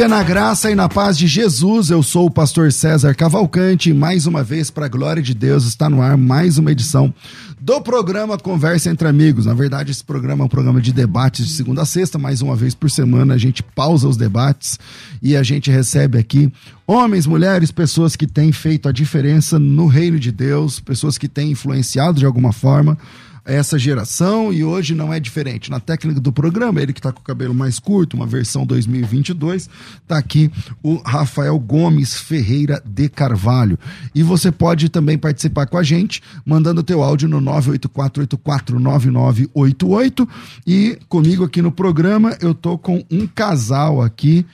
Dia 0.00 0.08
na 0.08 0.22
graça 0.22 0.70
e 0.70 0.74
na 0.74 0.88
paz 0.88 1.18
de 1.18 1.26
Jesus. 1.26 1.90
Eu 1.90 2.02
sou 2.02 2.24
o 2.24 2.30
pastor 2.30 2.72
César 2.72 3.14
Cavalcante 3.14 3.90
e 3.90 3.92
mais 3.92 4.26
uma 4.26 4.42
vez, 4.42 4.70
para 4.70 4.86
a 4.86 4.88
glória 4.88 5.22
de 5.22 5.34
Deus, 5.34 5.66
está 5.66 5.90
no 5.90 6.00
ar 6.00 6.16
mais 6.16 6.56
uma 6.56 6.72
edição 6.72 7.12
do 7.60 7.82
programa 7.82 8.38
Conversa 8.38 8.88
entre 8.88 9.06
Amigos. 9.06 9.44
Na 9.44 9.52
verdade, 9.52 9.90
esse 9.90 10.02
programa 10.02 10.42
é 10.42 10.46
um 10.46 10.48
programa 10.48 10.80
de 10.80 10.90
debates 10.90 11.46
de 11.46 11.52
segunda 11.52 11.82
a 11.82 11.84
sexta, 11.84 12.16
mais 12.16 12.40
uma 12.40 12.56
vez 12.56 12.74
por 12.74 12.90
semana 12.90 13.34
a 13.34 13.36
gente 13.36 13.62
pausa 13.62 14.08
os 14.08 14.16
debates 14.16 14.78
e 15.22 15.36
a 15.36 15.42
gente 15.42 15.70
recebe 15.70 16.16
aqui 16.16 16.50
homens, 16.86 17.26
mulheres, 17.26 17.70
pessoas 17.70 18.16
que 18.16 18.26
têm 18.26 18.52
feito 18.52 18.88
a 18.88 18.92
diferença 18.92 19.58
no 19.58 19.86
reino 19.86 20.18
de 20.18 20.32
Deus, 20.32 20.80
pessoas 20.80 21.18
que 21.18 21.28
têm 21.28 21.50
influenciado 21.50 22.18
de 22.18 22.24
alguma 22.24 22.54
forma 22.54 22.96
essa 23.44 23.78
geração 23.78 24.52
e 24.52 24.64
hoje 24.64 24.94
não 24.94 25.12
é 25.12 25.20
diferente. 25.20 25.70
Na 25.70 25.78
técnica 25.80 26.20
do 26.20 26.32
programa, 26.32 26.80
ele 26.80 26.92
que 26.92 27.00
está 27.00 27.10
com 27.12 27.20
o 27.20 27.24
cabelo 27.24 27.54
mais 27.54 27.78
curto, 27.78 28.16
uma 28.16 28.26
versão 28.26 28.66
2022, 28.66 29.68
está 30.02 30.18
aqui 30.18 30.50
o 30.82 30.96
Rafael 30.96 31.58
Gomes 31.58 32.16
Ferreira 32.16 32.82
de 32.84 33.08
Carvalho. 33.08 33.78
E 34.14 34.22
você 34.22 34.52
pode 34.52 34.88
também 34.88 35.18
participar 35.18 35.66
com 35.66 35.76
a 35.78 35.82
gente, 35.82 36.22
mandando 36.44 36.80
o 36.80 36.84
teu 36.84 37.02
áudio 37.02 37.28
no 37.28 37.40
984849988 37.40 40.28
e 40.66 40.98
comigo 41.08 41.44
aqui 41.44 41.62
no 41.62 41.72
programa 41.72 42.36
eu 42.40 42.54
tô 42.54 42.78
com 42.78 43.04
um 43.10 43.26
casal 43.26 44.00
aqui 44.02 44.46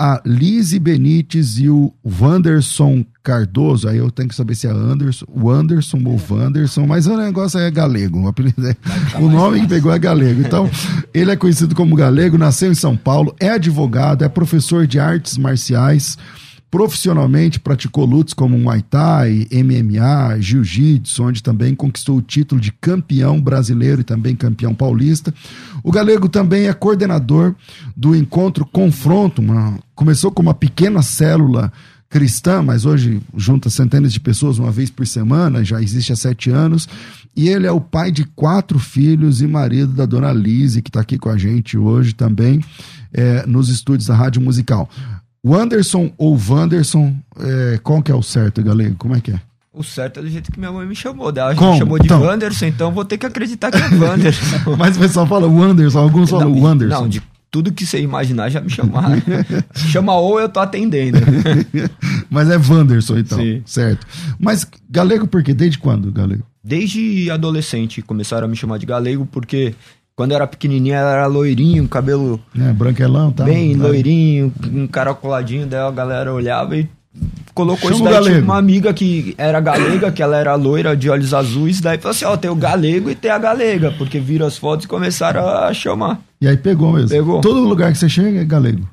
a 0.00 0.22
Lise 0.24 0.78
Benites 0.78 1.58
e 1.58 1.68
o 1.68 1.92
Wanderson 2.02 3.04
Cardoso, 3.22 3.86
aí 3.86 3.98
eu 3.98 4.10
tenho 4.10 4.30
que 4.30 4.34
saber 4.34 4.54
se 4.54 4.66
é 4.66 4.70
Anderson, 4.70 5.26
o 5.28 5.50
Anderson 5.50 6.00
ou 6.06 6.18
Wanderson, 6.30 6.86
mas 6.86 7.06
o 7.06 7.14
negócio 7.18 7.60
é 7.60 7.70
galego, 7.70 8.18
o, 8.18 8.28
é, 8.30 9.20
o 9.20 9.28
nome 9.28 9.60
que 9.60 9.68
pegou 9.68 9.92
é 9.92 9.98
galego. 9.98 10.40
Então, 10.40 10.70
ele 11.12 11.30
é 11.30 11.36
conhecido 11.36 11.74
como 11.74 11.94
galego, 11.94 12.38
nasceu 12.38 12.72
em 12.72 12.74
São 12.74 12.96
Paulo, 12.96 13.36
é 13.38 13.50
advogado, 13.50 14.24
é 14.24 14.28
professor 14.30 14.86
de 14.86 14.98
artes 14.98 15.36
marciais, 15.36 16.16
Profissionalmente 16.70 17.58
praticou 17.58 18.04
lutas 18.04 18.32
como 18.32 18.56
Muay 18.56 18.80
Thai, 18.82 19.48
MMA, 19.52 20.40
Jiu-Jitsu, 20.40 21.24
onde 21.24 21.42
também 21.42 21.74
conquistou 21.74 22.18
o 22.18 22.22
título 22.22 22.60
de 22.60 22.70
campeão 22.70 23.40
brasileiro 23.40 24.02
e 24.02 24.04
também 24.04 24.36
campeão 24.36 24.72
paulista. 24.72 25.34
O 25.82 25.90
Galego 25.90 26.28
também 26.28 26.68
é 26.68 26.72
coordenador 26.72 27.56
do 27.96 28.14
Encontro 28.14 28.64
Confronto, 28.64 29.42
uma, 29.42 29.80
começou 29.96 30.30
com 30.30 30.42
uma 30.42 30.54
pequena 30.54 31.02
célula 31.02 31.72
cristã, 32.08 32.60
mas 32.60 32.84
hoje 32.84 33.20
junta 33.36 33.70
centenas 33.70 34.12
de 34.12 34.20
pessoas 34.20 34.58
uma 34.58 34.72
vez 34.72 34.90
por 34.90 35.06
semana, 35.06 35.64
já 35.64 35.80
existe 35.80 36.12
há 36.12 36.16
sete 36.16 36.50
anos. 36.50 36.88
E 37.36 37.48
ele 37.48 37.66
é 37.66 37.72
o 37.72 37.80
pai 37.80 38.10
de 38.10 38.24
quatro 38.24 38.78
filhos 38.78 39.40
e 39.40 39.46
marido 39.46 39.92
da 39.92 40.04
dona 40.04 40.32
Lise, 40.32 40.82
que 40.82 40.90
está 40.90 41.00
aqui 41.00 41.16
com 41.16 41.30
a 41.30 41.38
gente 41.38 41.78
hoje 41.78 42.12
também, 42.12 42.60
é, 43.12 43.46
nos 43.46 43.68
estúdios 43.68 44.08
da 44.08 44.14
Rádio 44.16 44.42
Musical. 44.42 44.90
O 45.42 45.54
Anderson 45.54 46.12
ou 46.18 46.38
Wanderson, 46.48 47.14
é, 47.38 47.78
qual 47.82 48.02
que 48.02 48.12
é 48.12 48.14
o 48.14 48.22
certo, 48.22 48.62
galego? 48.62 48.94
Como 48.98 49.16
é 49.16 49.20
que 49.20 49.32
é? 49.32 49.40
O 49.72 49.82
certo 49.82 50.20
é 50.20 50.22
do 50.22 50.28
jeito 50.28 50.50
que 50.50 50.58
minha 50.58 50.72
mãe 50.72 50.86
me 50.86 50.96
chamou. 50.96 51.32
Ela 51.34 51.54
Como? 51.54 51.72
me 51.72 51.78
chamou 51.78 51.98
de 51.98 52.04
Então. 52.04 52.20
Wanderson, 52.20 52.66
então 52.66 52.92
vou 52.92 53.04
ter 53.04 53.16
que 53.16 53.24
acreditar 53.24 53.70
que 53.70 53.78
é 53.78 53.96
Wanderson. 53.96 54.76
Mas 54.76 54.96
o 54.96 55.00
pessoal 55.00 55.26
fala 55.26 55.46
o 55.46 55.62
Anderson, 55.62 55.98
alguns 56.00 56.28
falam 56.28 56.52
o 56.52 56.66
Anderson. 56.66 57.02
Não, 57.02 57.08
de 57.08 57.22
tudo 57.50 57.72
que 57.72 57.86
você 57.86 58.00
imaginar 58.00 58.50
já 58.50 58.60
me 58.60 58.68
chamaram. 58.68 59.22
Chama 59.74 60.14
ou 60.16 60.38
eu 60.38 60.48
tô 60.48 60.60
atendendo. 60.60 61.18
Mas 62.28 62.50
é 62.50 62.56
Wanderson, 62.56 63.18
então. 63.18 63.38
Sim. 63.38 63.62
Certo. 63.64 64.06
Mas 64.38 64.66
galego 64.88 65.26
por 65.26 65.42
quê? 65.42 65.54
Desde 65.54 65.78
quando, 65.78 66.12
galego? 66.12 66.42
Desde 66.62 67.30
adolescente 67.30 68.02
começaram 68.02 68.46
a 68.46 68.48
me 68.48 68.56
chamar 68.56 68.78
de 68.78 68.86
galego, 68.86 69.26
porque 69.30 69.74
quando 70.20 70.32
eu 70.32 70.36
era 70.36 70.46
pequenininho 70.46 70.94
ela 70.94 71.12
era 71.12 71.26
loirinho, 71.26 71.88
cabelo 71.88 72.38
É, 72.54 72.70
branquelão, 72.74 73.32
tá? 73.32 73.42
bem 73.42 73.74
Vai. 73.74 73.88
loirinho, 73.88 74.52
um 74.70 74.86
caracoladinho, 74.86 75.66
daí 75.66 75.80
a 75.80 75.90
galera 75.90 76.30
olhava 76.30 76.76
e 76.76 76.86
colocou 77.54 77.90
Chama 77.90 77.94
isso 77.94 78.04
daí. 78.04 78.12
Tinha 78.12 78.22
galego. 78.32 78.44
uma 78.44 78.58
amiga 78.58 78.92
que 78.92 79.34
era 79.38 79.58
galega, 79.60 80.12
que 80.12 80.22
ela 80.22 80.36
era 80.36 80.54
loira 80.56 80.94
de 80.94 81.08
olhos 81.08 81.32
azuis, 81.32 81.80
daí 81.80 81.96
falou 81.96 82.10
assim, 82.10 82.26
ó, 82.26 82.36
tem 82.36 82.50
o 82.50 82.54
galego 82.54 83.08
e 83.08 83.14
tem 83.14 83.30
a 83.30 83.38
galega, 83.38 83.94
porque 83.96 84.20
viram 84.20 84.46
as 84.46 84.58
fotos 84.58 84.84
e 84.84 84.88
começaram 84.88 85.48
a 85.48 85.72
chamar. 85.72 86.20
E 86.38 86.46
aí 86.46 86.58
pegou 86.58 86.92
mesmo. 86.92 87.08
Pegou. 87.08 87.40
Todo 87.40 87.60
lugar 87.60 87.90
que 87.90 87.96
você 87.96 88.10
chega 88.10 88.40
é 88.40 88.44
galego. 88.44 88.86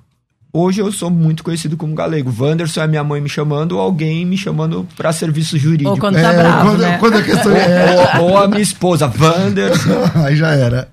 Hoje 0.54 0.80
eu 0.82 0.92
sou 0.92 1.12
muito 1.12 1.44
conhecido 1.44 1.78
como 1.78 1.94
galego. 1.94 2.34
Wanderson 2.36 2.82
é 2.82 2.88
minha 2.88 3.04
mãe 3.04 3.22
me 3.22 3.30
chamando 3.30 3.74
ou 3.74 3.80
alguém 3.82 4.26
me 4.26 4.36
chamando 4.38 4.88
pra 4.96 5.12
serviço 5.14 5.56
jurídico. 5.56 5.92
Ou 5.92 5.98
quando 5.98 6.16
tá 6.16 6.34
bravo, 6.34 6.70
quando, 6.70 6.80
né? 6.82 6.98
quando 6.98 7.18
a 7.18 7.22
questão 7.22 7.52
é. 7.56 8.18
Ou, 8.20 8.30
ou 8.30 8.38
a 8.40 8.48
minha 8.48 8.62
esposa, 8.62 9.06
Wanderson. 9.20 10.10
Aí 10.26 10.36
já 10.36 10.50
era. 10.52 10.88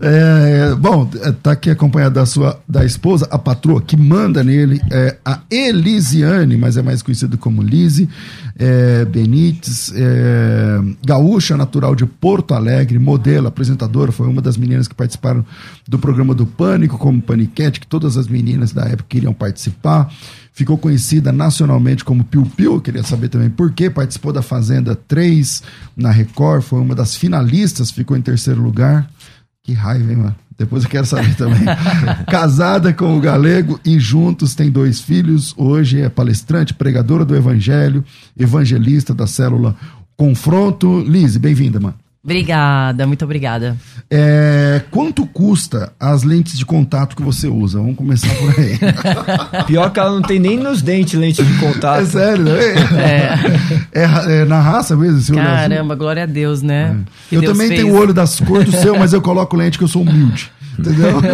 É, 0.00 0.74
bom, 0.74 1.06
tá 1.42 1.52
aqui 1.52 1.70
acompanhado 1.70 2.16
da 2.16 2.26
sua 2.26 2.60
da 2.68 2.84
esposa, 2.84 3.26
a 3.30 3.38
patroa, 3.38 3.80
que 3.80 3.96
manda 3.96 4.44
nele, 4.44 4.80
é 4.90 5.16
a 5.24 5.40
Elisiane, 5.50 6.56
mas 6.56 6.76
é 6.76 6.82
mais 6.82 7.02
conhecida 7.02 7.36
como 7.36 7.62
Lise 7.62 8.08
é, 8.58 9.04
Benites, 9.04 9.92
é, 9.94 10.80
gaúcha 11.04 11.56
natural 11.56 11.94
de 11.94 12.06
Porto 12.06 12.54
Alegre, 12.54 12.98
modelo, 12.98 13.46
apresentadora, 13.46 14.10
foi 14.10 14.26
uma 14.26 14.40
das 14.40 14.56
meninas 14.56 14.88
que 14.88 14.94
participaram 14.94 15.44
do 15.86 15.98
programa 15.98 16.34
do 16.34 16.46
Pânico, 16.46 16.98
como 16.98 17.20
Paniquete, 17.20 17.80
que 17.80 17.86
todas 17.86 18.16
as 18.16 18.26
meninas 18.26 18.72
da 18.72 18.84
época 18.84 19.06
queriam 19.08 19.32
participar. 19.32 20.10
Ficou 20.52 20.78
conhecida 20.78 21.30
nacionalmente 21.32 22.02
como 22.02 22.24
Piu 22.24 22.46
Piu, 22.56 22.80
queria 22.80 23.02
saber 23.02 23.28
também 23.28 23.50
por 23.50 23.72
quê. 23.72 23.90
Participou 23.90 24.32
da 24.32 24.40
Fazenda 24.40 24.96
3 24.96 25.62
na 25.94 26.10
Record, 26.10 26.62
foi 26.62 26.80
uma 26.80 26.94
das 26.94 27.14
finalistas, 27.14 27.90
ficou 27.90 28.16
em 28.16 28.22
terceiro 28.22 28.62
lugar. 28.62 29.06
Que 29.66 29.72
raiva, 29.72 30.12
hein, 30.12 30.16
mano? 30.16 30.36
Depois 30.56 30.84
eu 30.84 30.88
quero 30.88 31.04
saber 31.04 31.34
também. 31.34 31.64
Casada 32.30 32.92
com 32.92 33.18
o 33.18 33.20
galego 33.20 33.80
e 33.84 33.98
juntos 33.98 34.54
tem 34.54 34.70
dois 34.70 35.00
filhos. 35.00 35.52
Hoje 35.56 36.00
é 36.00 36.08
palestrante, 36.08 36.72
pregadora 36.72 37.24
do 37.24 37.34
evangelho, 37.34 38.04
evangelista 38.38 39.12
da 39.12 39.26
célula 39.26 39.74
Confronto. 40.16 41.00
Lise, 41.00 41.40
bem-vinda, 41.40 41.80
mano. 41.80 41.96
Obrigada, 42.26 43.06
muito 43.06 43.24
obrigada. 43.24 43.76
É, 44.10 44.82
quanto 44.90 45.24
custa 45.28 45.92
as 45.98 46.24
lentes 46.24 46.58
de 46.58 46.66
contato 46.66 47.14
que 47.14 47.22
você 47.22 47.46
usa? 47.46 47.78
Vamos 47.78 47.94
começar 47.94 48.34
por 48.34 48.52
aí. 48.58 48.76
Pior 49.64 49.90
que 49.92 50.00
ela 50.00 50.10
não 50.10 50.22
tem 50.22 50.40
nem 50.40 50.58
nos 50.58 50.82
dentes 50.82 51.14
lente 51.14 51.40
de 51.40 51.58
contato. 51.60 52.02
É 52.02 52.04
sério, 52.04 52.42
né? 52.42 52.52
É, 53.92 54.40
é 54.40 54.44
na 54.44 54.60
raça 54.60 54.96
mesmo? 54.96 55.20
Esse 55.20 55.30
olho 55.30 55.40
azul? 55.40 55.54
Caramba, 55.54 55.94
glória 55.94 56.24
a 56.24 56.26
Deus, 56.26 56.62
né? 56.62 56.98
Que 57.28 57.36
Eu 57.36 57.42
Deus 57.42 57.52
também 57.52 57.68
fez. 57.68 57.80
tenho 57.80 57.94
o 57.94 57.96
olho 57.96 58.12
das 58.12 58.40
cores 58.40 58.72
do 58.72 58.76
seu, 58.76 58.98
mas 58.98 59.12
eu 59.12 59.22
coloco 59.22 59.54
lente 59.56 59.78
que 59.78 59.84
eu 59.84 59.88
sou 59.88 60.02
humilde. 60.02 60.50
Entendeu? 60.76 61.20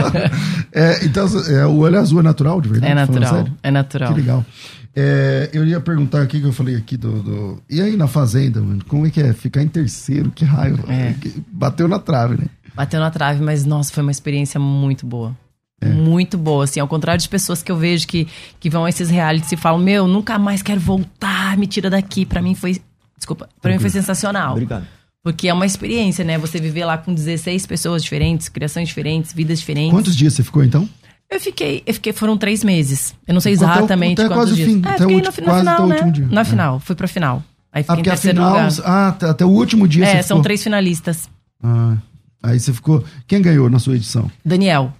É, 0.74 1.04
então, 1.04 1.26
é, 1.50 1.66
o 1.66 1.76
olho 1.80 1.98
azul 1.98 2.20
é 2.20 2.22
natural, 2.22 2.58
de 2.58 2.70
verdade? 2.70 2.92
É 2.92 2.94
natural, 2.94 3.48
é 3.62 3.70
natural. 3.70 4.14
Que 4.14 4.20
legal. 4.20 4.46
É, 4.94 5.48
eu 5.52 5.64
ia 5.64 5.80
perguntar 5.80 6.20
aqui 6.22 6.38
que 6.40 6.46
eu 6.46 6.52
falei 6.52 6.76
aqui 6.76 6.96
do, 6.96 7.22
do- 7.22 7.62
E 7.68 7.80
aí 7.80 7.96
na 7.96 8.06
fazenda, 8.06 8.60
mano? 8.60 8.84
Como 8.86 9.06
é 9.06 9.10
que 9.10 9.20
é? 9.20 9.32
Ficar 9.32 9.62
em 9.62 9.68
terceiro, 9.68 10.30
que 10.30 10.44
raiva. 10.44 10.82
É. 10.92 11.14
Bateu 11.50 11.88
na 11.88 11.98
trave, 11.98 12.36
né? 12.36 12.46
Bateu 12.74 13.00
na 13.00 13.10
trave, 13.10 13.42
mas 13.42 13.64
nossa, 13.64 13.92
foi 13.92 14.02
uma 14.02 14.12
experiência 14.12 14.60
muito 14.60 15.06
boa. 15.06 15.34
É. 15.80 15.88
Muito 15.88 16.38
boa, 16.38 16.64
assim, 16.64 16.78
ao 16.78 16.86
contrário 16.86 17.20
de 17.20 17.28
pessoas 17.28 17.62
que 17.62 17.72
eu 17.72 17.76
vejo 17.76 18.06
que, 18.06 18.28
que 18.60 18.70
vão 18.70 18.84
a 18.84 18.88
esses 18.88 19.08
realities 19.10 19.50
e 19.50 19.56
falam, 19.56 19.80
meu, 19.80 20.06
nunca 20.06 20.38
mais 20.38 20.62
quero 20.62 20.80
voltar, 20.80 21.56
me 21.56 21.66
tira 21.66 21.90
daqui. 21.90 22.24
Para 22.24 22.40
mim 22.40 22.54
foi. 22.54 22.80
Desculpa, 23.16 23.48
pra 23.60 23.72
mim 23.72 23.78
foi 23.78 23.90
sensacional. 23.90 24.52
Obrigado. 24.52 24.86
Porque 25.24 25.48
é 25.48 25.54
uma 25.54 25.64
experiência, 25.66 26.24
né? 26.24 26.36
Você 26.38 26.60
viver 26.60 26.84
lá 26.84 26.98
com 26.98 27.14
16 27.14 27.64
pessoas 27.66 28.02
diferentes, 28.02 28.48
criações 28.48 28.88
diferentes, 28.88 29.32
vidas 29.32 29.60
diferentes. 29.60 29.92
Quantos 29.92 30.16
dias 30.16 30.34
você 30.34 30.42
ficou 30.42 30.62
então? 30.64 30.88
Eu 31.32 31.40
fiquei, 31.40 31.82
eu 31.86 31.94
fiquei, 31.94 32.12
foram 32.12 32.36
três 32.36 32.62
meses. 32.62 33.14
Eu 33.26 33.32
não 33.32 33.40
sei 33.40 33.54
exatamente 33.54 34.20
até, 34.20 34.26
até 34.26 34.34
quantos 34.34 34.50
quase 34.50 34.54
dias. 34.54 34.68
Fim, 34.68 34.82
é, 34.84 34.88
até 34.88 34.98
fiquei 34.98 35.16
o, 35.16 35.18
no, 35.18 35.32
quase 35.32 35.58
final, 35.60 35.86
né? 35.86 35.94
último 35.94 36.12
dia. 36.12 36.26
Na 36.30 36.40
é. 36.42 36.44
final, 36.44 36.78
fui 36.78 36.94
pra 36.94 37.08
final. 37.08 37.42
Aí 37.72 37.82
fiquei 37.82 37.96
ah, 37.96 38.00
em 38.00 38.02
porque 38.02 38.10
a 38.10 38.16
final, 38.16 38.50
lugar. 38.50 38.72
ah, 38.84 39.12
tá, 39.12 39.30
até 39.30 39.44
o 39.46 39.48
último 39.48 39.88
dia 39.88 40.04
É, 40.04 40.20
são 40.20 40.36
ficou. 40.36 40.42
três 40.42 40.62
finalistas. 40.62 41.30
Ah, 41.62 41.96
aí 42.42 42.60
você 42.60 42.70
ficou. 42.70 43.02
Quem 43.26 43.40
ganhou 43.40 43.70
na 43.70 43.78
sua 43.78 43.96
edição? 43.96 44.30
Daniel, 44.44 44.92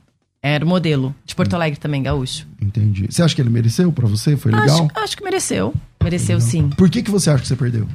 era 0.42 0.64
o 0.64 0.68
modelo. 0.68 1.14
De 1.26 1.34
Porto 1.34 1.52
Alegre 1.52 1.78
também, 1.78 2.02
gaúcho. 2.02 2.46
Entendi. 2.60 3.08
Você 3.10 3.22
acha 3.22 3.34
que 3.34 3.42
ele 3.42 3.50
mereceu 3.50 3.92
pra 3.92 4.08
você? 4.08 4.34
Foi 4.34 4.52
legal? 4.52 4.86
Acho, 4.86 5.04
acho 5.04 5.16
que 5.18 5.22
mereceu. 5.22 5.74
Mereceu 6.02 6.40
sim. 6.40 6.70
Por 6.70 6.88
que, 6.88 7.02
que 7.02 7.10
você 7.10 7.28
acha 7.28 7.42
que 7.42 7.48
você 7.48 7.56
perdeu? 7.56 7.86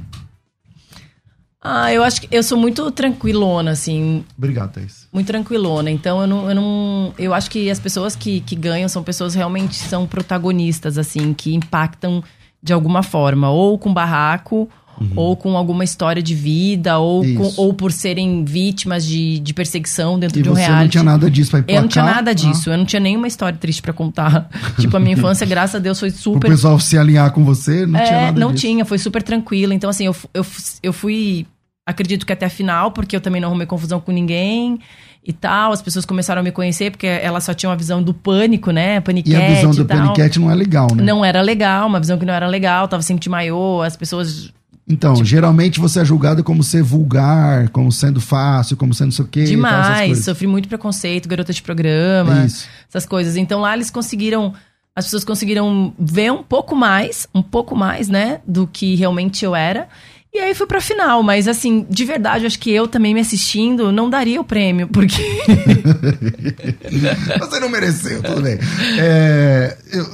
Ah, 1.69 1.93
eu 1.93 2.03
acho 2.03 2.21
que 2.21 2.27
eu 2.31 2.41
sou 2.43 2.57
muito 2.57 2.89
tranquilona, 2.91 3.71
assim. 3.71 4.23
Obrigado, 4.37 4.71
Thaís. 4.73 5.07
Muito 5.11 5.27
tranquilona. 5.27 5.91
Então 5.91 6.21
eu 6.21 6.27
não. 6.27 6.49
Eu, 6.49 6.55
não, 6.55 7.13
eu 7.17 7.33
acho 7.33 7.49
que 7.51 7.69
as 7.69 7.79
pessoas 7.79 8.15
que, 8.15 8.39
que 8.41 8.55
ganham 8.55 8.87
são 8.87 9.03
pessoas 9.03 9.35
realmente 9.35 9.75
são 9.75 10.07
protagonistas, 10.07 10.97
assim, 10.97 11.33
que 11.33 11.53
impactam 11.53 12.23
de 12.63 12.71
alguma 12.73 13.03
forma. 13.03 13.49
Ou 13.49 13.77
com 13.77 13.93
barraco, 13.93 14.69
ou 15.15 15.35
com 15.35 15.55
alguma 15.55 15.83
história 15.83 16.23
de 16.23 16.33
vida, 16.33 16.97
ou, 16.97 17.21
com- 17.35 17.53
ou 17.57 17.73
por 17.73 17.91
serem 17.91 18.43
vítimas 18.43 19.05
de, 19.05 19.37
de 19.39 19.53
perseguição 19.53 20.17
dentro 20.17 20.39
E 20.39 20.41
de 20.41 20.49
um 20.49 20.55
você 20.55 20.61
reality. 20.61 20.83
não 20.83 20.89
tinha 20.89 21.03
nada 21.03 21.29
disso 21.29 21.51
pra? 21.51 21.63
Eu 21.67 21.81
não 21.81 21.87
tinha 21.87 22.03
nada 22.03 22.31
Ah, 22.31 22.33
disso, 22.33 22.69
eu 22.71 22.77
não 22.77 22.85
tinha 22.85 22.99
nenhuma 22.99 23.27
história 23.27 23.57
triste 23.59 23.81
pra 23.81 23.93
contar. 23.93 24.49
tipo, 24.79 24.97
a 24.97 24.99
minha 24.99 25.13
infância, 25.13 25.45
graças 25.45 25.75
a 25.75 25.79
Deus, 25.79 25.99
foi 25.99 26.09
O 26.09 26.11
super 26.11 26.49
pessoal 26.49 26.79
se 26.79 26.97
alinhar 26.97 27.31
com 27.31 27.45
você, 27.45 27.85
não 27.85 27.99
tinha 28.03 28.17
é, 28.17 28.21
nada 28.25 28.39
não 28.39 28.51
disso. 28.51 28.61
tinha, 28.65 28.85
foi 28.85 28.97
super 28.97 29.21
tranquila. 29.21 29.71
Então, 29.73 29.87
assim, 29.87 30.05
eu, 30.07 30.15
eu, 30.33 30.43
eu 30.81 30.91
fui, 30.93 31.45
acredito 31.87 32.25
que 32.25 32.33
até 32.33 32.45
a 32.45 32.49
final, 32.49 32.91
porque 32.91 33.15
eu 33.15 33.21
também 33.21 33.39
não 33.39 33.47
arrumei 33.47 33.65
confusão 33.65 34.01
com 34.01 34.11
ninguém 34.11 34.77
e 35.25 35.31
tal. 35.31 35.71
As 35.71 35.81
pessoas 35.81 36.05
começaram 36.05 36.41
a 36.41 36.43
me 36.43 36.51
conhecer, 36.51 36.91
porque 36.91 37.07
elas 37.07 37.45
só 37.45 37.53
tinham 37.53 37.71
a 37.71 37.75
visão 37.75 38.03
do 38.03 38.13
pânico, 38.13 38.71
né? 38.71 38.99
Paniquete 38.99 39.33
E 39.33 39.41
a 39.41 39.55
visão 39.55 39.71
do 39.71 39.85
tal. 39.85 39.97
Paniquete 39.97 40.37
não 40.37 40.51
é 40.51 40.55
legal, 40.55 40.87
né? 40.93 41.01
Não 41.01 41.23
era 41.23 41.41
legal, 41.41 41.87
uma 41.87 41.99
visão 41.99 42.19
que 42.19 42.25
não 42.25 42.33
era 42.33 42.45
legal, 42.45 42.89
tava 42.89 43.01
sempre 43.01 43.23
de 43.23 43.29
maiô, 43.29 43.81
as 43.81 43.95
pessoas. 43.95 44.51
Então, 44.85 45.23
geralmente 45.23 45.79
você 45.79 46.01
é 46.01 46.05
julgado 46.05 46.43
como 46.43 46.61
ser 46.61 46.83
vulgar, 46.83 47.69
como 47.69 47.89
sendo 47.89 48.19
fácil, 48.19 48.75
como 48.75 48.93
sendo 48.93 49.07
não 49.07 49.11
sei 49.13 49.25
o 49.25 49.27
quê. 49.29 49.43
demais, 49.45 50.25
sofri 50.25 50.45
muito 50.45 50.67
preconceito, 50.67 51.27
garota 51.27 51.53
de 51.53 51.61
programa, 51.61 52.45
Isso. 52.45 52.67
essas 52.89 53.05
coisas. 53.05 53.37
Então 53.37 53.61
lá 53.61 53.73
eles 53.73 53.89
conseguiram. 53.89 54.53
As 54.93 55.05
pessoas 55.05 55.23
conseguiram 55.23 55.93
ver 55.97 56.31
um 56.31 56.41
pouco 56.41 56.75
mais, 56.75 57.29
um 57.33 57.41
pouco 57.41 57.75
mais, 57.75 58.09
né, 58.09 58.41
do 58.47 58.65
que 58.65 58.95
realmente 58.95 59.45
eu 59.45 59.55
era. 59.55 59.87
E 60.33 60.39
aí 60.39 60.53
fui 60.53 60.67
pra 60.67 60.79
final, 60.81 61.23
mas 61.23 61.47
assim, 61.47 61.85
de 61.89 62.05
verdade, 62.05 62.45
acho 62.45 62.59
que 62.59 62.71
eu 62.71 62.87
também 62.87 63.13
me 63.13 63.19
assistindo 63.19 63.91
não 63.91 64.09
daria 64.09 64.39
o 64.39 64.43
prêmio, 64.43 64.87
porque. 64.87 65.21
Você 67.39 67.59
não 67.59 67.69
mereceu, 67.69 68.21
tudo 68.21 68.41
bem. 68.41 68.57
É, 68.99 69.77
eu- 69.91 70.05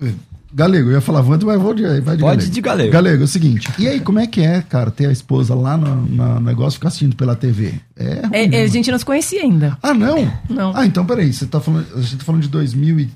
eu- 0.00 0.14
Galego, 0.50 0.88
eu 0.88 0.92
ia 0.94 1.00
falar 1.00 1.20
Wanda, 1.20 1.44
mas 1.44 1.60
vou 1.60 1.74
de, 1.74 1.82
vai 1.82 1.94
de 1.94 2.14
Pode 2.22 2.22
Galego. 2.22 2.50
de 2.50 2.60
Galego. 2.60 2.92
Galego, 2.92 3.22
é 3.22 3.24
o 3.24 3.28
seguinte. 3.28 3.68
E 3.78 3.86
aí, 3.86 4.00
como 4.00 4.18
é 4.18 4.26
que 4.26 4.40
é, 4.40 4.62
cara, 4.62 4.90
ter 4.90 5.06
a 5.06 5.12
esposa 5.12 5.54
lá 5.54 5.76
no, 5.76 5.94
no 6.06 6.40
negócio 6.40 6.76
e 6.76 6.78
ficar 6.78 6.88
assistindo 6.88 7.14
pela 7.14 7.36
TV? 7.36 7.74
É, 7.94 8.14
ruim, 8.26 8.30
É, 8.32 8.46
né, 8.48 8.56
é, 8.58 8.62
a 8.62 8.66
gente 8.66 8.90
não 8.90 8.98
se 8.98 9.04
conhecia 9.04 9.42
ainda. 9.42 9.76
Ah, 9.82 9.92
não? 9.94 10.32
Não. 10.48 10.72
Ah, 10.74 10.86
então 10.86 11.04
peraí, 11.04 11.32
você 11.32 11.46
tá 11.46 11.60
falando, 11.60 11.86
a 11.94 12.00
gente 12.00 12.16
tá 12.16 12.24
falando 12.24 12.42
de 12.42 12.48
2000 12.48 12.98
e 13.00 13.10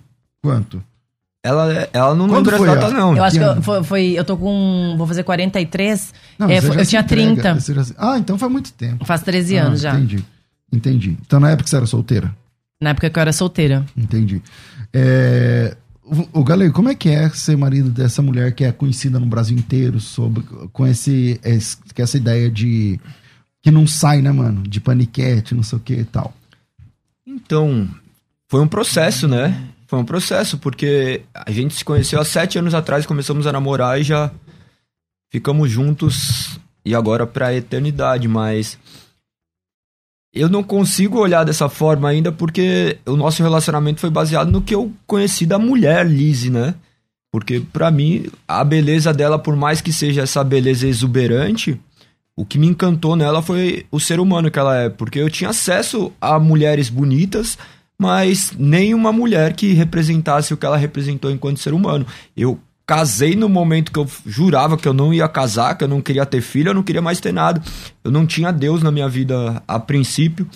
quanto? 0.45 0.83
Ela, 1.45 1.89
ela 1.93 2.15
não 2.15 2.29
Quando 2.29 2.47
lembra 2.51 2.57
foi 2.59 2.69
as 2.69 2.75
datas, 2.77 2.93
a- 2.93 2.97
não. 2.97 3.17
Eu 3.17 3.25
acho 3.25 3.37
que 3.37 3.43
ano? 3.45 3.59
eu, 3.59 3.63
foi, 3.63 3.83
foi- 3.85 4.13
eu 4.19 4.25
tô 4.25 4.37
com. 4.37 4.95
Vou 4.97 5.07
fazer 5.09 5.25
43. 5.25 6.15
Não, 6.39 6.49
É, 6.49 6.61
foi- 6.61 6.81
eu 6.81 6.87
tinha 6.87 7.01
entrega, 7.03 7.33
30. 7.43 7.55
você 7.61 7.75
já 7.75 7.85
Ah, 7.99 8.17
então 8.19 8.39
faz 8.39 8.53
muito 8.53 8.73
tempo. 8.73 9.05
Faz 9.05 9.23
13 9.23 9.59
Ah, 9.59 9.65
anos 9.65 9.81
já. 9.81 9.93
Entendi. 9.95 10.25
Entendi. 10.73 11.17
Então 11.27 11.41
na 11.41 11.51
época 11.51 11.69
você 11.69 11.77
era 11.77 11.87
solteira? 11.87 12.33
Na 12.81 12.91
época 12.91 13.11
que 13.11 13.19
eu 13.19 13.21
era 13.21 13.33
solteira. 13.33 13.85
Entendi. 13.97 14.41
É, 14.93 15.77
o, 16.05 16.41
o 16.41 16.45
Galego, 16.45 16.73
como 16.73 16.89
é 16.91 16.95
que 16.95 17.09
é 17.09 17.29
ser 17.31 17.57
marido 17.57 17.91
dessa 17.91 18.23
mulher 18.23 18.53
que 18.55 18.63
é 18.65 18.71
conhecida 18.71 19.19
no 19.19 19.27
Brasil 19.27 19.57
inteiro 19.59 19.99
sobre, 19.99 20.45
com 20.73 20.87
esse, 20.87 21.41
esse- 21.45 21.77
com 21.95 22.03
essa 22.03 22.17
ideia 22.17 22.49
de. 22.49 23.01
que 23.61 23.71
não 23.73 23.85
sai, 23.87 24.23
né, 24.23 24.31
mano? 24.31 24.63
De 24.63 24.81
paniquete, 24.81 25.55
não 25.57 25.63
sei 25.65 25.77
o 25.79 25.81
que 25.81 25.95
e 25.95 26.05
tal. 26.05 26.33
Então, 27.27 27.89
foi 28.49 28.61
um 28.61 28.69
processo, 28.69 29.27
né? 29.27 29.61
Foi 29.93 29.99
um 29.99 30.07
processo, 30.07 30.57
porque 30.57 31.21
a 31.35 31.51
gente 31.51 31.75
se 31.75 31.85
conheceu 31.85 32.19
há 32.19 32.25
sete 32.25 32.59
anos 32.59 32.73
atrás, 32.73 33.05
começamos 33.05 33.47
a 33.47 33.53
namorar 33.53 34.01
e 34.01 34.03
já 34.03 34.31
ficamos 35.31 35.71
juntos 35.71 36.59
e 36.83 36.95
agora 36.95 37.27
pra 37.27 37.55
eternidade, 37.55 38.27
mas 38.27 38.79
eu 40.33 40.49
não 40.49 40.63
consigo 40.63 41.19
olhar 41.19 41.45
dessa 41.45 41.69
forma 41.69 42.09
ainda 42.09 42.33
porque 42.33 42.97
o 43.05 43.19
nosso 43.19 43.43
relacionamento 43.43 44.01
foi 44.01 44.09
baseado 44.09 44.51
no 44.51 44.63
que 44.63 44.75
eu 44.75 44.91
conheci 45.07 45.45
da 45.45 45.59
mulher 45.59 46.07
Lizzie, 46.07 46.51
né? 46.51 46.75
Porque 47.31 47.61
pra 47.61 47.91
mim, 47.91 48.31
a 48.49 48.65
beleza 48.65 49.13
dela, 49.13 49.39
por 49.39 49.55
mais 49.55 49.83
que 49.83 49.93
seja 49.93 50.23
essa 50.23 50.43
beleza 50.43 50.89
exuberante, 50.89 51.79
o 52.35 52.47
que 52.47 52.59
me 52.59 52.67
encantou 52.67 53.15
nela 53.15 53.43
foi 53.43 53.85
o 53.91 54.01
ser 54.01 54.21
humano 54.21 54.51
que 54.51 54.59
ela 54.59 54.75
é, 54.75 54.89
porque 54.89 55.19
eu 55.19 55.29
tinha 55.29 55.51
acesso 55.51 56.11
a 56.19 56.39
mulheres 56.39 56.89
bonitas, 56.89 57.59
mas 57.99 58.53
nenhuma 58.59 59.13
mulher 59.13 59.53
que 59.55 59.73
representasse 59.73 60.53
o 60.53 60.57
que 60.57 60.67
ela 60.67 60.77
representou 60.77 61.31
enquanto 61.31 61.61
ser 61.61 61.73
humano. 61.73 62.07
Eu 62.37 62.59
casei 62.87 63.37
no 63.37 63.49
momento 63.49 63.93
que 63.93 63.99
eu 63.99 64.07
jurava 64.27 64.77
que 64.77 64.87
eu 64.87 64.93
não 64.93 65.15
ia 65.15 65.29
casar, 65.29 65.77
que 65.77 65.85
eu 65.85 65.89
não 65.89 66.01
queria 66.01 66.27
ter 66.27 66.41
filho, 66.41 66.71
eu 66.71 66.75
não 66.75 66.83
queria 66.83 67.03
mais 67.03 67.21
ter 67.21 67.33
nada. 67.33 67.63
Eu 68.03 68.11
não 68.11 68.27
tinha 68.27 68.53
Deus 68.53 68.83
na 68.83 68.91
minha 68.91 69.09
vida 69.09 69.63
a 69.67 69.79
princípio, 69.79 70.47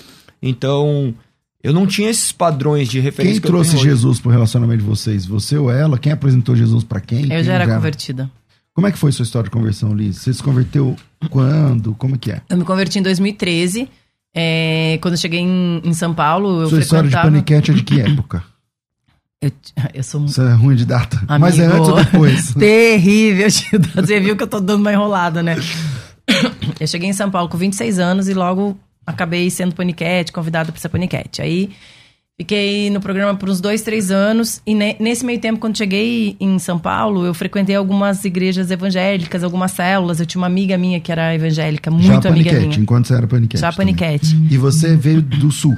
então 0.43 1.15
eu 1.63 1.73
não 1.73 1.87
tinha 1.87 2.11
esses 2.11 2.33
padrões 2.33 2.89
de 2.89 3.01
referência 3.01 3.41
Quem 3.41 3.41
que 3.41 3.47
eu 3.47 3.51
trouxe. 3.51 3.77
Jesus 3.77 4.21
pro 4.21 4.31
relacionamento 4.31 4.83
de 4.83 4.89
vocês? 4.89 5.27
Você 5.27 5.57
ou 5.57 5.71
ela? 5.71 5.99
Quem 5.99 6.13
apresentou 6.13 6.55
Jesus 6.55 6.85
pra 6.85 7.01
quem? 7.01 7.23
Eu 7.23 7.29
Quem 7.29 7.45
já 7.45 7.55
era 7.55 7.67
convertida. 7.67 8.31
Como 8.75 8.87
é 8.87 8.93
que 8.93 8.99
foi 8.99 9.11
sua 9.11 9.23
história 9.23 9.45
de 9.45 9.51
conversão, 9.51 9.95
Liz? 9.95 10.19
Você 10.19 10.35
se 10.35 10.43
converteu 10.43 10.95
quando? 11.31 11.95
Como 11.95 12.15
é 12.15 12.19
que 12.19 12.31
é? 12.31 12.43
Eu 12.49 12.59
me 12.59 12.65
converti 12.65 12.99
em 12.99 13.03
2013. 13.03 13.89
É, 14.39 14.99
quando 15.01 15.15
eu 15.15 15.19
cheguei 15.19 15.41
em, 15.41 15.81
em 15.83 15.95
São 15.95 16.13
Paulo, 16.13 16.61
eu 16.61 16.69
sua 16.69 16.81
história 16.81 17.09
de 17.09 17.17
frequentava... 17.17 17.33
paniquete 17.33 17.71
é 17.71 17.75
de 17.75 17.83
que 17.83 18.01
época? 18.03 18.45
Eu, 19.41 19.51
eu 19.95 20.03
sou 20.03 20.23
Isso 20.27 20.43
é 20.43 20.53
ruim 20.53 20.77
de 20.77 20.85
data. 20.85 21.17
Amigo. 21.27 21.41
Mas 21.41 21.59
é 21.59 21.65
antes 21.65 21.89
ou 21.89 21.97
depois? 21.97 22.53
terrível. 22.55 23.49
Você 23.97 24.21
viu 24.21 24.37
que 24.37 24.43
eu 24.43 24.47
tô 24.47 24.61
dando 24.61 24.81
uma 24.81 24.93
enrolada, 24.93 25.43
né? 25.43 25.57
Eu 26.79 26.87
cheguei 26.87 27.09
em 27.09 27.15
São 27.15 27.31
Paulo 27.31 27.49
com 27.49 27.57
26 27.57 27.99
anos 27.99 28.29
e 28.29 28.35
logo 28.35 28.79
acabei 29.07 29.49
sendo 29.49 29.75
paniquete, 29.75 30.33
convidada 30.33 30.71
pra 30.71 30.81
ser 30.81 30.91
paniquete. 30.91 31.41
Aí 31.41 31.71
fiquei 32.39 32.91
no 32.91 33.01
programa 33.01 33.35
por 33.37 33.49
uns 33.49 33.61
dois, 33.61 33.83
três 33.83 34.11
anos. 34.11 34.61
E 34.67 34.75
ne- 34.75 34.97
nesse 35.01 35.25
meio 35.25 35.41
tempo, 35.41 35.59
quando 35.59 35.77
cheguei 35.77 36.37
em 36.39 36.59
São 36.59 36.79
Paulo, 36.79 37.25
eu 37.25 37.33
frequentei 37.35 37.75
algumas 37.75 38.25
igrejas 38.25 38.71
evangélicas, 38.71 39.43
algumas 39.43 39.73
células. 39.73 40.21
Eu 40.21 40.27
tinha 40.27 40.41
uma 40.41 40.47
amiga 40.47 40.77
minha 40.77 41.01
que 41.01 41.11
era 41.11 41.35
evangélica, 41.35 41.91
muito 41.91 42.07
Já 42.07 42.15
amiga 42.15 42.29
paniquete, 42.31 42.67
minha. 42.67 42.79
enquanto 42.81 43.07
você 43.09 43.15
era 43.15 43.27
paniquete. 43.27 43.61
Já 43.61 43.73
também. 43.73 43.95
paniquete. 43.95 44.37
E 44.51 44.57
você 44.59 44.95
veio 44.97 45.23
do 45.23 45.51
sul. 45.51 45.75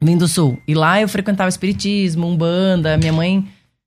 Vim 0.00 0.16
do 0.16 0.28
Sul. 0.28 0.56
E 0.68 0.74
lá 0.74 1.00
eu 1.00 1.08
frequentava 1.08 1.48
espiritismo, 1.48 2.28
umbanda. 2.28 2.96
Minha 2.96 3.12
mãe 3.12 3.44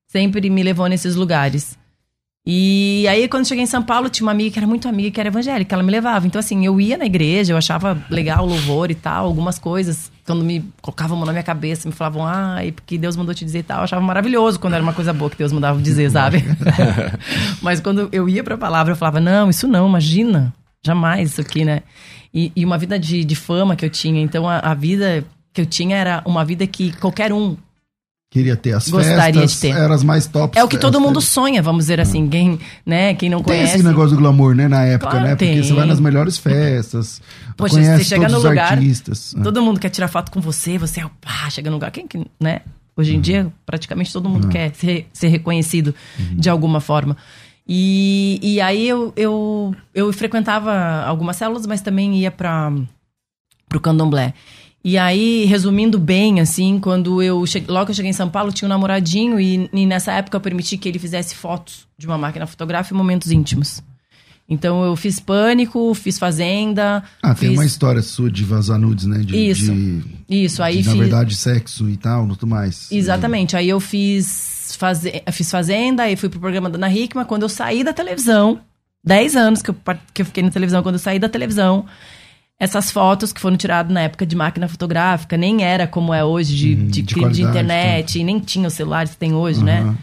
sempre 0.10 0.50
me 0.50 0.62
levou 0.62 0.88
nesses 0.88 1.16
lugares. 1.16 1.78
E 2.44 3.06
aí, 3.08 3.28
quando 3.28 3.48
cheguei 3.48 3.64
em 3.64 3.68
São 3.68 3.84
Paulo, 3.84 4.10
tinha 4.10 4.26
uma 4.26 4.32
amiga 4.32 4.50
que 4.50 4.58
era 4.58 4.66
muito 4.66 4.88
amiga, 4.88 5.12
que 5.12 5.20
era 5.20 5.30
evangélica. 5.30 5.76
Ela 5.76 5.84
me 5.84 5.92
levava. 5.92 6.26
Então, 6.26 6.40
assim, 6.40 6.66
eu 6.66 6.82
ia 6.82 6.98
na 6.98 7.06
igreja, 7.06 7.54
eu 7.54 7.58
achava 7.58 8.04
legal 8.10 8.44
o 8.44 8.50
louvor 8.50 8.90
e 8.90 8.96
tal, 8.96 9.26
algumas 9.26 9.60
coisas. 9.60 10.12
Quando 10.26 10.44
me 10.44 10.66
colocavam 10.82 11.24
na 11.24 11.32
minha 11.32 11.44
cabeça, 11.44 11.88
me 11.88 11.94
falavam, 11.94 12.26
ai, 12.26 12.72
porque 12.72 12.98
Deus 12.98 13.16
mandou 13.16 13.36
te 13.36 13.46
dizer 13.46 13.60
e 13.60 13.64
tal. 13.64 13.80
Eu 13.80 13.84
achava 13.84 14.02
maravilhoso 14.02 14.60
quando 14.60 14.74
era 14.74 14.82
uma 14.82 14.94
coisa 14.94 15.14
boa 15.14 15.30
que 15.30 15.38
Deus 15.38 15.52
mandava 15.52 15.80
dizer, 15.80 16.10
sabe? 16.10 16.44
Mas 17.62 17.80
quando 17.80 18.10
eu 18.12 18.28
ia 18.28 18.44
pra 18.44 18.58
palavra, 18.58 18.94
eu 18.94 18.98
falava, 18.98 19.20
não, 19.20 19.50
isso 19.50 19.68
não, 19.68 19.88
imagina. 19.88 20.52
Jamais 20.84 21.30
isso 21.30 21.42
aqui, 21.42 21.64
né? 21.64 21.84
E, 22.34 22.52
e 22.56 22.66
uma 22.66 22.78
vida 22.78 22.98
de, 22.98 23.24
de 23.24 23.36
fama 23.36 23.76
que 23.76 23.86
eu 23.86 23.90
tinha. 23.90 24.20
Então, 24.20 24.50
a, 24.50 24.58
a 24.58 24.74
vida 24.74 25.24
que 25.54 25.62
eu 25.62 25.66
tinha 25.66 25.96
era 25.96 26.24
uma 26.26 26.44
vida 26.44 26.66
que 26.66 26.92
qualquer 26.98 27.32
um 27.32 27.56
Queria 28.34 28.56
ter 28.56 28.72
as 28.72 28.88
Gostaria 28.88 29.34
festas, 29.34 29.52
de 29.52 29.60
ter. 29.60 29.76
eram 29.78 29.94
as 29.94 30.04
mais 30.06 30.26
tops. 30.26 30.58
É 30.58 30.64
o 30.64 30.68
que 30.70 30.78
todo 30.78 31.02
mundo 31.02 31.20
sonha, 31.20 31.62
vamos 31.62 31.84
dizer 31.84 32.00
assim. 32.00 32.30
Quem, 32.30 32.58
né, 32.86 33.14
quem 33.14 33.30
não 33.30 33.40
Tem 33.44 33.58
conhece. 33.58 33.76
esse 33.76 33.84
negócio 33.84 34.12
do 34.16 34.22
glamour, 34.22 34.56
né, 34.56 34.70
na 34.70 34.86
época, 34.86 35.12
Claro, 35.12 35.26
né? 35.26 35.36
Porque 35.36 35.52
tem. 35.52 35.62
você 35.62 35.74
vai 35.74 35.86
nas 35.86 36.00
melhores 36.00 36.38
festas, 36.38 37.22
Poxa, 37.58 37.76
conhece 37.76 38.04
você 38.06 38.10
chega 38.10 38.22
todos 38.28 38.32
no 38.32 38.38
os 38.38 38.46
lugar, 38.46 38.72
artistas. 38.72 39.36
Ah. 39.38 39.42
Todo 39.44 39.62
mundo 39.62 39.82
quer 39.82 39.90
tirar 39.90 40.08
foto 40.08 40.32
com 40.32 40.40
você, 40.40 40.78
você 40.78 41.02
é 41.02 41.06
o 41.06 41.10
pá, 41.10 41.50
chega 41.50 41.70
no 41.70 41.76
lugar. 41.76 41.92
Quem 41.92 42.08
que, 42.08 42.26
né? 42.40 42.62
Hoje 42.96 43.12
em 43.12 43.16
Uhum. 43.16 43.22
dia, 43.22 43.54
praticamente 43.66 44.14
todo 44.14 44.30
mundo 44.30 44.48
quer 44.48 44.74
ser, 44.76 45.08
ser 45.12 45.28
reconhecido 45.28 45.94
de 46.32 46.50
alguma 46.50 46.80
forma. 46.80 47.18
E, 47.68 48.40
e 48.42 48.62
aí 48.62 48.88
eu, 48.88 49.12
eu, 49.18 49.76
eu 49.94 50.12
frequentava 50.14 51.04
algumas 51.06 51.36
células, 51.36 51.66
mas 51.68 51.82
também 51.82 52.16
ia 52.18 52.32
para 52.32 52.72
o 53.76 53.80
candomblé. 53.80 54.34
E 54.84 54.98
aí, 54.98 55.46
resumindo 55.46 56.00
bem, 56.00 56.40
assim, 56.40 56.80
quando 56.80 57.22
eu 57.22 57.46
cheguei, 57.46 57.72
logo 57.72 57.86
que 57.86 57.92
eu 57.92 57.96
cheguei 57.96 58.10
em 58.10 58.14
São 58.14 58.30
Paulo, 58.30 58.52
tinha 58.52 58.66
um 58.66 58.70
namoradinho 58.70 59.40
e, 59.40 59.70
e 59.72 59.86
nessa 59.86 60.12
época 60.14 60.38
eu 60.38 60.42
permiti 60.42 60.76
que 60.76 60.90
ele 60.90 60.98
fizesse 60.98 61.36
fotos 61.36 61.88
de 61.98 62.08
uma 62.08 62.18
máquina 62.18 62.48
fotográfica 62.48 62.96
em 62.96 62.98
momentos 62.98 63.32
íntimos. 63.32 63.84
Então 64.50 64.84
eu 64.84 64.96
fiz 64.96 65.20
Pânico, 65.20 65.94
fiz 65.94 66.18
Fazenda. 66.20 67.04
Ah, 67.22 67.34
fiz... 67.34 67.48
tem 67.48 67.58
uma 67.58 67.66
história 67.66 68.02
sua 68.02 68.30
de 68.30 68.44
vazar 68.44 68.78
nudes, 68.78 69.06
né? 69.06 69.20
De, 69.20 69.50
Isso. 69.50 69.72
De, 69.72 70.04
Isso, 70.28 70.62
aí 70.64 70.78
de, 70.78 70.84
fiz... 70.84 70.94
Na 70.94 71.00
verdade, 71.00 71.36
sexo 71.36 71.88
e 71.88 71.96
tal, 71.96 72.28
tudo 72.28 72.48
mais. 72.48 72.92
Exatamente. 72.92 73.56
Aí 73.56 73.70
eu 73.70 73.80
fiz, 73.80 74.76
faze... 74.78 75.24
fiz 75.32 75.50
Fazenda, 75.50 76.04
aí 76.04 76.16
fui 76.16 76.28
pro 76.28 76.40
programa 76.40 76.70
da 76.70 76.78
Ana 76.78 76.92
Hickman. 76.92 77.24
Quando 77.26 77.44
eu 77.44 77.50
saí 77.50 77.84
da 77.84 77.94
televisão, 77.94 78.60
10 79.04 79.36
anos 79.36 79.62
que 79.62 79.70
eu, 79.70 79.76
que 80.14 80.22
eu 80.22 80.26
fiquei 80.26 80.44
na 80.44 80.52
televisão, 80.52 80.84
quando 80.84 80.96
eu 80.96 81.00
saí 81.00 81.18
da 81.18 81.30
televisão, 81.30 81.86
essas 82.64 82.92
fotos 82.92 83.34
que 83.34 83.42
foram 83.42 83.58
tiradas 83.58 83.92
na 83.92 84.02
época 84.02 84.24
de 84.24 84.36
máquina 84.36 84.68
fotográfica, 84.68 85.36
nem 85.36 85.64
era 85.64 85.88
como 85.88 86.14
é 86.14 86.24
hoje, 86.24 86.56
de, 86.56 86.74
Uhum, 86.76 86.86
de, 86.88 87.02
de 87.02 87.16
de, 87.32 87.42
internet, 87.42 88.20
e 88.20 88.24
nem 88.24 88.40
tinha 88.40 88.68
os 88.68 88.74
celulares 88.76 89.12
que 89.14 89.18
tem 89.18 89.34
hoje, 89.34 89.64
né? 89.64 89.82
Aham. 89.82 89.98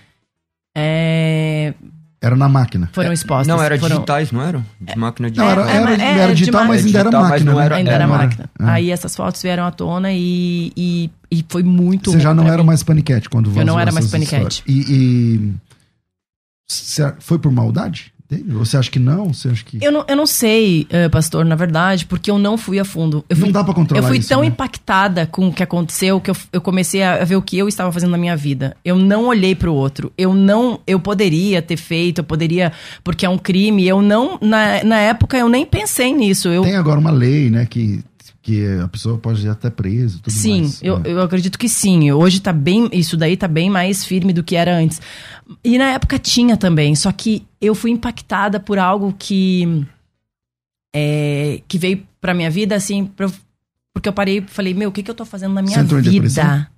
É, 0.77 1.75
Era 2.21 2.35
na 2.35 2.49
máquina. 2.49 2.91
foram 2.93 3.13
expostas. 3.13 3.47
Não, 3.47 3.63
era 3.63 3.79
foram... 3.79 3.97
digitais, 3.97 4.33
não 4.33 4.43
eram? 4.43 4.65
De 4.81 4.99
máquina 4.99 5.31
de 5.31 5.39
Não, 5.39 5.49
era, 5.49 5.71
é, 5.71 5.77
era, 5.77 6.03
é, 6.03 6.19
era 6.19 6.33
de 6.33 6.39
digital, 6.41 6.63
ma- 6.63 6.69
mas 6.69 6.85
ainda 6.85 6.99
era 6.99 7.09
digital, 7.11 7.29
máquina. 7.31 7.55
né? 7.55 7.65
era- 7.65 7.77
Ainda 7.77 7.91
era 7.93 8.07
máquina. 8.09 8.51
é. 8.59 8.65
Aí 8.65 8.91
essas 8.91 9.15
fotos 9.15 9.41
vieram 9.41 9.65
à 9.65 9.71
tona 9.71 10.13
e, 10.13 10.73
e, 10.77 11.11
e 11.31 11.45
foi 11.49 11.63
muito 11.63 12.11
Você 12.11 12.19
já 12.21 12.35
não 12.35 12.47
era 12.49 12.59
mim. 12.59 12.65
mais 12.67 12.83
paniquete 12.83 13.29
quando 13.31 13.47
vazou 13.51 13.63
Eu 13.63 13.67
não 13.67 13.79
era 13.79 13.93
mais 13.93 14.11
paniquete. 14.11 14.65
E, 14.67 14.81
e 14.93 15.55
você- 16.69 17.15
foi 17.21 17.39
por 17.39 17.53
maldade? 17.53 18.13
Dele? 18.29 18.45
Você 18.49 18.77
acha 18.77 18.91
que 18.91 18.99
não? 18.99 19.33
Você 19.33 19.49
acha 19.49 19.65
que 19.65 19.79
Eu 19.83 19.91
não, 19.91 20.05
eu 20.07 20.17
não 20.17 20.27
sei, 20.27 20.87
eh, 20.91 21.09
pastor, 21.09 21.45
na 21.45 21.55
verdade, 21.55 22.07
porque 22.07 22.31
eu 22.31 22.39
não 22.39 22.59
fui 22.59 22.79
a 22.79 22.85
fundo. 22.85 23.25
Eu 23.29 23.37
fui, 23.37 23.47
não 23.47 23.53
dá 23.53 23.65
pra 23.65 23.73
controlar 23.73 24.03
eu 24.03 24.09
fui 24.09 24.19
isso? 24.19 24.29
tão 24.29 24.43
né? 24.43 24.47
impactada 24.47 25.27
com 25.27 25.49
o 25.49 25.53
que 25.53 25.63
aconteceu 25.63 26.21
que 26.21 26.31
eu, 26.31 26.37
eu 26.53 26.61
comecei 26.61 27.03
a 27.03 27.25
ver 27.25 27.37
o 27.37 27.43
que 27.43 27.57
eu 27.57 27.69
estava 27.69 27.91
fazendo 27.91 28.11
na 28.11 28.19
minha 28.19 28.37
vida. 28.37 28.77
Eu 28.85 28.97
não 28.97 29.27
olhei 29.27 29.55
pro 29.55 29.73
outro. 29.73 30.13
Eu 30.17 30.35
não, 30.35 30.81
eu 30.87 31.01
poderia 31.01 31.63
ter 31.63 31.77
feito, 31.77 32.19
eu 32.19 32.25
poderia, 32.25 32.73
porque 33.03 33.25
é 33.25 33.29
um 33.29 33.39
crime. 33.39 33.87
Eu 33.87 34.03
não, 34.03 34.39
na, 34.41 34.85
na 34.85 34.99
época, 34.99 35.37
eu 35.37 35.49
nem 35.49 35.65
pensei 35.65 36.13
nisso. 36.13 36.49
Eu, 36.49 36.63
Tem 36.63 36.77
agora 36.77 37.01
uma 37.01 37.11
lei, 37.11 37.51
né, 37.51 37.67
que, 37.67 38.03
que 38.49 38.67
a 38.83 38.89
pessoa 38.89 39.19
pode 39.19 39.45
ir 39.45 39.49
até 39.51 39.69
preso, 39.69 40.21
tudo 40.21 40.33
Sim, 40.33 40.63
mais. 40.63 40.83
eu, 40.83 40.99
né? 40.99 41.11
eu 41.11 41.21
acredito 41.21 41.59
que 41.59 41.69
sim. 41.69 42.11
Hoje 42.13 42.41
tá 42.41 42.53
bem. 42.53 42.89
Isso 42.93 43.17
daí 43.17 43.37
tá 43.37 43.47
bem 43.47 43.69
mais 43.69 44.05
firme 44.05 44.33
do 44.33 44.43
que 44.43 44.57
era 44.57 44.75
antes. 44.77 45.01
E 45.63 45.77
na 45.77 45.91
época 45.91 46.19
tinha 46.19 46.57
também, 46.57 46.95
só 46.95 47.13
que 47.13 47.47
eu 47.61 47.75
fui 47.75 47.91
impactada 47.91 48.59
por 48.59 48.79
algo 48.79 49.15
que. 49.19 49.85
é, 50.95 51.61
que 51.69 51.79
veio 51.79 52.03
pra 52.21 52.35
minha 52.35 52.51
vida, 52.51 52.75
assim, 52.75 53.05
pra- 53.05 53.31
porque 53.95 54.09
eu 54.09 54.13
parei 54.13 54.39
e 54.39 54.43
falei, 54.47 54.73
meu, 54.75 54.89
o 54.89 54.93
que, 54.93 55.03
que 55.03 55.11
eu 55.11 55.15
tô 55.15 55.25
fazendo 55.25 55.55
na 55.55 55.63
minha 55.63 55.79
vida? 55.85 56.71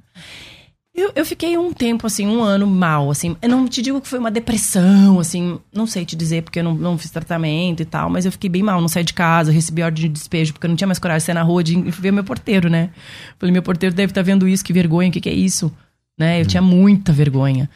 Eu, 0.92 1.12
eu 1.14 1.25
fiquei 1.25 1.56
um 1.56 1.73
tempo, 1.73 2.06
assim, 2.06 2.26
um 2.26 2.42
ano 2.42 2.66
mal, 2.66 3.11
assim. 3.11 3.37
Eu 3.40 3.49
não 3.49 3.66
te 3.68 3.80
digo 3.80 4.00
que 4.00 4.09
foi 4.09 4.18
uma 4.18 4.30
depressão, 4.30 5.20
assim, 5.20 5.59
não 5.73 5.87
sei 5.87 6.04
te 6.04 6.16
dizer, 6.16 6.42
porque 6.42 6.59
eu 6.59 6.64
não, 6.64 6.75
não 6.75 6.99
fiz 6.99 7.11
tratamento 7.11 7.80
e 7.80 7.85
tal, 7.85 8.11
mas 8.11 8.26
eu 8.26 8.32
fiquei 8.32 8.50
bem 8.50 8.62
mal, 8.62 8.80
não 8.80 8.88
saí 8.88 9.04
de 9.04 9.14
casa, 9.14 9.52
recebi 9.52 9.82
ordem 9.82 10.02
de 10.02 10.09
despejo, 10.09 10.52
porque 10.52 10.66
eu 10.66 10.68
não 10.68 10.76
tinha 10.76 10.88
mais 10.88 10.99
coragem 10.99 11.20
de 11.20 11.26
sair 11.26 11.35
na 11.35 11.42
rua 11.42 11.62
de 11.62 11.80
ver 11.80 12.11
meu 12.11 12.25
porteiro, 12.25 12.68
né? 12.68 12.90
Falei, 13.38 13.52
meu 13.52 13.62
porteiro 13.62 13.94
deve 13.94 14.11
estar 14.11 14.23
vendo 14.23 14.49
isso, 14.49 14.64
que 14.64 14.73
vergonha, 14.73 15.09
o 15.09 15.12
que, 15.12 15.20
que 15.20 15.28
é 15.28 15.35
isso? 15.35 15.73
Né? 16.18 16.40
Eu 16.40 16.47
tinha 16.47 16.61
muita 16.61 17.12
vergonha. 17.12 17.70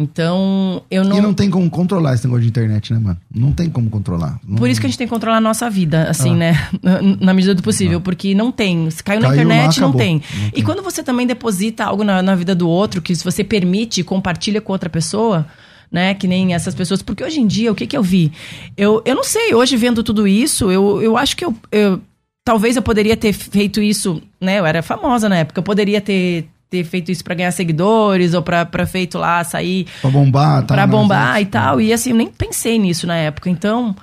Então, 0.00 0.82
eu 0.90 1.04
não. 1.04 1.18
E 1.18 1.20
não 1.20 1.34
tem 1.34 1.50
como 1.50 1.68
controlar 1.68 2.14
esse 2.14 2.24
negócio 2.24 2.42
de 2.42 2.48
internet, 2.48 2.92
né, 2.92 2.98
mano? 2.98 3.18
Não 3.32 3.52
tem 3.52 3.68
como 3.68 3.90
controlar. 3.90 4.40
Não- 4.46 4.56
Por 4.56 4.68
isso 4.68 4.80
que 4.80 4.86
a 4.86 4.88
gente 4.88 4.96
tem 4.98 5.06
que 5.06 5.12
controlar 5.12 5.36
a 5.36 5.40
nossa 5.40 5.68
vida, 5.68 6.08
assim, 6.08 6.32
Ah. 6.32 6.36
né? 6.36 6.68
Na, 6.82 7.00
na 7.26 7.34
medida 7.34 7.54
do 7.54 7.62
possível. 7.62 8.00
Porque 8.00 8.34
não 8.34 8.50
tem. 8.50 8.90
Se 8.90 9.04
caiu 9.04 9.20
na 9.20 9.28
Caiu 9.28 9.46
lá, 9.46 9.54
internet, 9.54 9.80
não, 9.80 9.88
acabou. 9.88 10.00
tem. 10.04 10.14
Não 10.38 10.48
E 10.48 10.50
tem. 10.52 10.64
quando 10.64 10.82
você 10.82 11.02
também 11.02 11.26
deposita 11.26 11.84
algo 11.84 12.02
na, 12.02 12.22
na 12.22 12.34
vida 12.34 12.54
do 12.54 12.68
outro, 12.68 13.02
que 13.02 13.14
se 13.14 13.22
você 13.22 13.44
permite, 13.44 14.02
compartilha 14.02 14.60
com 14.60 14.72
outra 14.72 14.88
pessoa, 14.88 15.46
né? 15.92 16.14
Que 16.14 16.26
nem 16.26 16.54
essas 16.54 16.74
pessoas. 16.74 17.02
Porque 17.02 17.22
hoje 17.22 17.38
em 17.40 17.46
dia, 17.46 17.70
o 17.70 17.74
que 17.74 17.86
que 17.86 17.96
eu 17.96 18.02
vi? 18.02 18.32
Eu, 18.76 19.02
eu 19.04 19.14
não 19.14 19.24
sei, 19.24 19.54
hoje 19.54 19.76
vendo 19.76 20.02
tudo 20.02 20.26
isso, 20.26 20.70
eu, 20.70 21.02
eu 21.02 21.16
acho 21.16 21.36
que 21.36 21.44
eu, 21.44 21.54
eu- 21.70 22.00
Talvez 22.42 22.74
eu 22.74 22.80
poderia 22.82 23.16
ter 23.18 23.34
feito 23.34 23.82
isso, 23.82 24.20
né? 24.40 24.58
Eu 24.58 24.66
era 24.66 24.82
famosa 24.82 25.28
na 25.28 25.36
época. 25.36 25.58
Eu 25.60 25.62
poderia 25.62 26.00
ter, 26.00 26.48
ter 26.70 26.84
feito 26.84 27.10
isso 27.10 27.24
pra 27.24 27.34
ganhar 27.34 27.50
seguidores 27.50 28.32
ou 28.32 28.42
pra, 28.42 28.64
pra 28.64 28.86
feito 28.86 29.18
lá, 29.18 29.42
sair 29.44 29.86
Pra 30.00 30.08
bombar, 30.10 30.60
tá? 30.62 30.74
Pra 30.74 30.86
mas- 30.86 30.90
bombar 30.90 31.40
e 31.42 31.46
tal. 31.46 31.80
E 31.80 31.92
assim, 31.92 32.10
eu 32.10 32.16
nem 32.16 32.28
pensei 32.28 32.78
nisso 32.78 33.06
na 33.06 33.16
época. 33.16 33.50
Então, 33.50 33.94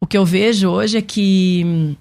o 0.00 0.06
que 0.06 0.18
eu 0.18 0.24
vejo 0.26 0.68
hoje 0.68 0.98
é 0.98 1.02
que. 1.02 1.96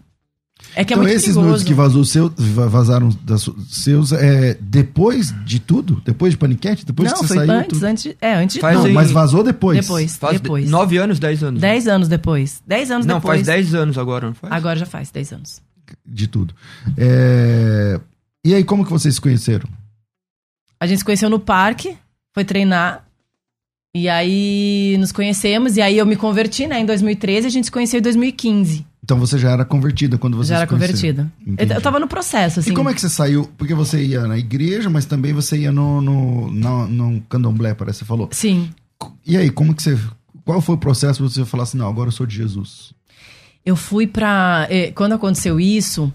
É 0.75 0.83
que 0.83 0.93
é 0.93 0.95
então 0.95 1.03
muito 1.03 1.15
esses 1.15 1.35
nudes 1.35 1.63
que 1.63 1.73
vazou 1.73 2.03
seu, 2.03 2.31
va- 2.37 2.67
vazaram 2.67 3.09
das 3.23 3.49
seus 3.69 4.11
é 4.11 4.55
depois 4.59 5.33
de 5.45 5.57
tudo? 5.59 6.01
Depois 6.05 6.33
de 6.33 6.37
paniquete? 6.37 6.85
Depois 6.85 7.09
não, 7.11 7.19
que 7.21 7.27
você 7.27 7.33
foi 7.35 7.45
saiu? 7.47 7.59
antes, 7.59 7.69
tudo? 7.79 7.83
antes. 7.85 8.15
É, 8.21 8.33
antes 8.35 8.55
de 8.55 8.59
Faz 8.61 8.75
Não, 8.75 8.81
tudo. 8.81 8.89
aí- 8.89 8.93
mas 8.93 9.09
vazou 9.09 9.43
depois. 9.43 9.79
Depois, 9.79 10.15
Faz 10.17 10.39
depois. 10.39 10.65
de- 10.65 10.71
nove 10.71 10.97
anos, 10.97 11.17
dez 11.17 11.41
anos. 11.43 11.61
Dez 11.61 11.87
anos 11.87 12.07
depois. 12.07 12.61
Dez 12.67 12.91
anos 12.91 13.05
Não, 13.05 13.15
depois. 13.15 13.37
faz 13.37 13.47
dez 13.47 13.73
anos 13.73 13.97
agora, 13.97 14.27
não 14.27 14.33
faz? 14.35 14.51
Agora 14.53 14.77
já 14.77 14.85
faz 14.85 15.09
dez 15.11 15.31
anos. 15.31 15.61
De 16.05 16.27
tudo. 16.27 16.53
É, 16.97 17.99
E 18.45 18.53
aí, 18.53 18.63
como 18.63 18.85
que 18.85 18.91
vocês 18.91 19.15
se 19.15 19.21
conheceram? 19.21 19.67
A 20.79 20.88
gente 20.88 21.00
se 21.00 21.05
conheceu 21.05 21.29
no 21.29 21.39
parque, 21.39 21.98
foi 22.33 22.43
treinar. 22.45 23.05
E 23.95 24.07
aí 24.07 24.95
nos 25.00 25.12
conhecemos. 25.12 25.75
E 25.77 25.81
aí 25.81 25.98
eu 25.98 26.05
me 26.05 26.15
converti, 26.15 26.67
né? 26.67 26.79
Em 26.79 26.86
2013, 26.86 27.48
a 27.48 27.50
gente 27.50 27.65
se 27.65 27.71
conheceu 27.71 28.00
em 28.00 28.03
2015. 28.03 28.86
Então 29.03 29.17
você 29.19 29.38
já 29.39 29.50
era 29.51 29.65
convertida 29.65 30.17
quando 30.19 30.38
você 30.38 30.50
já 30.50 30.57
era 30.57 30.67
convertida. 30.67 31.31
Eu, 31.57 31.65
eu 31.67 31.81
tava 31.81 32.00
no 32.00 32.07
processo, 32.07 32.59
assim. 32.59 32.71
E 32.71 32.74
como 32.75 32.89
é 32.89 32.93
que 32.93 33.01
você 33.01 33.09
saiu? 33.09 33.50
Porque 33.57 33.74
você 33.74 34.03
ia 34.03 34.27
na 34.27 34.38
igreja, 34.38 34.89
mas 34.89 35.05
também 35.05 35.33
você 35.33 35.57
ia 35.57 35.71
no, 35.71 36.00
no, 36.00 36.51
no, 36.51 36.88
no 36.88 37.21
candomblé, 37.21 37.74
parece 37.74 38.00
que 38.00 38.05
você 38.05 38.07
falou. 38.07 38.29
Sim. 38.31 38.69
E 39.25 39.36
aí, 39.36 39.50
como 39.50 39.74
que 39.74 39.81
você. 39.81 39.98
Qual 40.45 40.62
foi 40.62 40.75
o 40.75 40.77
processo 40.77 41.19
pra 41.24 41.29
você 41.29 41.43
falar 41.45 41.63
assim, 41.63 41.77
não, 41.77 41.88
agora 41.89 42.09
eu 42.09 42.12
sou 42.12 42.25
de 42.27 42.36
Jesus? 42.36 42.93
Eu 43.65 43.75
fui 43.75 44.05
pra. 44.05 44.67
eh, 44.69 44.91
Quando 44.93 45.13
aconteceu 45.13 45.59
isso, 45.59 46.13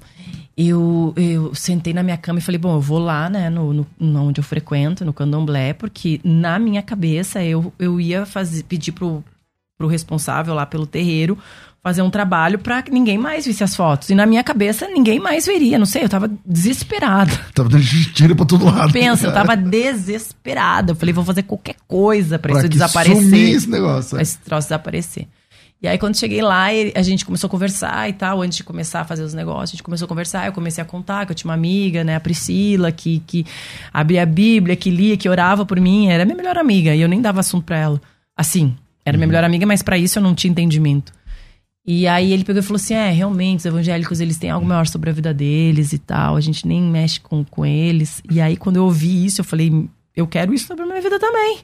eu, 0.57 1.13
eu 1.17 1.55
sentei 1.55 1.93
na 1.93 2.03
minha 2.03 2.17
cama 2.17 2.39
e 2.39 2.43
falei, 2.43 2.59
bom, 2.59 2.75
eu 2.75 2.81
vou 2.81 2.99
lá, 2.99 3.29
né, 3.29 3.51
no, 3.51 3.87
no, 3.99 4.21
onde 4.23 4.41
eu 4.41 4.45
frequento, 4.45 5.05
no 5.05 5.13
candomblé, 5.13 5.73
porque 5.73 6.21
na 6.23 6.59
minha 6.59 6.83
cabeça 6.83 7.43
eu, 7.43 7.73
eu 7.79 8.01
ia 8.01 8.25
fazer, 8.25 8.63
pedir 8.65 8.93
pro, 8.93 9.25
pro 9.77 9.89
responsável 9.89 10.55
lá 10.55 10.65
pelo 10.65 10.87
terreiro 10.87 11.39
fazer 11.85 12.01
um 12.01 12.09
trabalho 12.09 12.59
pra 12.59 12.81
que 12.81 12.91
ninguém 12.91 13.19
mais 13.19 13.45
visse 13.45 13.63
as 13.63 13.77
fotos. 13.77 14.09
E 14.09 14.15
na 14.15 14.25
minha 14.25 14.43
cabeça 14.43 14.89
ninguém 14.89 15.21
mais 15.21 15.45
veria, 15.45 15.79
não 15.79 15.85
sei, 15.85 16.03
eu 16.03 16.09
tava 16.09 16.31
desesperada. 16.47 17.31
Tava 17.55 17.69
dando 17.69 17.85
tiro 17.85 18.35
pra 18.35 18.47
todo 18.47 18.65
lado. 18.65 18.91
Pensa, 18.91 19.27
eu 19.27 19.33
tava 19.33 19.55
desesperada. 19.55 20.93
Eu 20.93 20.97
falei, 20.97 21.13
vou 21.13 21.25
fazer 21.25 21.43
qualquer 21.43 21.77
coisa 21.87 22.39
pra 22.39 22.53
isso 22.53 22.63
que 22.63 22.69
desaparecer 22.71 23.23
sumir 23.23 23.55
esse 23.55 23.69
negócio. 23.69 24.11
pra 24.13 24.23
esse 24.23 24.39
troço 24.39 24.69
desaparecer. 24.69 25.29
E 25.85 25.87
aí, 25.89 25.99
quando 25.99 26.17
cheguei 26.17 26.41
lá, 26.41 26.69
a 26.95 27.03
gente 27.03 27.27
começou 27.27 27.47
a 27.47 27.51
conversar 27.51 28.09
e 28.09 28.15
tal, 28.15 28.41
antes 28.41 28.57
de 28.57 28.65
começar 28.65 29.03
a 29.03 29.05
fazer 29.05 29.23
os 29.23 29.35
negócios, 29.35 29.69
a 29.69 29.73
gente 29.73 29.83
começou 29.83 30.07
a 30.07 30.09
conversar, 30.09 30.47
eu 30.47 30.53
comecei 30.53 30.81
a 30.81 30.85
contar 30.87 31.27
que 31.27 31.33
eu 31.33 31.37
tinha 31.37 31.51
uma 31.51 31.55
amiga, 31.55 32.03
né, 32.03 32.17
a 32.17 32.21
Priscila, 32.21 32.91
que, 32.91 33.23
que 33.27 33.45
abria 33.93 34.23
a 34.23 34.27
Bíblia, 34.27 34.77
que 34.77 34.89
lia, 34.89 35.15
que 35.15 35.29
orava 35.29 35.67
por 35.67 35.79
mim, 35.79 36.07
era 36.09 36.25
minha 36.25 36.39
melhor 36.39 36.57
amiga, 36.57 36.95
e 36.95 37.03
eu 37.03 37.09
nem 37.09 37.21
dava 37.21 37.41
assunto 37.41 37.65
pra 37.67 37.77
ela. 37.77 38.01
Assim, 38.35 38.75
era 39.05 39.19
minha 39.19 39.27
melhor 39.27 39.45
amiga, 39.45 39.67
mas 39.67 39.83
pra 39.83 39.99
isso 39.99 40.19
eu 40.19 40.23
não 40.23 40.35
tinha 40.35 40.51
entendimento. 40.51 41.13
E 41.87 42.09
aí 42.09 42.33
ele 42.33 42.45
pegou 42.45 42.61
e 42.61 42.65
falou 42.65 42.77
assim: 42.77 42.95
é, 42.95 43.11
realmente, 43.11 43.59
os 43.61 43.67
evangélicos 43.67 44.19
eles 44.23 44.39
têm 44.39 44.49
algo 44.49 44.65
maior 44.67 44.87
sobre 44.87 45.11
a 45.11 45.13
vida 45.13 45.35
deles 45.35 45.93
e 45.93 45.99
tal, 45.99 46.35
a 46.35 46.41
gente 46.41 46.67
nem 46.67 46.81
mexe 46.81 47.21
com, 47.21 47.45
com 47.45 47.67
eles. 47.67 48.23
E 48.31 48.41
aí, 48.41 48.57
quando 48.57 48.77
eu 48.77 48.85
ouvi 48.85 49.27
isso, 49.27 49.43
eu 49.43 49.45
falei: 49.45 49.87
eu 50.17 50.27
quero 50.27 50.55
isso 50.55 50.67
sobre 50.67 50.83
a 50.85 50.87
minha 50.87 51.03
vida 51.03 51.19
também. 51.21 51.59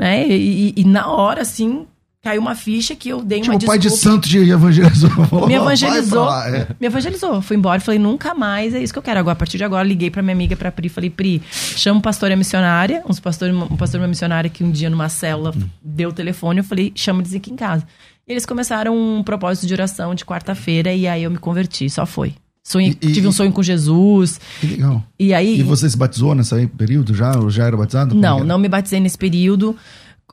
Né? 0.00 0.26
E, 0.26 0.70
e- 0.70 0.74
e 0.78 0.84
na 0.84 1.06
hora, 1.12 1.42
assim, 1.42 1.86
caiu 2.22 2.40
uma 2.40 2.54
ficha 2.54 2.94
que 2.96 3.08
eu 3.08 3.22
dei 3.22 3.40
uma 3.42 3.54
o 3.54 3.64
pai 3.64 3.78
de 3.78 3.90
santo 3.90 4.28
de 4.28 4.38
evangelizou. 4.50 5.10
Me 5.46 5.54
evangelizou. 5.54 6.24
lá, 6.24 6.48
é. 6.48 6.66
Me 6.80 6.86
evangelizou. 6.86 7.40
Fui 7.40 7.56
embora 7.56 7.80
e 7.80 7.84
falei, 7.84 7.98
nunca 7.98 8.34
mais 8.34 8.74
é 8.74 8.82
isso 8.82 8.92
que 8.92 8.98
eu 8.98 9.02
quero. 9.02 9.20
Agora, 9.20 9.32
a 9.34 9.36
partir 9.36 9.56
de 9.56 9.64
agora, 9.64 9.86
liguei 9.86 10.10
pra 10.10 10.22
minha 10.22 10.34
amiga, 10.34 10.56
pra 10.56 10.72
Pri. 10.72 10.88
Falei, 10.88 11.10
Pri, 11.10 11.40
chama 11.50 11.98
um 11.98 12.02
pastor 12.02 12.30
e 12.30 12.34
a 12.34 12.36
missionária. 12.36 13.02
Uns 13.08 13.20
pastor, 13.20 13.50
um 13.50 13.76
pastor 13.76 14.00
e 14.00 14.02
uma 14.02 14.08
missionária 14.08 14.50
que 14.50 14.64
um 14.64 14.70
dia 14.70 14.90
numa 14.90 15.08
célula 15.08 15.54
deu 15.82 16.10
o 16.10 16.12
telefone. 16.12 16.58
Eu 16.58 16.64
falei, 16.64 16.92
chama 16.94 17.20
eles 17.22 17.34
aqui 17.34 17.52
em 17.52 17.56
casa. 17.56 17.86
E 18.26 18.32
eles 18.32 18.44
começaram 18.44 18.96
um 18.96 19.22
propósito 19.22 19.66
de 19.66 19.72
oração 19.72 20.14
de 20.14 20.24
quarta-feira. 20.24 20.92
E 20.92 21.06
aí 21.06 21.22
eu 21.22 21.30
me 21.30 21.38
converti. 21.38 21.88
Só 21.88 22.04
foi. 22.04 22.34
Sonhei, 22.64 22.98
E- 23.00 23.06
e- 23.06 23.12
tive 23.12 23.26
um 23.26 23.32
sonho 23.32 23.50
com 23.52 23.62
Jesus. 23.62 24.38
Que 24.60 24.66
legal. 24.66 25.02
E 25.18 25.32
aí... 25.32 25.58
E 25.58 25.62
você 25.62 25.88
se 25.88 25.96
batizou 25.96 26.34
nesse 26.34 26.66
período 26.66 27.14
já? 27.14 27.38
Ou 27.38 27.48
já 27.48 27.64
era 27.64 27.74
batizado? 27.76 28.14
Não, 28.14 28.44
não 28.44 28.58
me 28.58 28.68
batizei 28.68 29.00
nesse 29.00 29.16
período. 29.16 29.74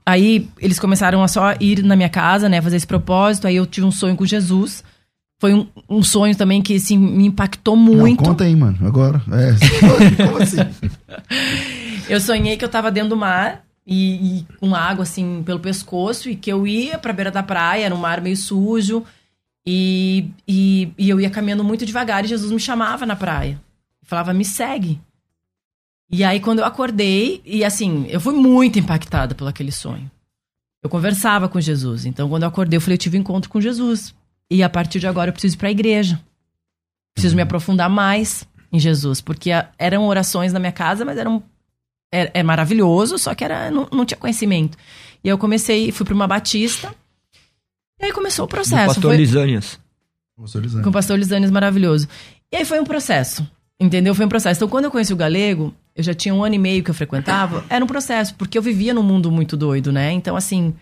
Aí 0.07 0.47
eles 0.59 0.79
começaram 0.79 1.23
a 1.23 1.27
só 1.27 1.53
ir 1.59 1.83
na 1.83 1.95
minha 1.95 2.09
casa, 2.09 2.47
né, 2.47 2.61
fazer 2.61 2.77
esse 2.77 2.87
propósito. 2.87 3.47
Aí 3.47 3.55
eu 3.55 3.65
tive 3.65 3.87
um 3.87 3.91
sonho 3.91 4.15
com 4.15 4.25
Jesus. 4.25 4.83
Foi 5.39 5.53
um, 5.53 5.67
um 5.89 6.03
sonho 6.03 6.35
também 6.35 6.61
que 6.61 6.75
assim, 6.75 6.97
me 6.97 7.25
impactou 7.25 7.75
muito. 7.75 8.21
Não, 8.21 8.29
conta 8.29 8.43
aí, 8.43 8.55
mano, 8.55 8.77
agora. 8.85 9.21
É. 9.31 9.55
Como 10.23 10.37
assim? 10.41 10.57
Eu 12.07 12.21
sonhei 12.21 12.55
que 12.55 12.63
eu 12.63 12.69
tava 12.69 12.91
dentro 12.91 13.09
do 13.09 13.17
mar 13.17 13.65
e, 13.85 14.37
e 14.39 14.47
com 14.59 14.75
água 14.75 15.01
assim 15.01 15.41
pelo 15.43 15.59
pescoço 15.59 16.29
e 16.29 16.35
que 16.35 16.51
eu 16.51 16.67
ia 16.67 16.99
pra 16.99 17.11
beira 17.11 17.31
da 17.31 17.41
praia, 17.41 17.85
era 17.85 17.95
um 17.95 17.97
mar 17.97 18.21
meio 18.21 18.37
sujo. 18.37 19.03
E, 19.65 20.29
e, 20.47 20.91
e 20.99 21.09
eu 21.09 21.19
ia 21.19 21.31
caminhando 21.31 21.63
muito 21.63 21.83
devagar 21.83 22.23
e 22.23 22.27
Jesus 22.27 22.51
me 22.51 22.59
chamava 22.59 23.07
na 23.07 23.15
praia. 23.15 23.59
Falava, 24.03 24.33
me 24.33 24.45
segue. 24.45 24.99
E 26.09 26.23
aí, 26.23 26.39
quando 26.39 26.59
eu 26.59 26.65
acordei, 26.65 27.41
e 27.45 27.63
assim, 27.63 28.05
eu 28.09 28.19
fui 28.19 28.33
muito 28.33 28.77
impactada 28.77 29.33
por 29.33 29.47
aquele 29.47 29.71
sonho. 29.71 30.09
Eu 30.83 30.89
conversava 30.89 31.49
com 31.49 31.59
Jesus. 31.59 32.05
Então, 32.05 32.29
quando 32.29 32.43
eu 32.43 32.49
acordei, 32.49 32.77
eu 32.77 32.81
falei, 32.81 32.93
eu 32.93 32.99
tive 32.99 33.17
um 33.17 33.21
encontro 33.21 33.49
com 33.49 33.59
Jesus. 33.59 34.13
E 34.49 34.61
a 34.61 34.69
partir 34.69 34.99
de 34.99 35.07
agora 35.07 35.29
eu 35.29 35.33
preciso 35.33 35.55
ir 35.55 35.57
para 35.57 35.67
a 35.67 35.71
igreja. 35.71 36.21
Preciso 37.15 37.35
me 37.35 37.41
aprofundar 37.41 37.89
mais 37.89 38.47
em 38.71 38.79
Jesus. 38.79 39.19
Porque 39.19 39.49
eram 39.79 40.05
orações 40.07 40.53
na 40.53 40.59
minha 40.59 40.71
casa, 40.71 41.03
mas 41.03 41.17
eram. 41.17 41.41
É, 42.13 42.39
é 42.39 42.43
maravilhoso, 42.43 43.17
só 43.17 43.33
que 43.33 43.43
era, 43.43 43.71
não, 43.71 43.89
não 43.91 44.05
tinha 44.05 44.17
conhecimento. 44.17 44.77
E 45.23 45.27
eu 45.27 45.39
comecei, 45.39 45.91
fui 45.91 46.05
para 46.05 46.13
uma 46.13 46.27
batista. 46.27 46.93
E 47.99 48.05
aí 48.05 48.13
começou 48.13 48.45
o 48.45 48.47
processo. 48.47 48.87
Com 48.87 48.93
pastor 48.93 49.11
foi... 49.11 49.17
Lisânias. 49.17 49.79
Com 50.83 50.89
o 50.89 50.93
pastor 50.93 51.17
Lisânias, 51.17 51.49
maravilhoso. 51.49 52.07
E 52.51 52.57
aí 52.57 52.63
foi 52.63 52.79
um 52.79 52.85
processo. 52.85 53.49
Entendeu? 53.79 54.13
Foi 54.13 54.25
um 54.25 54.29
processo. 54.29 54.59
Então, 54.59 54.69
quando 54.69 54.85
eu 54.85 54.91
conheci 54.91 55.11
o 55.11 55.17
Galego, 55.17 55.73
eu 55.95 56.03
já 56.03 56.13
tinha 56.13 56.35
um 56.35 56.43
ano 56.43 56.55
e 56.55 56.59
meio 56.59 56.83
que 56.83 56.89
eu 56.89 56.93
frequentava, 56.93 57.63
era 57.69 57.83
um 57.83 57.87
processo, 57.87 58.35
porque 58.35 58.57
eu 58.57 58.61
vivia 58.61 58.93
num 58.93 59.03
mundo 59.03 59.31
muito 59.31 59.55
doido, 59.55 59.91
né? 59.91 60.11
Então, 60.11 60.35
assim, 60.35 60.73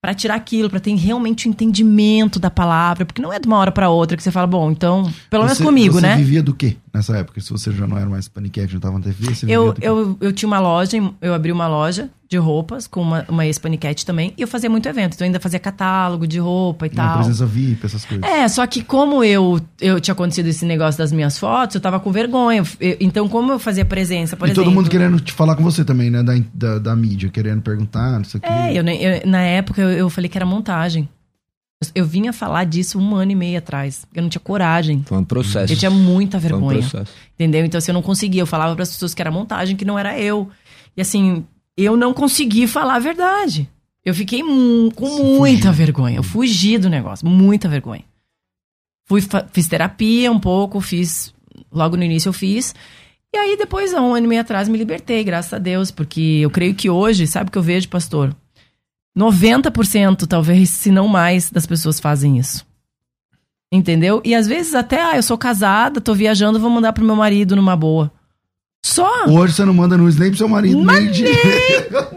para 0.00 0.14
tirar 0.14 0.34
aquilo, 0.34 0.70
para 0.70 0.80
ter 0.80 0.94
realmente 0.96 1.46
o 1.46 1.48
um 1.48 1.52
entendimento 1.52 2.40
da 2.40 2.50
palavra, 2.50 3.04
porque 3.04 3.20
não 3.20 3.32
é 3.32 3.38
de 3.38 3.46
uma 3.46 3.58
hora 3.58 3.70
para 3.70 3.88
outra 3.88 4.16
que 4.16 4.22
você 4.22 4.32
fala, 4.32 4.46
bom, 4.46 4.70
então, 4.70 5.12
pelo 5.30 5.44
menos 5.44 5.60
comigo, 5.60 5.94
você 5.94 6.00
né? 6.00 6.14
Você 6.14 6.22
vivia 6.22 6.42
do 6.42 6.54
quê 6.54 6.76
nessa 6.92 7.16
época? 7.16 7.40
Se 7.40 7.50
você 7.50 7.72
já 7.72 7.86
não 7.86 7.96
era 7.96 8.08
mais 8.08 8.28
paniquete, 8.28 8.72
já 8.72 8.78
estava 8.78 8.98
na 8.98 9.04
TV, 9.04 9.34
você 9.34 9.46
eu, 9.46 9.74
eu, 9.80 10.16
eu 10.20 10.32
tinha 10.32 10.46
uma 10.46 10.60
loja, 10.60 10.96
eu 11.20 11.34
abri 11.34 11.50
uma 11.50 11.66
loja 11.66 12.10
de 12.28 12.38
roupas 12.38 12.86
com 12.86 13.02
uma, 13.02 13.26
uma 13.28 13.44
ex-paniquete 13.44 14.06
também, 14.06 14.32
e 14.38 14.42
eu 14.42 14.48
fazia 14.48 14.70
muito 14.70 14.88
evento, 14.88 15.14
então 15.14 15.26
eu 15.26 15.28
ainda 15.28 15.38
fazia 15.40 15.58
catálogo 15.58 16.26
de 16.26 16.38
roupa 16.38 16.86
e 16.86 16.88
uma 16.88 16.94
tal. 16.94 17.16
presença 17.18 17.44
VIP, 17.44 17.84
essas 17.84 18.04
coisas. 18.06 18.24
É, 18.26 18.48
só 18.48 18.66
que 18.66 18.82
como 18.82 19.22
eu, 19.22 19.60
eu 19.80 20.00
tinha 20.00 20.12
acontecido 20.12 20.46
esse 20.46 20.64
negócio 20.64 20.98
das 20.98 21.12
minhas 21.12 21.38
fotos, 21.38 21.74
eu 21.74 21.80
tava 21.80 22.00
com 22.00 22.10
vergonha. 22.10 22.62
Eu, 22.80 22.96
então, 23.00 23.28
como 23.28 23.52
eu 23.52 23.58
fazia 23.58 23.84
presença, 23.84 24.34
por 24.34 24.48
e 24.48 24.50
exemplo... 24.52 24.64
todo 24.64 24.74
mundo 24.74 24.88
querendo 24.88 25.20
te 25.20 25.32
falar 25.32 25.56
com 25.56 25.62
você 25.62 25.84
também, 25.84 26.10
né? 26.10 26.22
Da, 26.22 26.32
da, 26.54 26.78
da 26.78 26.96
mídia, 26.96 27.28
querendo 27.28 27.60
perguntar, 27.60 28.12
não 28.18 28.24
sei 28.24 28.38
o 28.38 28.42
quê. 28.42 28.48
É, 28.48 28.72
eu, 28.72 28.82
eu, 28.82 29.26
na 29.26 29.42
época 29.42 29.82
eu, 29.82 29.90
eu 29.90 30.08
falei 30.08 30.30
que 30.30 30.38
era 30.38 30.46
montagem. 30.46 31.08
Eu 31.94 32.04
vinha 32.04 32.32
falar 32.32 32.64
disso 32.64 32.98
um 32.98 33.14
ano 33.16 33.32
e 33.32 33.34
meio 33.34 33.58
atrás. 33.58 34.06
Eu 34.14 34.22
não 34.22 34.28
tinha 34.28 34.40
coragem. 34.40 35.02
Foi 35.06 35.18
um 35.18 35.24
processo. 35.24 35.72
Eu 35.72 35.76
tinha 35.76 35.90
muita 35.90 36.38
vergonha. 36.38 36.80
Foi 36.80 36.86
um 36.86 36.90
processo. 36.90 37.12
Entendeu? 37.34 37.64
Então, 37.64 37.78
assim, 37.78 37.90
eu 37.90 37.94
não 37.94 38.02
conseguia, 38.02 38.42
eu 38.42 38.46
falava 38.46 38.74
para 38.74 38.82
as 38.82 38.90
pessoas 38.92 39.14
que 39.14 39.22
era 39.22 39.30
montagem, 39.30 39.76
que 39.76 39.84
não 39.84 39.98
era 39.98 40.18
eu. 40.18 40.48
E 40.96 41.00
assim, 41.00 41.44
eu 41.76 41.96
não 41.96 42.12
consegui 42.12 42.66
falar 42.66 42.96
a 42.96 43.00
verdade. 43.00 43.68
Eu 44.04 44.14
fiquei 44.14 44.42
com 44.42 44.90
Você 45.06 45.22
muita 45.22 45.68
fugiu. 45.68 45.72
vergonha. 45.72 46.16
Eu 46.18 46.22
fugi 46.22 46.76
do 46.78 46.90
negócio, 46.90 47.26
muita 47.26 47.68
vergonha. 47.68 48.04
Fui, 49.06 49.22
fiz 49.52 49.68
terapia 49.68 50.30
um 50.30 50.38
pouco, 50.40 50.80
fiz. 50.80 51.32
Logo 51.70 51.96
no 51.96 52.02
início 52.02 52.28
eu 52.28 52.32
fiz. 52.32 52.74
E 53.34 53.38
aí, 53.38 53.56
depois, 53.56 53.94
um 53.94 54.14
ano 54.14 54.26
e 54.26 54.28
meio 54.28 54.40
atrás, 54.42 54.68
me 54.68 54.76
libertei, 54.76 55.24
graças 55.24 55.52
a 55.54 55.58
Deus, 55.58 55.90
porque 55.90 56.20
eu 56.42 56.50
creio 56.50 56.74
que 56.74 56.90
hoje, 56.90 57.26
sabe 57.26 57.48
o 57.48 57.52
que 57.52 57.56
eu 57.56 57.62
vejo, 57.62 57.88
pastor? 57.88 58.36
90%, 59.16 60.26
talvez, 60.26 60.70
se 60.70 60.90
não 60.90 61.06
mais, 61.06 61.50
das 61.50 61.66
pessoas 61.66 62.00
fazem 62.00 62.38
isso. 62.38 62.64
Entendeu? 63.70 64.20
E 64.24 64.34
às 64.34 64.46
vezes 64.46 64.74
até, 64.74 65.02
ah, 65.02 65.16
eu 65.16 65.22
sou 65.22 65.38
casada, 65.38 66.00
tô 66.00 66.14
viajando, 66.14 66.60
vou 66.60 66.70
mandar 66.70 66.92
pro 66.92 67.04
meu 67.04 67.16
marido 67.16 67.56
numa 67.56 67.74
boa. 67.74 68.12
Só. 68.84 69.26
Hoje 69.28 69.54
você 69.54 69.64
não 69.64 69.72
manda 69.72 69.96
nudes 69.96 70.18
nem 70.18 70.28
pro 70.28 70.38
seu 70.38 70.48
marido, 70.48 70.84
nem 70.84 71.10
de... 71.10 71.24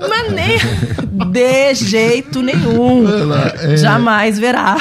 Mas 0.10 0.32
nem. 0.32 0.58
De 1.32 1.74
jeito 1.76 2.42
nenhum. 2.42 3.06
É... 3.60 3.78
Jamais 3.78 4.38
verá. 4.38 4.76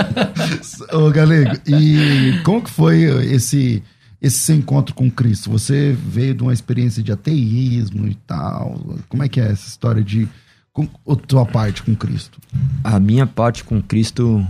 Ô, 0.92 1.10
Galego, 1.10 1.56
e 1.66 2.40
como 2.42 2.62
que 2.62 2.70
foi 2.70 3.02
esse, 3.34 3.82
esse 4.20 4.38
seu 4.38 4.56
encontro 4.56 4.94
com 4.94 5.10
Cristo? 5.10 5.50
Você 5.50 5.94
veio 6.06 6.34
de 6.34 6.42
uma 6.42 6.54
experiência 6.54 7.02
de 7.02 7.12
ateísmo 7.12 8.06
e 8.06 8.14
tal. 8.26 8.80
Como 9.08 9.22
é 9.22 9.28
que 9.28 9.40
é 9.40 9.44
essa 9.44 9.68
história 9.68 10.02
de 10.02 10.26
com 10.72 10.88
a 11.06 11.16
tua 11.16 11.44
parte 11.44 11.82
com 11.82 11.94
Cristo? 11.94 12.38
A 12.82 12.98
minha 12.98 13.26
parte 13.26 13.62
com 13.64 13.80
Cristo 13.82 14.46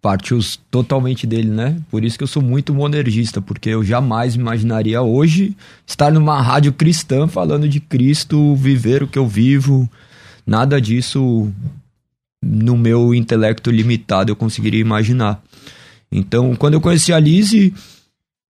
partiu 0.00 0.38
totalmente 0.70 1.26
dele, 1.26 1.48
né? 1.48 1.80
Por 1.90 2.04
isso 2.04 2.18
que 2.18 2.24
eu 2.24 2.28
sou 2.28 2.42
muito 2.42 2.74
monergista, 2.74 3.40
porque 3.40 3.70
eu 3.70 3.82
jamais 3.82 4.34
imaginaria 4.34 5.00
hoje 5.00 5.56
estar 5.86 6.12
numa 6.12 6.42
rádio 6.42 6.74
cristã 6.74 7.26
falando 7.26 7.66
de 7.66 7.80
Cristo, 7.80 8.54
viver 8.54 9.02
o 9.02 9.08
que 9.08 9.18
eu 9.18 9.26
vivo. 9.26 9.88
Nada 10.46 10.78
disso 10.78 11.50
no 12.44 12.76
meu 12.76 13.14
intelecto 13.14 13.70
limitado 13.70 14.30
eu 14.30 14.36
conseguiria 14.36 14.80
imaginar. 14.80 15.42
Então, 16.12 16.54
quando 16.54 16.74
eu 16.74 16.82
conheci 16.82 17.10
a 17.10 17.18
Lise, 17.18 17.72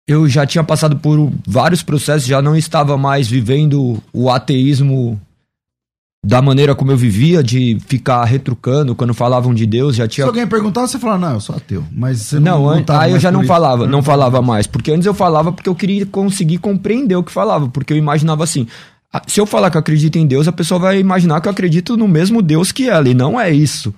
eu 0.08 0.28
já 0.28 0.44
tinha 0.44 0.64
passado 0.64 0.96
por 0.96 1.32
vários 1.46 1.84
processos, 1.84 2.26
já 2.26 2.42
não 2.42 2.56
estava 2.56 2.98
mais 2.98 3.28
vivendo 3.28 4.02
o 4.12 4.28
ateísmo 4.28 5.20
da 6.24 6.40
maneira 6.40 6.74
como 6.74 6.90
eu 6.90 6.96
vivia, 6.96 7.42
de 7.42 7.78
ficar 7.86 8.24
retrucando 8.24 8.94
quando 8.94 9.12
falavam 9.12 9.52
de 9.52 9.66
Deus, 9.66 9.94
já 9.94 10.08
tinha. 10.08 10.24
Se 10.24 10.28
alguém 10.28 10.46
perguntava, 10.46 10.86
você 10.86 10.98
falava, 10.98 11.18
não, 11.18 11.34
eu 11.34 11.40
sou 11.40 11.54
ateu. 11.54 11.84
Mas 11.92 12.22
você 12.22 12.40
não. 12.40 12.64
Não, 12.64 12.70
an... 12.70 12.84
aí 12.88 13.12
eu 13.12 13.20
já 13.20 13.30
não 13.30 13.44
falava, 13.44 13.86
não 13.86 14.02
falava 14.02 14.40
mais. 14.40 14.66
Porque 14.66 14.90
antes 14.90 15.04
eu 15.04 15.12
falava 15.12 15.52
porque 15.52 15.68
eu 15.68 15.74
queria 15.74 16.06
conseguir 16.06 16.58
compreender 16.58 17.14
o 17.14 17.22
que 17.22 17.30
falava, 17.30 17.68
porque 17.68 17.92
eu 17.92 17.96
imaginava 17.96 18.42
assim. 18.42 18.66
Se 19.26 19.38
eu 19.38 19.46
falar 19.46 19.70
que 19.70 19.76
eu 19.76 19.80
acredito 19.80 20.16
em 20.16 20.26
Deus, 20.26 20.48
a 20.48 20.52
pessoa 20.52 20.80
vai 20.80 20.98
imaginar 20.98 21.40
que 21.40 21.46
eu 21.46 21.52
acredito 21.52 21.96
no 21.96 22.08
mesmo 22.08 22.40
Deus 22.40 22.72
que 22.72 22.88
ela. 22.88 23.08
E 23.08 23.14
não 23.14 23.38
é 23.38 23.50
isso. 23.50 23.94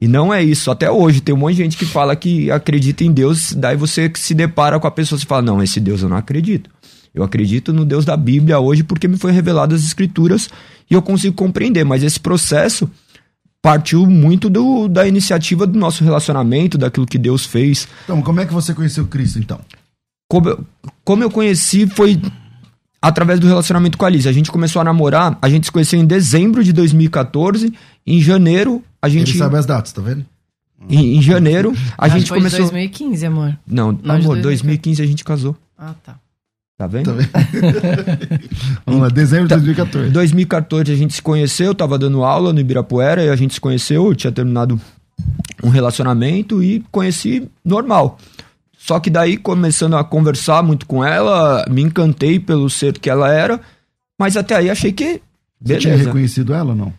E 0.00 0.08
não 0.08 0.32
é 0.32 0.42
isso. 0.42 0.70
Até 0.70 0.90
hoje 0.90 1.20
tem 1.20 1.34
um 1.34 1.38
monte 1.38 1.56
de 1.56 1.62
gente 1.64 1.76
que 1.76 1.84
fala 1.84 2.16
que 2.16 2.50
acredita 2.50 3.04
em 3.04 3.12
Deus, 3.12 3.52
daí 3.52 3.76
você 3.76 4.10
se 4.14 4.32
depara 4.32 4.80
com 4.80 4.86
a 4.86 4.90
pessoa 4.90 5.20
e 5.20 5.26
fala: 5.26 5.42
Não, 5.42 5.62
esse 5.62 5.78
Deus 5.78 6.02
eu 6.02 6.08
não 6.08 6.16
acredito. 6.16 6.70
Eu 7.18 7.24
acredito 7.24 7.72
no 7.72 7.84
Deus 7.84 8.04
da 8.04 8.16
Bíblia 8.16 8.60
hoje 8.60 8.84
porque 8.84 9.08
me 9.08 9.16
foi 9.16 9.32
revelado 9.32 9.74
as 9.74 9.82
Escrituras 9.84 10.48
e 10.88 10.94
eu 10.94 11.02
consigo 11.02 11.34
compreender. 11.34 11.84
Mas 11.84 12.04
esse 12.04 12.20
processo 12.20 12.88
partiu 13.60 14.06
muito 14.06 14.48
do, 14.48 14.86
da 14.86 15.06
iniciativa 15.06 15.66
do 15.66 15.76
nosso 15.76 16.04
relacionamento, 16.04 16.78
daquilo 16.78 17.04
que 17.04 17.18
Deus 17.18 17.44
fez. 17.44 17.88
Então, 18.04 18.22
como 18.22 18.40
é 18.40 18.46
que 18.46 18.52
você 18.52 18.72
conheceu 18.72 19.04
Cristo, 19.08 19.40
então? 19.40 19.60
Como 20.30 20.48
eu, 20.48 20.64
como 21.04 21.22
eu 21.24 21.30
conheci 21.30 21.88
foi 21.88 22.20
através 23.02 23.40
do 23.40 23.48
relacionamento 23.48 23.98
com 23.98 24.04
a 24.04 24.08
Liz. 24.08 24.26
A 24.26 24.32
gente 24.32 24.52
começou 24.52 24.80
a 24.80 24.84
namorar, 24.84 25.36
a 25.42 25.48
gente 25.48 25.64
se 25.64 25.72
conheceu 25.72 25.98
em 25.98 26.06
dezembro 26.06 26.62
de 26.62 26.72
2014. 26.72 27.72
Em 28.06 28.20
janeiro, 28.20 28.80
a 29.02 29.08
gente. 29.08 29.30
Ele 29.32 29.38
sabe 29.38 29.56
as 29.56 29.66
datas, 29.66 29.92
tá 29.92 30.00
vendo? 30.00 30.24
Em, 30.88 31.16
em 31.16 31.22
janeiro, 31.22 31.74
a 31.96 32.08
gente 32.08 32.30
começou. 32.30 32.60
Foi 32.60 32.70
2015, 32.70 33.26
amor. 33.26 33.58
Não, 33.66 33.90
Não 33.90 34.14
amor, 34.14 34.40
2015 34.40 35.02
a 35.02 35.06
gente 35.06 35.24
casou. 35.24 35.56
Ah, 35.76 35.94
tá. 36.04 36.20
Tá 36.78 36.86
vendo? 36.86 37.06
Tá 37.06 37.12
vendo? 37.12 37.28
Vamos 38.86 39.02
lá, 39.02 39.08
dezembro 39.08 39.48
de 39.48 39.54
2014. 39.54 40.10
2014 40.10 40.92
a 40.92 40.94
gente 40.94 41.12
se 41.12 41.20
conheceu, 41.20 41.74
tava 41.74 41.98
dando 41.98 42.22
aula 42.22 42.52
no 42.52 42.60
Ibirapuera 42.60 43.24
e 43.24 43.28
a 43.28 43.34
gente 43.34 43.54
se 43.54 43.60
conheceu, 43.60 44.06
eu 44.06 44.14
tinha 44.14 44.32
terminado 44.32 44.80
um 45.60 45.70
relacionamento 45.70 46.62
e 46.62 46.84
conheci 46.92 47.50
normal. 47.64 48.16
Só 48.78 49.00
que 49.00 49.10
daí, 49.10 49.36
começando 49.36 49.96
a 49.96 50.04
conversar 50.04 50.62
muito 50.62 50.86
com 50.86 51.04
ela, 51.04 51.66
me 51.68 51.82
encantei 51.82 52.38
pelo 52.38 52.70
ser 52.70 52.96
que 52.96 53.10
ela 53.10 53.28
era, 53.28 53.60
mas 54.16 54.36
até 54.36 54.54
aí 54.54 54.70
achei 54.70 54.92
que. 54.92 55.20
Beleza. 55.60 55.88
Você 55.88 55.96
tinha 55.96 55.96
reconhecido 55.96 56.54
ela 56.54 56.70
ou 56.70 56.76
não? 56.76 56.94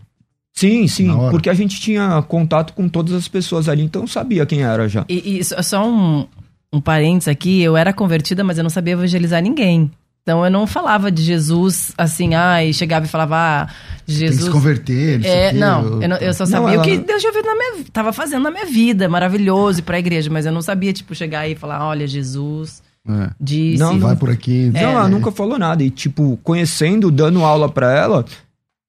Sim, 0.53 0.89
sim, 0.89 1.09
porque 1.31 1.49
a 1.49 1.53
gente 1.53 1.79
tinha 1.79 2.21
contato 2.23 2.73
com 2.73 2.89
todas 2.89 3.13
as 3.13 3.29
pessoas 3.29 3.69
ali, 3.69 3.81
então 3.81 4.05
sabia 4.05 4.45
quem 4.45 4.61
era 4.61 4.89
já. 4.89 5.05
E, 5.07 5.39
e 5.39 5.43
só 5.63 5.89
um, 5.89 6.27
um 6.71 6.79
parênteses 6.79 7.27
aqui, 7.27 7.61
eu 7.61 7.75
era 7.75 7.91
convertida, 7.91 8.43
mas 8.43 8.57
eu 8.57 8.63
não 8.63 8.69
sabia 8.69 8.93
evangelizar 8.93 9.41
ninguém. 9.41 9.91
Então 10.21 10.45
eu 10.45 10.51
não 10.51 10.67
falava 10.67 11.11
de 11.11 11.23
Jesus 11.23 11.93
assim, 11.97 12.35
ai, 12.35 12.71
chegava 12.71 13.05
e 13.05 13.09
falava, 13.09 13.35
ah, 13.35 13.67
Jesus. 14.05 14.29
Tem 14.29 14.37
que 14.37 14.43
se 14.43 14.51
converter, 14.51 15.25
é, 15.25 15.53
não, 15.53 15.83
eu... 15.83 16.01
Eu, 16.03 16.09
não, 16.09 16.17
eu, 16.17 16.33
só 16.33 16.45
sabia 16.45 16.75
não, 16.75 16.81
o 16.81 16.85
que 16.85 16.97
Deus 16.97 17.21
já 17.21 17.31
na 17.31 17.55
minha, 17.55 17.85
tava 17.91 18.13
fazendo 18.13 18.43
na 18.43 18.51
minha 18.51 18.65
vida, 18.65 19.09
maravilhoso, 19.09 19.79
ir 19.79 19.83
pra 19.83 19.97
igreja, 19.97 20.29
mas 20.29 20.45
eu 20.45 20.51
não 20.51 20.61
sabia, 20.61 20.93
tipo, 20.93 21.15
chegar 21.15 21.41
aí 21.41 21.53
e 21.53 21.55
falar, 21.55 21.83
olha, 21.87 22.05
Jesus. 22.05 22.83
É. 23.07 23.29
Disse. 23.39 23.79
Não, 23.79 23.99
vai 23.99 24.15
por 24.15 24.29
aqui. 24.29 24.71
É, 24.73 24.83
não, 24.83 24.91
ela 24.91 25.07
nunca 25.07 25.31
falou 25.31 25.57
nada. 25.57 25.83
E, 25.83 25.89
tipo, 25.89 26.37
conhecendo, 26.43 27.09
dando 27.09 27.43
aula 27.43 27.67
pra 27.67 27.91
ela, 27.91 28.25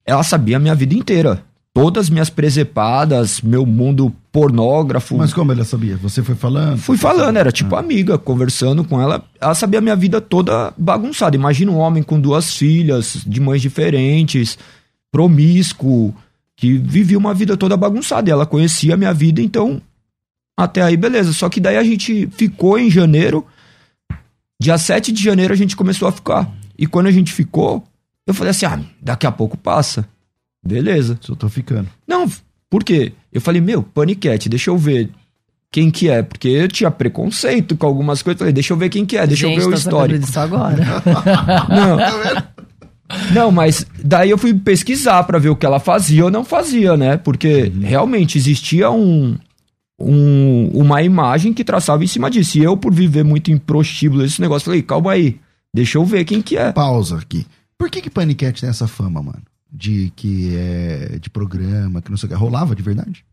ela 0.04 0.22
sabia 0.22 0.56
a 0.56 0.60
minha 0.60 0.74
vida 0.74 0.94
inteira 0.94 1.42
todas 1.72 2.10
minhas 2.10 2.30
presepadas, 2.30 3.40
meu 3.40 3.64
mundo 3.64 4.12
pornógrafo. 4.32 5.16
Mas 5.16 5.32
como 5.32 5.52
ela 5.52 5.64
sabia? 5.64 5.96
Você 5.96 6.22
foi 6.22 6.34
falando? 6.34 6.78
Fui 6.78 6.96
falando, 6.96 7.36
era 7.36 7.50
tipo 7.50 7.74
ah. 7.74 7.80
amiga, 7.80 8.18
conversando 8.18 8.84
com 8.84 9.00
ela. 9.00 9.24
Ela 9.40 9.54
sabia 9.54 9.78
a 9.78 9.82
minha 9.82 9.96
vida 9.96 10.20
toda 10.20 10.72
bagunçada. 10.76 11.36
Imagina 11.36 11.70
um 11.70 11.78
homem 11.78 12.02
com 12.02 12.20
duas 12.20 12.54
filhas, 12.54 13.22
de 13.26 13.40
mães 13.40 13.60
diferentes, 13.60 14.58
promíscuo, 15.10 16.14
que 16.56 16.78
vivia 16.78 17.18
uma 17.18 17.34
vida 17.34 17.56
toda 17.56 17.76
bagunçada. 17.76 18.30
E 18.30 18.32
ela 18.32 18.46
conhecia 18.46 18.94
a 18.94 18.96
minha 18.96 19.12
vida, 19.12 19.40
então 19.40 19.80
até 20.56 20.82
aí 20.82 20.96
beleza. 20.96 21.32
Só 21.32 21.48
que 21.48 21.60
daí 21.60 21.76
a 21.76 21.84
gente 21.84 22.28
ficou 22.32 22.78
em 22.78 22.90
janeiro. 22.90 23.44
Dia 24.60 24.76
7 24.76 25.10
de 25.10 25.22
janeiro 25.22 25.52
a 25.52 25.56
gente 25.56 25.76
começou 25.76 26.06
a 26.06 26.12
ficar. 26.12 26.50
E 26.78 26.86
quando 26.86 27.06
a 27.06 27.12
gente 27.12 27.32
ficou, 27.32 27.82
eu 28.26 28.34
falei 28.34 28.52
assim: 28.52 28.66
ah, 28.66 28.80
daqui 29.00 29.26
a 29.26 29.32
pouco 29.32 29.56
passa. 29.56 30.06
Beleza. 30.62 31.18
Só 31.22 31.34
tô 31.34 31.48
ficando. 31.48 31.88
Não, 32.06 32.30
por 32.68 32.84
quê? 32.84 33.12
Eu 33.32 33.40
falei, 33.40 33.60
meu, 33.60 33.82
paniquete, 33.82 34.48
deixa 34.48 34.70
eu 34.70 34.76
ver. 34.78 35.10
quem 35.72 35.90
que 35.90 36.08
é, 36.08 36.22
porque 36.22 36.48
eu 36.48 36.66
tinha 36.68 36.90
preconceito 36.90 37.76
com 37.76 37.86
algumas 37.86 38.22
coisas. 38.22 38.38
Falei, 38.38 38.52
deixa 38.52 38.72
eu 38.72 38.76
ver 38.76 38.88
quem 38.88 39.06
que 39.06 39.16
é, 39.16 39.26
deixa 39.26 39.46
Gente, 39.46 39.60
eu 39.60 39.68
ver 39.68 39.74
o 39.74 39.78
histórico. 39.78 40.18
disso 40.18 40.40
agora. 40.40 40.76
Não. 41.70 42.50
Não, 43.34 43.50
mas 43.50 43.84
daí 44.04 44.30
eu 44.30 44.38
fui 44.38 44.54
pesquisar 44.54 45.22
pra 45.24 45.38
ver 45.38 45.48
o 45.48 45.56
que 45.56 45.66
ela 45.66 45.80
fazia 45.80 46.24
ou 46.24 46.30
não 46.30 46.44
fazia, 46.44 46.96
né? 46.96 47.16
Porque 47.16 47.70
realmente 47.80 48.38
existia 48.38 48.88
um, 48.90 49.36
um- 49.98 50.70
uma 50.72 51.02
imagem 51.02 51.52
que 51.52 51.64
traçava 51.64 52.04
em 52.04 52.06
cima 52.06 52.30
disso. 52.30 52.58
E 52.58 52.62
eu, 52.62 52.76
por 52.76 52.92
viver 52.94 53.24
muito 53.24 53.50
em 53.50 53.58
prostíbulo 53.58 54.24
esse 54.24 54.40
negócio, 54.40 54.64
falei, 54.66 54.82
calma 54.82 55.12
aí, 55.12 55.40
deixa 55.74 55.98
eu 55.98 56.04
ver 56.04 56.24
quem 56.24 56.40
que 56.40 56.56
é. 56.56 56.70
Pausa 56.72 57.18
aqui. 57.18 57.46
Por 57.76 57.90
que 57.90 58.00
que 58.00 58.10
Panicat 58.10 58.60
tem 58.60 58.70
essa 58.70 58.86
fama, 58.86 59.22
mano? 59.22 59.42
De 59.72 60.12
que 60.16 60.56
é 60.56 61.18
de 61.18 61.30
programa, 61.30 62.02
que 62.02 62.10
não 62.10 62.16
sei 62.16 62.26
o 62.26 62.30
que. 62.30 62.36
Rolava 62.36 62.74
de 62.74 62.82
verdade? 62.82 63.24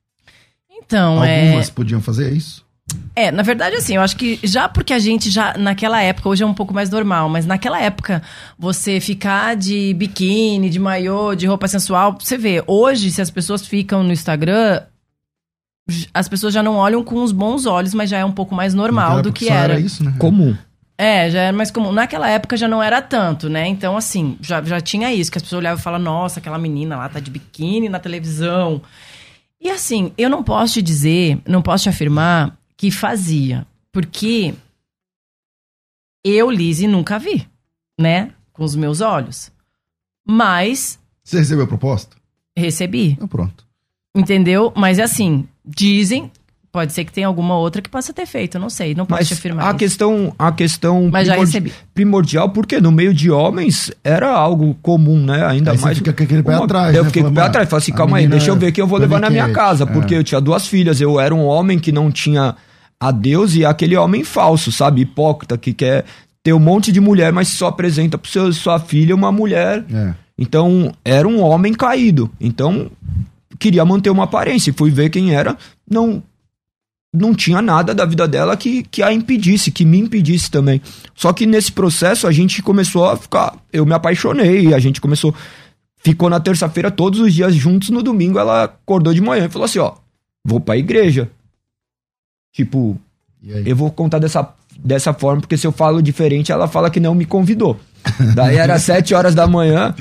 Então, 0.70 1.24
é. 1.24 1.48
Algumas 1.48 1.70
podiam 1.70 2.02
fazer 2.02 2.32
isso? 2.32 2.66
É, 3.16 3.32
na 3.32 3.44
verdade, 3.44 3.76
assim, 3.76 3.96
eu 3.96 4.02
acho 4.02 4.16
que 4.16 4.40
já 4.44 4.70
porque 4.70 4.94
a 4.94 5.00
gente 5.00 5.30
já, 5.30 5.58
naquela 5.58 6.02
época, 6.02 6.30
hoje 6.30 6.44
é 6.44 6.46
um 6.46 6.54
pouco 6.54 6.74
mais 6.74 6.90
normal, 6.90 7.28
mas 7.28 7.46
naquela 7.46 7.82
época, 7.82 8.22
você 8.58 9.00
ficar 9.00 9.56
de 9.56 9.94
biquíni, 9.96 10.70
de 10.70 10.80
maiô, 10.80 11.36
de 11.36 11.46
roupa 11.48 11.68
sensual, 11.68 12.16
você 12.18 12.38
vê, 12.38 12.64
hoje, 12.66 13.12
se 13.12 13.22
as 13.22 13.30
pessoas 13.30 13.66
ficam 13.66 14.04
no 14.04 14.14
Instagram, 14.14 14.82
as 16.14 16.30
pessoas 16.30 16.54
já 16.54 16.62
não 16.62 16.76
olham 16.76 17.04
com 17.04 17.24
os 17.24 17.32
bons 17.32 17.66
olhos, 17.66 17.94
mas 17.94 18.10
já 18.10 18.20
é 18.20 18.26
um 18.26 18.32
pouco 18.32 18.54
mais 18.54 18.74
normal 18.74 19.22
do 19.22 19.34
que 19.34 19.46
só 19.46 19.54
era. 19.54 19.80
isso, 19.80 20.04
né? 20.04 20.14
Comum. 20.20 20.56
É, 20.98 21.30
já 21.30 21.42
era 21.44 21.56
mais 21.56 21.70
comum. 21.70 21.92
Naquela 21.92 22.28
época 22.30 22.58
já 22.58 22.68
não 22.68 22.82
era 22.82 23.02
tanto, 23.02 23.48
né? 23.50 23.68
Então, 23.68 23.96
assim, 23.96 24.38
já, 24.42 24.64
já 24.64 24.82
tinha 24.82 25.14
isso, 25.14 25.32
que 25.32 25.38
as 25.38 25.44
pessoas 25.44 25.60
olhavam 25.60 25.80
e 25.80 25.84
falavam, 25.84 26.04
nossa, 26.06 26.40
aquela 26.40 26.58
menina 26.58 26.98
lá 26.98 27.08
tá 27.08 27.20
de 27.20 27.30
biquíni 27.30 27.88
na 27.88 28.00
televisão. 28.00 28.82
E 29.62 29.70
assim, 29.70 30.12
eu 30.18 30.30
não 30.30 30.44
posso 30.44 30.76
te 30.76 30.82
dizer, 30.82 31.40
não 31.48 31.62
posso 31.62 31.84
te 31.84 31.90
afirmar 31.90 32.58
que 32.76 32.90
fazia. 32.90 33.66
Porque 33.92 34.56
eu, 36.24 36.50
Lizzie, 36.50 36.88
nunca 36.88 37.18
vi, 37.20 37.48
né? 38.00 38.32
Com 38.52 38.64
os 38.64 38.76
meus 38.76 39.02
olhos. 39.02 39.52
Mas 40.28 41.00
Você 41.24 41.38
recebeu 41.40 41.66
a 41.66 41.68
proposta? 41.68 42.16
recebi, 42.58 43.12
Então 43.12 43.28
pronto. 43.28 43.66
entendeu? 44.16 44.74
Mas 44.76 44.98
assim, 45.00 45.48
dizem, 45.64 46.32
pode 46.78 46.94
ser 46.94 47.06
que 47.06 47.12
tenha 47.12 47.26
alguma 47.26 47.58
outra 47.58 47.82
que 47.82 47.90
possa 47.90 48.14
ter 48.14 48.28
feito, 48.28 48.60
não 48.60 48.70
sei, 48.70 48.94
não 48.94 49.04
posso 49.06 49.20
Mas 49.20 49.28
te 49.30 49.34
afirmar. 49.34 49.66
a 49.66 49.70
isso. 49.70 49.78
questão, 49.80 50.34
a 50.38 50.52
questão 50.52 51.10
Mas 51.12 51.26
já 51.28 51.34
primordi- 51.34 51.52
recebi. 51.60 51.74
primordial, 51.94 52.50
porque 52.50 52.80
no 52.80 52.92
meio 52.92 53.14
de 53.14 53.32
homens 53.32 53.92
era 54.04 54.30
algo 54.30 54.76
comum, 54.82 55.20
né? 55.20 55.44
Ainda 55.46 55.72
Aí 55.72 55.78
você 55.80 55.86
mais. 55.86 55.98
fica 55.98 56.14
com 56.14 56.24
aquele 56.24 56.44
pé 56.44 56.56
uma- 56.56 56.66
atrás, 56.66 56.96
Eu 56.96 57.02
né? 57.04 57.10
fiquei 57.10 57.24
com 57.24 57.30
o 57.30 57.34
pé 57.34 57.42
"Ah, 57.42 57.46
atrás. 57.46 57.68
Falei 57.68 57.82
assim, 57.82 57.92
a 57.92 57.96
calma 57.96 58.18
aí, 58.18 58.28
deixa 58.28 58.52
eu 58.52 58.56
ver 58.56 58.72
que 58.72 58.80
eu 58.80 58.86
vou 58.86 59.00
levar 59.00 59.20
na 59.20 59.30
minha 59.32 59.44
paniquete", 59.46 59.66
casa. 59.66 59.84
é. 59.86 59.88
Porque 59.88 60.14
eu 60.14 60.24
tinha 60.24 60.40
duas 60.40 60.68
filhas. 60.68 61.02
Eu 61.02 61.20
era 61.20 61.34
um 61.34 61.44
homem 61.46 61.80
que 61.80 61.92
não 61.92 62.12
tinha 62.12 62.56
a 63.00 63.10
Deus 63.12 63.56
e 63.56 63.66
aquele 63.66 63.96
homem 63.98 64.24
falso, 64.24 64.72
sabe? 64.72 65.02
Hipócrita, 65.02 65.58
que 65.58 65.74
quer 65.74 66.06
ter 66.44 66.54
um 66.54 66.60
monte 66.60 66.92
de 66.92 67.00
mulher, 67.02 67.34
mas 67.34 67.48
só 67.50 67.68
apresenta 67.68 68.18
pro 68.18 68.30
seu, 68.32 68.54
sua 68.54 68.80
filha 68.80 69.16
uma 69.16 69.32
mulher. 69.32 69.84
É. 69.92 70.14
Então, 70.38 70.92
era 71.04 71.28
um 71.28 71.42
homem 71.42 71.74
caído. 71.74 72.30
Então, 72.40 72.92
queria 73.60 73.84
manter 73.84 74.10
uma 74.12 74.26
aparência. 74.26 74.70
E 74.70 74.74
fui 74.74 74.92
ver 74.92 75.10
quem 75.10 75.34
era. 75.34 75.58
Não 75.90 76.22
não 77.18 77.34
tinha 77.34 77.62
nada 77.62 77.94
da 77.94 78.06
vida 78.06 78.28
dela 78.28 78.56
que, 78.56 78.84
que 78.84 79.02
a 79.02 79.12
impedisse, 79.12 79.72
que 79.72 79.84
me 79.84 80.00
impedisse 80.00 80.50
também. 80.50 80.82
Só 81.16 81.34
que 81.34 81.46
nesse 81.46 81.72
processo 81.72 82.28
a 82.28 82.32
gente 82.32 82.62
começou 82.62 83.10
a 83.10 83.18
ficar. 83.18 83.56
Eu 83.72 83.86
me 83.86 83.94
apaixonei, 83.94 84.74
a 84.74 84.80
gente 84.80 85.02
começou. 85.02 85.34
Ficou 85.98 86.30
na 86.30 86.40
terça-feira 86.40 86.92
todos 86.92 87.20
os 87.20 87.34
dias 87.34 87.56
juntos. 87.56 87.90
No 87.90 88.04
domingo 88.04 88.40
ela 88.40 88.64
acordou 88.64 89.14
de 89.14 89.22
manhã 89.22 89.46
e 89.46 89.50
falou 89.50 89.66
assim: 89.66 89.80
Ó, 89.80 89.94
vou 90.46 90.60
pra 90.60 90.78
igreja. 90.78 91.30
Tipo, 92.54 93.00
eu 93.44 93.76
vou 93.76 93.92
contar 93.92 94.20
dessa, 94.20 94.50
dessa 94.78 95.14
forma, 95.14 95.42
porque 95.42 95.58
se 95.58 95.68
eu 95.68 95.72
falo 95.72 96.02
diferente, 96.02 96.52
ela 96.52 96.68
fala 96.68 96.90
que 96.90 97.00
não 97.00 97.14
me 97.14 97.26
convidou. 97.26 97.80
Daí 98.36 98.56
era 98.56 98.80
sete 98.80 99.14
horas 99.14 99.36
da 99.36 99.48
manhã, 99.48 99.94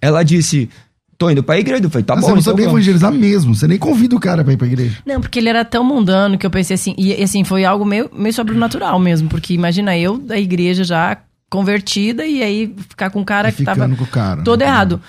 ela 0.00 0.22
disse: 0.22 0.70
tô 1.18 1.28
indo 1.28 1.42
pra 1.42 1.58
igreja. 1.58 1.82
Eu 1.84 1.90
falei, 1.90 2.04
tá 2.04 2.14
Mas 2.14 2.22
bom, 2.22 2.28
você 2.28 2.34
não 2.34 2.40
então 2.40 2.52
sabia 2.52 2.66
vamos. 2.66 2.78
evangelizar 2.80 3.12
mesmo. 3.12 3.54
Você 3.54 3.66
nem 3.66 3.76
convida 3.78 4.14
o 4.16 4.20
cara 4.20 4.44
pra 4.44 4.52
ir 4.52 4.56
pra 4.56 4.66
igreja. 4.68 4.98
Não, 5.04 5.20
porque 5.20 5.38
ele 5.40 5.48
era 5.48 5.64
tão 5.64 5.82
mundano 5.84 6.38
que 6.38 6.46
eu 6.46 6.50
pensei 6.50 6.74
assim, 6.74 6.94
e 6.96 7.12
assim, 7.22 7.42
foi 7.44 7.64
algo 7.64 7.84
meio, 7.84 8.08
meio 8.14 8.32
sobrenatural 8.32 8.98
mesmo, 8.98 9.28
porque 9.28 9.52
imagina 9.52 9.98
eu 9.98 10.16
da 10.16 10.38
igreja 10.38 10.84
já 10.84 11.18
convertida 11.50 12.24
e 12.26 12.42
aí 12.42 12.74
ficar 12.88 13.10
com 13.10 13.20
um 13.20 13.24
cara 13.24 13.48
E 13.48 13.52
que 13.52 13.64
tava 13.64 13.88
com 13.88 14.04
o 14.04 14.06
cara. 14.06 14.42
todo 14.42 14.60
né? 14.60 14.66
errado. 14.66 15.00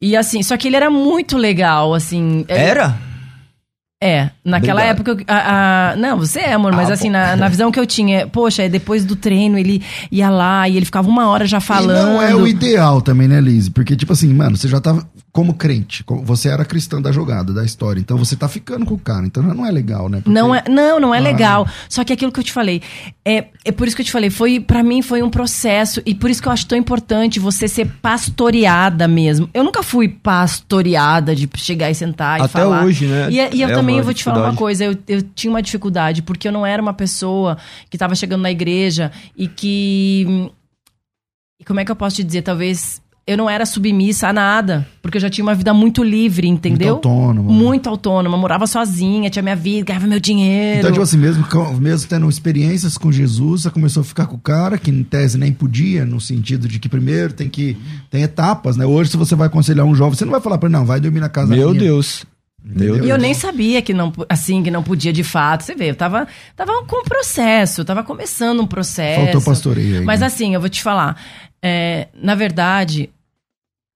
E 0.00 0.14
assim, 0.14 0.42
só 0.42 0.56
que 0.56 0.68
ele 0.68 0.76
era 0.76 0.90
muito 0.90 1.36
legal, 1.38 1.94
assim. 1.94 2.44
é- 2.48 2.66
Era? 2.68 2.96
É, 4.02 4.28
naquela 4.44 4.82
Obrigado. 4.82 5.00
época. 5.00 5.10
eu- 5.12 5.34
a- 5.34 5.92
a- 5.92 5.96
não, 5.96 6.18
você 6.18 6.40
é, 6.40 6.52
amor, 6.52 6.70
mas 6.74 6.90
Ah, 6.90 6.92
assim, 6.92 7.08
na, 7.08 7.34
na 7.34 7.48
visão 7.48 7.72
que 7.72 7.80
eu 7.80 7.86
tinha, 7.86 8.26
poxa, 8.26 8.62
é 8.64 8.68
depois 8.68 9.06
do 9.06 9.16
treino 9.16 9.56
ele 9.58 9.82
ia 10.12 10.28
lá 10.28 10.68
e 10.68 10.76
ele 10.76 10.84
ficava 10.84 11.08
uma 11.08 11.28
hora 11.30 11.46
já 11.46 11.60
falando. 11.60 11.96
E 11.98 12.12
não 12.12 12.20
é 12.22 12.34
o 12.34 12.46
ideal 12.46 13.00
também, 13.00 13.26
né, 13.26 13.40
Liz? 13.40 13.70
Porque, 13.70 13.96
tipo 13.96 14.12
assim, 14.12 14.32
mano, 14.34 14.54
você 14.54 14.68
já 14.68 14.82
tava 14.82 15.08
como 15.36 15.54
crente. 15.54 16.02
como- 16.02 16.22
Você 16.24 16.48
era 16.48 16.64
cristã 16.64 17.00
da 17.00 17.12
jogada, 17.12 17.52
da 17.52 17.62
história. 17.64 18.00
Então 18.00 18.16
você 18.16 18.34
tá 18.34 18.48
ficando 18.48 18.86
com 18.86 18.94
o 18.94 18.98
cara. 18.98 19.26
Então 19.26 19.42
não 19.42 19.64
é 19.66 19.70
legal, 19.70 20.08
né? 20.08 20.18
Porque- 20.18 20.30
Não 20.30 20.54
é, 20.54 20.64
não, 20.68 20.98
não 20.98 21.14
é 21.14 21.18
Ah. 21.18 21.20
legal. 21.20 21.68
Só 21.88 22.02
que 22.02 22.12
aquilo 22.12 22.32
que 22.32 22.40
eu 22.40 22.44
te 22.44 22.52
falei, 22.52 22.80
é, 23.24 23.48
é 23.64 23.70
por 23.70 23.86
isso 23.86 23.94
que 23.94 24.00
eu 24.02 24.06
te 24.06 24.10
falei, 24.12 24.30
foi 24.30 24.58
para 24.58 24.82
mim 24.82 25.02
foi 25.02 25.22
um 25.22 25.28
processo 25.30 26.00
e 26.06 26.14
por 26.14 26.30
isso 26.30 26.40
que 26.40 26.48
eu 26.48 26.52
acho 26.52 26.66
tão 26.66 26.78
importante 26.78 27.38
você 27.38 27.68
ser 27.68 27.86
pastoreada 28.02 29.06
mesmo. 29.06 29.48
Eu 29.52 29.62
nunca 29.62 29.82
fui 29.82 30.08
pastoreada 30.08 31.34
de 31.36 31.48
chegar 31.56 31.90
e 31.90 31.94
sentar 31.94 32.38
e 32.40 32.42
Até 32.42 32.52
falar. 32.60 32.84
hoje, 32.84 33.06
né? 33.06 33.28
E, 33.30 33.56
e 33.56 33.62
eu 33.62 33.68
É 33.68 33.74
também 33.74 33.98
eu 33.98 34.04
vou 34.04 34.14
te 34.14 34.24
falar 34.24 34.42
uma 34.48 34.56
coisa, 34.56 34.84
eu, 34.84 34.96
eu 35.06 35.20
tinha 35.22 35.50
uma 35.50 35.60
dificuldade 35.62 36.22
porque 36.22 36.48
eu 36.48 36.52
não 36.52 36.64
era 36.64 36.80
uma 36.80 36.94
pessoa 36.94 37.58
que 37.90 37.96
estava 37.96 38.14
chegando 38.14 38.40
na 38.42 38.50
igreja 38.50 39.12
e 39.36 39.46
que 39.46 40.50
e 41.60 41.64
como 41.64 41.80
é 41.80 41.84
que 41.84 41.90
eu 41.90 41.96
posso 41.96 42.16
te 42.16 42.24
dizer, 42.24 42.42
talvez 42.42 43.00
eu 43.26 43.36
não 43.36 43.50
era 43.50 43.66
submissa 43.66 44.28
a 44.28 44.32
nada, 44.32 44.86
porque 45.02 45.16
eu 45.16 45.20
já 45.20 45.28
tinha 45.28 45.44
uma 45.44 45.54
vida 45.54 45.74
muito 45.74 46.04
livre, 46.04 46.46
entendeu? 46.46 46.94
Muito 46.94 47.08
autônoma. 47.08 47.52
Muito 47.52 47.88
autônoma, 47.88 48.36
morava 48.36 48.66
sozinha, 48.68 49.28
tinha 49.28 49.42
minha 49.42 49.56
vida, 49.56 49.84
ganhava 49.86 50.06
meu 50.06 50.20
dinheiro. 50.20 50.78
Então, 50.78 50.92
tipo 50.92 51.02
assim, 51.02 51.18
mesmo, 51.18 51.44
com- 51.48 51.72
mesmo 51.74 52.08
tendo 52.08 52.28
experiências 52.28 52.96
com 52.96 53.10
Jesus, 53.10 53.62
você 53.62 53.70
começou 53.70 54.02
a 54.02 54.04
ficar 54.04 54.26
com 54.26 54.36
o 54.36 54.40
cara, 54.40 54.78
que 54.78 54.90
em 54.92 55.02
tese 55.02 55.36
nem 55.36 55.52
podia, 55.52 56.04
no 56.04 56.20
sentido 56.20 56.68
de 56.68 56.78
que 56.78 56.88
primeiro 56.88 57.32
tem 57.32 57.48
que. 57.48 57.76
Tem 58.10 58.22
etapas, 58.22 58.76
né? 58.76 58.86
Hoje, 58.86 59.10
se 59.10 59.16
você 59.16 59.34
vai 59.34 59.48
aconselhar 59.48 59.84
um 59.84 59.94
jovem, 59.94 60.14
você 60.16 60.24
não 60.24 60.32
vai 60.32 60.40
falar 60.40 60.58
pra 60.58 60.68
ele, 60.68 60.76
não, 60.78 60.84
vai 60.86 61.00
dormir 61.00 61.18
na 61.20 61.28
casa 61.28 61.54
Meu 61.56 61.70
minha. 61.70 61.80
Deus. 61.80 62.24
Entendeu? 62.64 63.04
E 63.04 63.10
eu 63.10 63.16
nem 63.18 63.32
sabia 63.32 63.80
que 63.80 63.94
não, 63.94 64.12
assim, 64.28 64.60
que 64.62 64.70
não 64.72 64.82
podia 64.82 65.12
de 65.12 65.22
fato. 65.22 65.62
Você 65.62 65.74
vê, 65.74 65.90
eu 65.90 65.94
tava, 65.94 66.26
tava 66.56 66.72
com 66.84 67.00
um 67.00 67.04
processo, 67.04 67.80
eu 67.80 67.84
tava 67.84 68.02
começando 68.02 68.60
um 68.60 68.66
processo. 68.66 69.20
Faltou 69.22 69.42
pastoreio 69.42 69.98
aí. 70.00 70.04
Mas 70.04 70.20
né? 70.20 70.26
assim, 70.26 70.54
eu 70.54 70.60
vou 70.60 70.68
te 70.68 70.82
falar. 70.82 71.16
é, 71.62 72.08
na 72.20 72.34
verdade, 72.34 73.08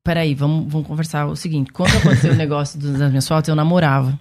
peraí, 0.05 0.35
vamos, 0.35 0.71
vamos 0.73 0.87
conversar 0.87 1.27
o 1.27 1.37
seguinte. 1.37 1.73
Quando 1.73 1.95
aconteceu 1.97 2.33
o 2.33 2.37
negócio 2.37 2.79
dos- 2.79 2.99
das 2.99 3.11
minhas 3.11 3.27
fotos, 3.29 3.49
eu 3.49 3.57
namorava. 3.57 4.19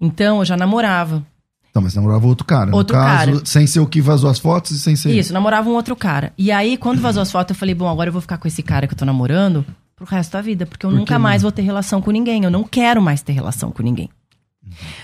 Então, 0.00 0.38
eu 0.38 0.44
já 0.44 0.56
namorava. 0.56 1.24
Então, 1.70 1.82
mas 1.82 1.94
namorava 1.94 2.26
outro 2.26 2.44
cara. 2.46 2.74
Outro 2.74 2.96
no 2.96 3.02
caso, 3.02 3.32
cara. 3.32 3.46
sem 3.46 3.66
ser 3.66 3.80
o 3.80 3.86
que 3.86 4.00
vazou 4.00 4.30
as 4.30 4.38
fotos 4.38 4.70
e 4.72 4.78
sem 4.78 4.96
ser. 4.96 5.14
Isso, 5.16 5.32
namorava 5.32 5.68
um 5.68 5.74
outro 5.74 5.94
cara. 5.94 6.32
E 6.38 6.50
aí, 6.50 6.76
quando 6.76 7.00
vazou 7.00 7.22
as 7.22 7.30
fotos, 7.30 7.54
eu 7.54 7.58
falei, 7.58 7.74
bom, 7.74 7.88
agora 7.88 8.08
eu 8.08 8.12
vou 8.12 8.22
ficar 8.22 8.38
com 8.38 8.48
esse 8.48 8.62
cara 8.62 8.86
que 8.86 8.94
eu 8.94 8.98
tô 8.98 9.04
namorando 9.04 9.64
pro 9.94 10.06
resto 10.06 10.32
da 10.32 10.40
vida, 10.40 10.64
porque 10.66 10.86
eu 10.86 10.90
Por 10.90 10.96
nunca 10.96 11.14
não? 11.14 11.20
mais 11.20 11.42
vou 11.42 11.52
ter 11.52 11.62
relação 11.62 12.00
com 12.00 12.10
ninguém. 12.10 12.42
Eu 12.44 12.50
não 12.50 12.64
quero 12.64 13.02
mais 13.02 13.20
ter 13.22 13.32
relação 13.32 13.70
com 13.70 13.82
ninguém. 13.82 14.08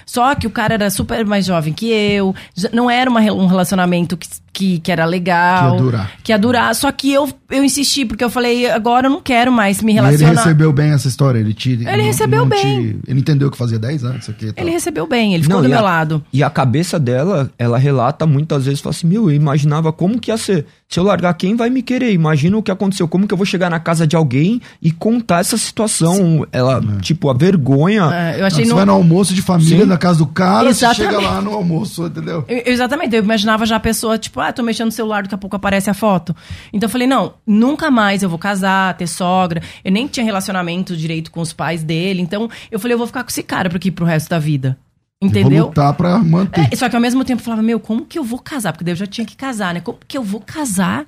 Só 0.07 0.35
que 0.35 0.47
o 0.47 0.51
cara 0.51 0.75
era 0.75 0.91
super 0.91 1.25
mais 1.25 1.45
jovem 1.47 1.73
que 1.73 1.87
eu, 1.91 2.35
não 2.73 2.91
era 2.91 3.09
uma 3.11 3.21
um 3.21 3.47
relacionamento 3.47 4.17
que, 4.17 4.29
que, 4.53 4.79
que 4.79 4.93
era 4.93 5.05
legal. 5.05 5.71
Que 5.71 5.77
ia 5.77 5.83
durar. 5.83 6.11
Que 6.25 6.33
ia 6.33 6.39
durar. 6.39 6.75
Só 6.75 6.93
que 6.93 7.13
eu, 7.13 7.29
eu 7.51 7.65
insisti, 7.65 8.05
porque 8.05 8.23
eu 8.23 8.31
falei, 8.31 8.71
agora 8.71 9.07
eu 9.07 9.11
não 9.11 9.21
quero 9.21 9.51
mais 9.51 9.83
me 9.83 9.93
E 9.93 9.97
ele 9.99 10.07
relacionar. 10.07 10.43
recebeu 10.43 10.73
bem 10.73 10.91
essa 10.93 11.09
história. 11.09 11.39
Ele, 11.39 11.53
te, 11.55 11.71
Ele 11.73 12.03
recebeu 12.03 12.45
bem. 12.47 13.01
ele 13.07 13.21
entendeu 13.21 13.51
que 13.51 13.57
fazia 13.57 13.79
10 13.79 14.05
anos. 14.05 14.23
Isso 14.23 14.31
aqui, 14.31 14.53
tal. 14.53 14.65
Ele 14.65 14.71
recebeu 14.73 15.07
bem, 15.07 15.35
ele 15.35 15.43
ficou 15.43 15.57
Não, 15.57 15.63
do 15.65 15.69
meu 15.69 15.79
a- 15.79 15.83
lado. 15.83 16.25
E 16.33 16.43
a 16.43 16.51
cabeça 16.51 16.99
dela, 16.99 17.51
ela 17.59 17.79
relata 17.79 18.27
muitas 18.27 18.65
vezes, 18.67 18.81
fala 18.81 18.95
assim, 18.95 19.07
meu, 19.07 19.31
eu 19.31 19.35
imaginava 19.35 19.93
como 19.93 20.19
que 20.21 20.31
ia 20.31 20.37
ser. 20.37 20.67
Se 20.89 21.01
eu 21.01 21.05
largar, 21.05 21.35
quem 21.35 21.57
vai 21.57 21.71
me 21.71 21.83
querer? 21.83 22.13
Imagina 22.13 22.57
o 22.57 22.63
que 22.63 22.71
aconteceu, 22.71 23.09
como 23.09 23.27
que 23.27 23.35
eu 23.35 23.39
vou 23.39 23.47
chegar 23.47 23.69
na 23.69 23.81
casa 23.81 24.07
de 24.07 24.15
alguém 24.15 24.61
e 24.81 24.93
contar 24.93 25.41
essa 25.41 25.57
situação. 25.59 26.47
Ela, 26.53 26.81
tipo, 27.01 27.29
a 27.29 27.35
vergonha. 27.35 28.11
É, 28.13 28.35
eu 28.37 28.41
Não, 28.41 28.47
achei 28.47 28.65
você 28.65 28.71
no- 28.71 28.77
vai 28.77 28.85
no 28.85 28.93
almoço 28.93 29.35
de 29.35 29.43
família, 29.43 29.85
Sim. 29.85 29.94
Na 29.95 29.99
casa 29.99 30.19
do 30.19 30.27
cara, 30.27 30.73
você 30.73 30.85
Exatamente. 30.85 31.15
chega 31.15 31.27
lá 31.27 31.41
no 31.41 31.53
almoço, 31.53 32.07
entendeu? 32.07 32.45
Eu- 32.49 32.63
exatamente, 32.67 33.15
eu 33.17 33.23
imaginava 33.23 33.65
já 33.65 33.77
a 33.77 33.81
pessoa, 33.81 34.19
tipo, 34.19 34.41
ah, 34.41 34.53
tô 34.53 34.63
mexendo 34.63 34.87
no 34.87 34.93
celular, 34.93 35.23
daqui 35.23 35.35
a 35.35 35.39
pouco 35.39 35.57
aparece 35.57 35.89
a 35.89 35.95
foto. 35.95 36.35
Então 36.73 36.87
eu 36.87 36.91
falei, 36.91 37.07
não, 37.07 37.35
nunca 37.47 37.91
mais 37.91 38.23
eu 38.23 38.29
vou 38.29 38.39
casar, 38.39 38.97
ter 38.97 39.07
sogra. 39.07 39.63
Eu 39.85 39.93
nem 39.93 40.07
tinha 40.07 40.25
relacionamento 40.25 40.97
direito 40.97 41.31
com 41.31 41.41
os 41.41 41.53
pais 41.53 41.83
dele. 41.83 42.21
Então 42.21 42.49
eu 42.71 42.79
falei, 42.79 42.95
eu 42.95 42.99
vou 42.99 43.07
ficar 43.07 43.23
com 43.25 43.31
esse 43.31 43.43
cara 43.43 43.69
aqui, 43.75 43.91
pro 43.91 44.05
resto 44.05 44.29
da 44.31 44.39
vida. 44.39 44.77
Eu 45.23 45.31
Vou 45.31 45.41
Entendeu? 45.41 45.67
lutar 45.67 45.95
pra 45.95 46.19
manter. 46.19 46.69
É, 46.71 46.77
só 46.77 46.89
que 46.89 46.97
ao 46.97 47.01
mesmo 47.01 47.25
tempo 47.25 47.41
eu 47.41 47.45
falava, 47.45 47.63
meu, 47.63 47.81
como 47.81 48.05
que 48.05 48.19
eu 48.19 48.25
vou 48.25 48.39
casar? 48.39 48.73
Porque 48.73 48.85
daí 48.85 48.93
eu 48.93 48.97
já 48.97 49.07
tinha 49.07 49.27
que 49.27 49.37
casar, 49.37 49.73
né? 49.73 49.81
Como 49.81 49.97
que 50.07 50.19
eu 50.19 50.23
vou 50.23 50.41
casar 50.41 51.07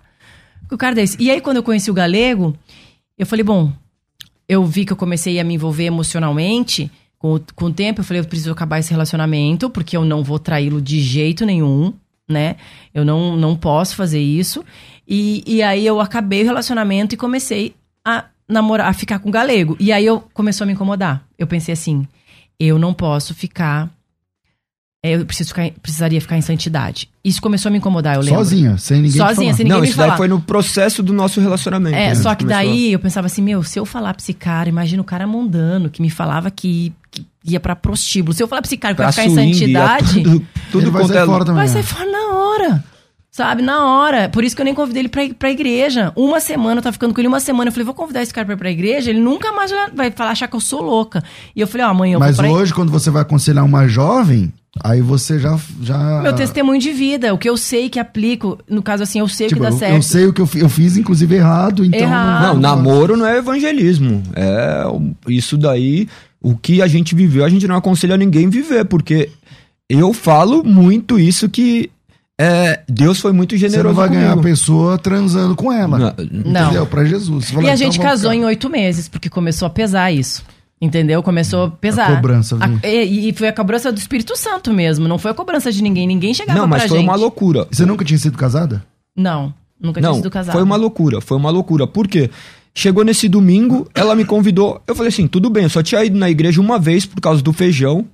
com 0.68 0.74
o 0.74 0.78
cara 0.78 0.94
desse? 0.94 1.16
E 1.20 1.30
aí, 1.30 1.40
quando 1.40 1.58
eu 1.58 1.62
conheci 1.62 1.90
o 1.90 1.94
galego, 1.94 2.56
eu 3.18 3.26
falei, 3.26 3.44
bom, 3.44 3.70
eu 4.48 4.64
vi 4.64 4.84
que 4.86 4.92
eu 4.92 4.96
comecei 4.96 5.38
a 5.38 5.44
me 5.44 5.54
envolver 5.54 5.84
emocionalmente. 5.84 6.90
Com, 7.18 7.34
o- 7.36 7.40
com 7.54 7.66
o 7.66 7.72
tempo, 7.72 8.00
eu 8.00 8.04
falei, 8.04 8.20
eu 8.20 8.26
preciso 8.26 8.52
acabar 8.52 8.78
esse 8.78 8.90
relacionamento, 8.90 9.70
porque 9.70 9.96
eu 9.96 10.04
não 10.04 10.22
vou 10.22 10.38
traí-lo 10.38 10.80
de 10.80 11.00
jeito 11.00 11.44
nenhum, 11.46 11.92
né? 12.28 12.56
Eu 12.94 13.04
não, 13.04 13.36
não 13.36 13.56
posso 13.56 13.96
fazer 13.96 14.20
isso. 14.20 14.64
E, 15.08 15.42
e 15.46 15.62
aí 15.62 15.86
eu 15.86 16.00
acabei 16.00 16.42
o 16.42 16.46
relacionamento 16.46 17.14
e 17.14 17.18
comecei 17.18 17.74
a 18.04 18.24
namorar, 18.48 18.88
a 18.88 18.92
ficar 18.92 19.18
com 19.18 19.28
o 19.28 19.32
galego. 19.32 19.76
E 19.80 19.92
aí 19.92 20.04
eu 20.04 20.20
começou 20.34 20.64
a 20.64 20.66
me 20.66 20.72
incomodar. 20.74 21.26
Eu 21.38 21.46
pensei 21.46 21.72
assim, 21.72 22.06
eu 22.60 22.78
não 22.78 22.92
posso 22.92 23.34
ficar. 23.34 23.90
É, 25.06 25.14
Eu 25.14 25.26
preciso 25.26 25.48
ficar, 25.50 25.70
precisaria 25.82 26.20
ficar 26.20 26.36
em 26.36 26.40
santidade. 26.40 27.08
Isso 27.24 27.40
começou 27.40 27.68
a 27.68 27.72
me 27.72 27.78
incomodar, 27.78 28.16
eu 28.16 28.20
lembro. 28.22 28.38
Sozinha, 28.38 28.76
sem 28.78 28.98
ninguém 29.02 29.12
Sozinha, 29.16 29.34
falar. 29.34 29.56
sem 29.56 29.64
ninguém 29.64 29.68
Não, 29.72 29.80
me 29.80 29.88
isso 29.88 29.96
daí 29.98 30.16
foi 30.16 30.28
no 30.28 30.40
processo 30.40 31.02
do 31.02 31.12
nosso 31.12 31.40
relacionamento. 31.40 31.96
É, 31.96 32.08
né? 32.08 32.14
só 32.14 32.34
que 32.34 32.44
começou 32.44 32.64
daí 32.64 32.92
eu 32.92 32.98
pensava 32.98 33.26
assim, 33.26 33.42
meu, 33.42 33.62
se 33.62 33.78
eu 33.78 33.84
falar 33.84 34.14
pra 34.14 34.22
esse 34.22 34.34
cara, 34.34 34.68
imagina 34.68 35.00
o 35.00 35.04
cara 35.04 35.26
mundano 35.26 35.88
que 35.90 36.00
me 36.02 36.10
falava 36.10 36.50
que, 36.50 36.92
que 37.10 37.26
ia 37.44 37.60
pra 37.60 37.74
prostíbulo. 37.76 38.34
Se 38.34 38.42
eu 38.42 38.48
falar 38.48 38.62
pra 38.62 38.68
esse 38.68 38.76
cara 38.76 38.94
que 38.94 38.96
pra 38.96 39.06
vai 39.06 39.12
ficar 39.12 39.26
em 39.26 39.34
swing, 39.34 39.54
santidade, 39.54 40.18
ia 40.18 40.24
Tudo, 40.24 40.46
tudo 40.72 40.90
vai 40.90 41.04
sair 41.06 41.18
é- 41.18 41.26
fora 41.26 41.44
também. 41.44 41.56
vai 41.64 41.66
né? 41.66 41.72
sair 41.72 41.82
fora 41.82 42.10
na 42.10 42.34
hora. 42.38 42.84
Sabe, 43.30 43.60
na 43.60 43.84
hora. 43.84 44.30
Por 44.30 44.42
isso 44.44 44.56
que 44.56 44.62
eu 44.62 44.64
nem 44.64 44.74
convidei 44.74 45.02
ele 45.02 45.10
pra, 45.10 45.22
pra 45.38 45.50
igreja. 45.50 46.10
Uma 46.16 46.40
semana, 46.40 46.78
eu 46.78 46.82
tava 46.82 46.94
ficando 46.94 47.12
com 47.12 47.20
ele 47.20 47.28
uma 47.28 47.38
semana. 47.38 47.68
Eu 47.68 47.72
falei, 47.72 47.84
vou 47.84 47.92
convidar 47.92 48.22
esse 48.22 48.32
cara 48.32 48.46
pra 48.46 48.54
ir 48.54 48.56
pra 48.56 48.70
igreja. 48.70 49.10
Ele 49.10 49.20
nunca 49.20 49.52
mais 49.52 49.70
vai 49.94 50.10
falar, 50.10 50.30
achar 50.30 50.48
que 50.48 50.56
eu 50.56 50.60
sou 50.60 50.80
louca. 50.80 51.22
E 51.54 51.60
eu 51.60 51.66
falei, 51.66 51.86
ó, 51.86 51.90
amanhã 51.90 52.14
eu 52.14 52.18
Mas 52.18 52.38
vou 52.38 52.46
pra 52.46 52.54
hoje, 52.54 52.72
quando 52.72 52.90
você 52.90 53.10
vai 53.10 53.20
aconselhar 53.20 53.62
uma 53.62 53.86
jovem, 53.86 54.50
aí 54.82 55.00
você 55.00 55.38
já. 55.38 55.58
já 55.82 56.20
Meu 56.22 56.32
testemunho 56.34 56.80
de 56.80 56.92
vida, 56.92 57.32
o 57.34 57.38
que 57.38 57.48
eu 57.48 57.56
sei 57.56 57.88
que 57.88 57.98
aplico. 57.98 58.58
No 58.68 58.82
caso, 58.82 59.02
assim, 59.02 59.18
eu 59.20 59.28
sei 59.28 59.46
o 59.46 59.48
Tipo, 59.50 59.60
que 59.62 59.66
dá 59.68 59.72
eu, 59.74 59.78
certo. 59.78 59.94
eu 59.94 60.02
sei 60.02 60.26
o 60.26 60.32
que 60.32 60.40
eu, 60.40 60.48
eu 60.56 60.68
fiz, 60.68 60.96
inclusive, 60.96 61.34
errado, 61.34 61.84
então. 61.84 61.98
Errado. 62.00 62.54
Não, 62.54 62.60
namoro 62.60 63.16
não 63.16 63.26
é 63.26 63.38
evangelismo. 63.38 64.22
É 64.34 64.84
isso 65.28 65.56
daí, 65.56 66.08
o 66.40 66.56
que 66.56 66.80
a 66.82 66.86
gente 66.86 67.14
viveu, 67.14 67.44
a 67.44 67.48
gente 67.48 67.66
não 67.66 67.76
aconselha 67.76 68.16
ninguém 68.16 68.48
viver, 68.48 68.84
porque 68.84 69.30
eu 69.88 70.12
falo 70.12 70.62
muito 70.64 71.18
isso 71.18 71.48
que 71.48 71.90
é, 72.38 72.80
Deus 72.88 73.18
foi 73.18 73.32
muito 73.32 73.56
Você 73.56 73.64
não 73.64 73.70
generoso 73.70 73.94
vai 73.94 74.08
ganhar 74.10 74.26
a 74.26 74.30
comigo. 74.36 74.42
pessoa 74.48 74.98
transando 74.98 75.56
com 75.56 75.72
ela. 75.72 76.14
Não. 76.30 76.64
Entendeu? 76.66 76.86
Pra 76.86 77.04
Jesus. 77.04 77.46
Você 77.46 77.52
fala, 77.54 77.64
E 77.64 77.70
a 77.70 77.74
então 77.74 77.76
gente 77.78 77.96
vamos 77.96 78.10
casou 78.12 78.30
ficar. 78.30 78.42
em 78.42 78.44
oito 78.44 78.68
meses, 78.68 79.08
porque 79.08 79.30
começou 79.30 79.64
a 79.66 79.70
pesar 79.70 80.12
isso. 80.12 80.42
Entendeu? 80.80 81.22
Começou 81.22 81.64
a 81.64 81.70
pesar. 81.70 82.14
cobrança, 82.14 82.56
viu? 82.56 82.78
A- 82.82 82.86
e, 82.86 83.30
e 83.30 83.32
foi 83.32 83.48
a 83.48 83.52
cobrança 83.52 83.90
do 83.90 83.98
Espírito 83.98 84.36
Santo 84.36 84.72
mesmo, 84.74 85.08
não 85.08 85.16
foi 85.18 85.30
a 85.30 85.34
cobrança 85.34 85.72
de 85.72 85.82
ninguém. 85.82 86.06
Ninguém 86.06 86.34
chegava 86.34 86.58
Não, 86.58 86.66
mas 86.66 86.82
pra 86.82 86.88
foi 86.90 86.98
gente. 86.98 87.08
uma 87.08 87.16
loucura. 87.16 87.66
Você 87.70 87.86
nunca 87.86 88.04
tinha 88.04 88.18
sido 88.18 88.36
casada? 88.36 88.84
Não, 89.16 89.54
nunca 89.80 90.00
tinha 90.00 90.10
Não, 90.10 90.16
sido 90.16 90.30
casado. 90.30 90.52
foi 90.52 90.62
uma 90.62 90.76
loucura, 90.76 91.20
foi 91.22 91.36
uma 91.38 91.48
loucura. 91.50 91.86
Por 91.86 92.06
quê? 92.06 92.28
Chegou 92.74 93.02
nesse 93.04 93.26
domingo, 93.26 93.88
ela 93.94 94.14
me 94.14 94.26
convidou. 94.26 94.82
Eu 94.86 94.94
falei 94.94 95.08
assim, 95.08 95.26
tudo 95.26 95.48
bem, 95.48 95.62
eu 95.62 95.70
só 95.70 95.82
tinha 95.82 96.04
ido 96.04 96.18
na 96.18 96.28
igreja 96.28 96.60
uma 96.60 96.78
vez 96.78 97.06
por 97.06 97.22
causa 97.22 97.40
do 97.42 97.54
feijão, 97.54 98.04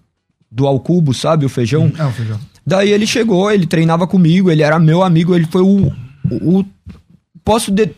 do 0.49 0.69
alcubo, 0.69 1.13
sabe, 1.13 1.45
o 1.45 1.49
feijão. 1.49 1.91
Ah, 1.99 2.07
o 2.07 2.13
feijão. 2.13 2.39
Daí 2.65 2.93
ele 2.93 3.09
chegou, 3.09 3.51
ele 3.51 3.67
treinava 3.67 4.07
comigo, 4.07 4.53
ele 4.53 4.63
era 4.63 4.79
meu 4.79 5.03
amigo, 5.03 5.35
ele 5.35 5.47
foi 5.47 5.63
o. 5.63 5.89
o- 6.31 6.61
o- 6.61 6.65
posso 7.45 7.73
de- 7.73 7.91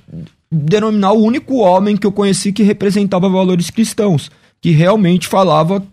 denominar 0.50 1.12
o 1.12 1.22
único 1.22 1.56
homem 1.56 1.98
que 1.98 2.06
eu 2.06 2.12
conheci 2.12 2.50
que 2.50 2.62
representava 2.62 3.28
valores 3.28 3.68
cristãos, 3.68 4.30
que 4.64 4.70
realmente 4.70 5.28
falava, 5.28 5.86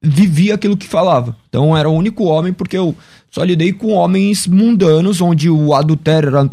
vivia 0.00 0.54
aquilo 0.54 0.74
que 0.74 0.88
falava. 0.88 1.36
Então 1.50 1.76
era 1.76 1.86
o 1.86 1.92
único 1.92 2.24
homem, 2.24 2.50
porque 2.50 2.78
eu 2.78 2.96
só 3.30 3.44
lidei 3.44 3.74
com 3.74 3.92
homens 3.92 4.46
mundanos, 4.46 5.20
onde 5.20 5.50
o 5.50 5.74
adultério 5.74 6.30
era, 6.30 6.48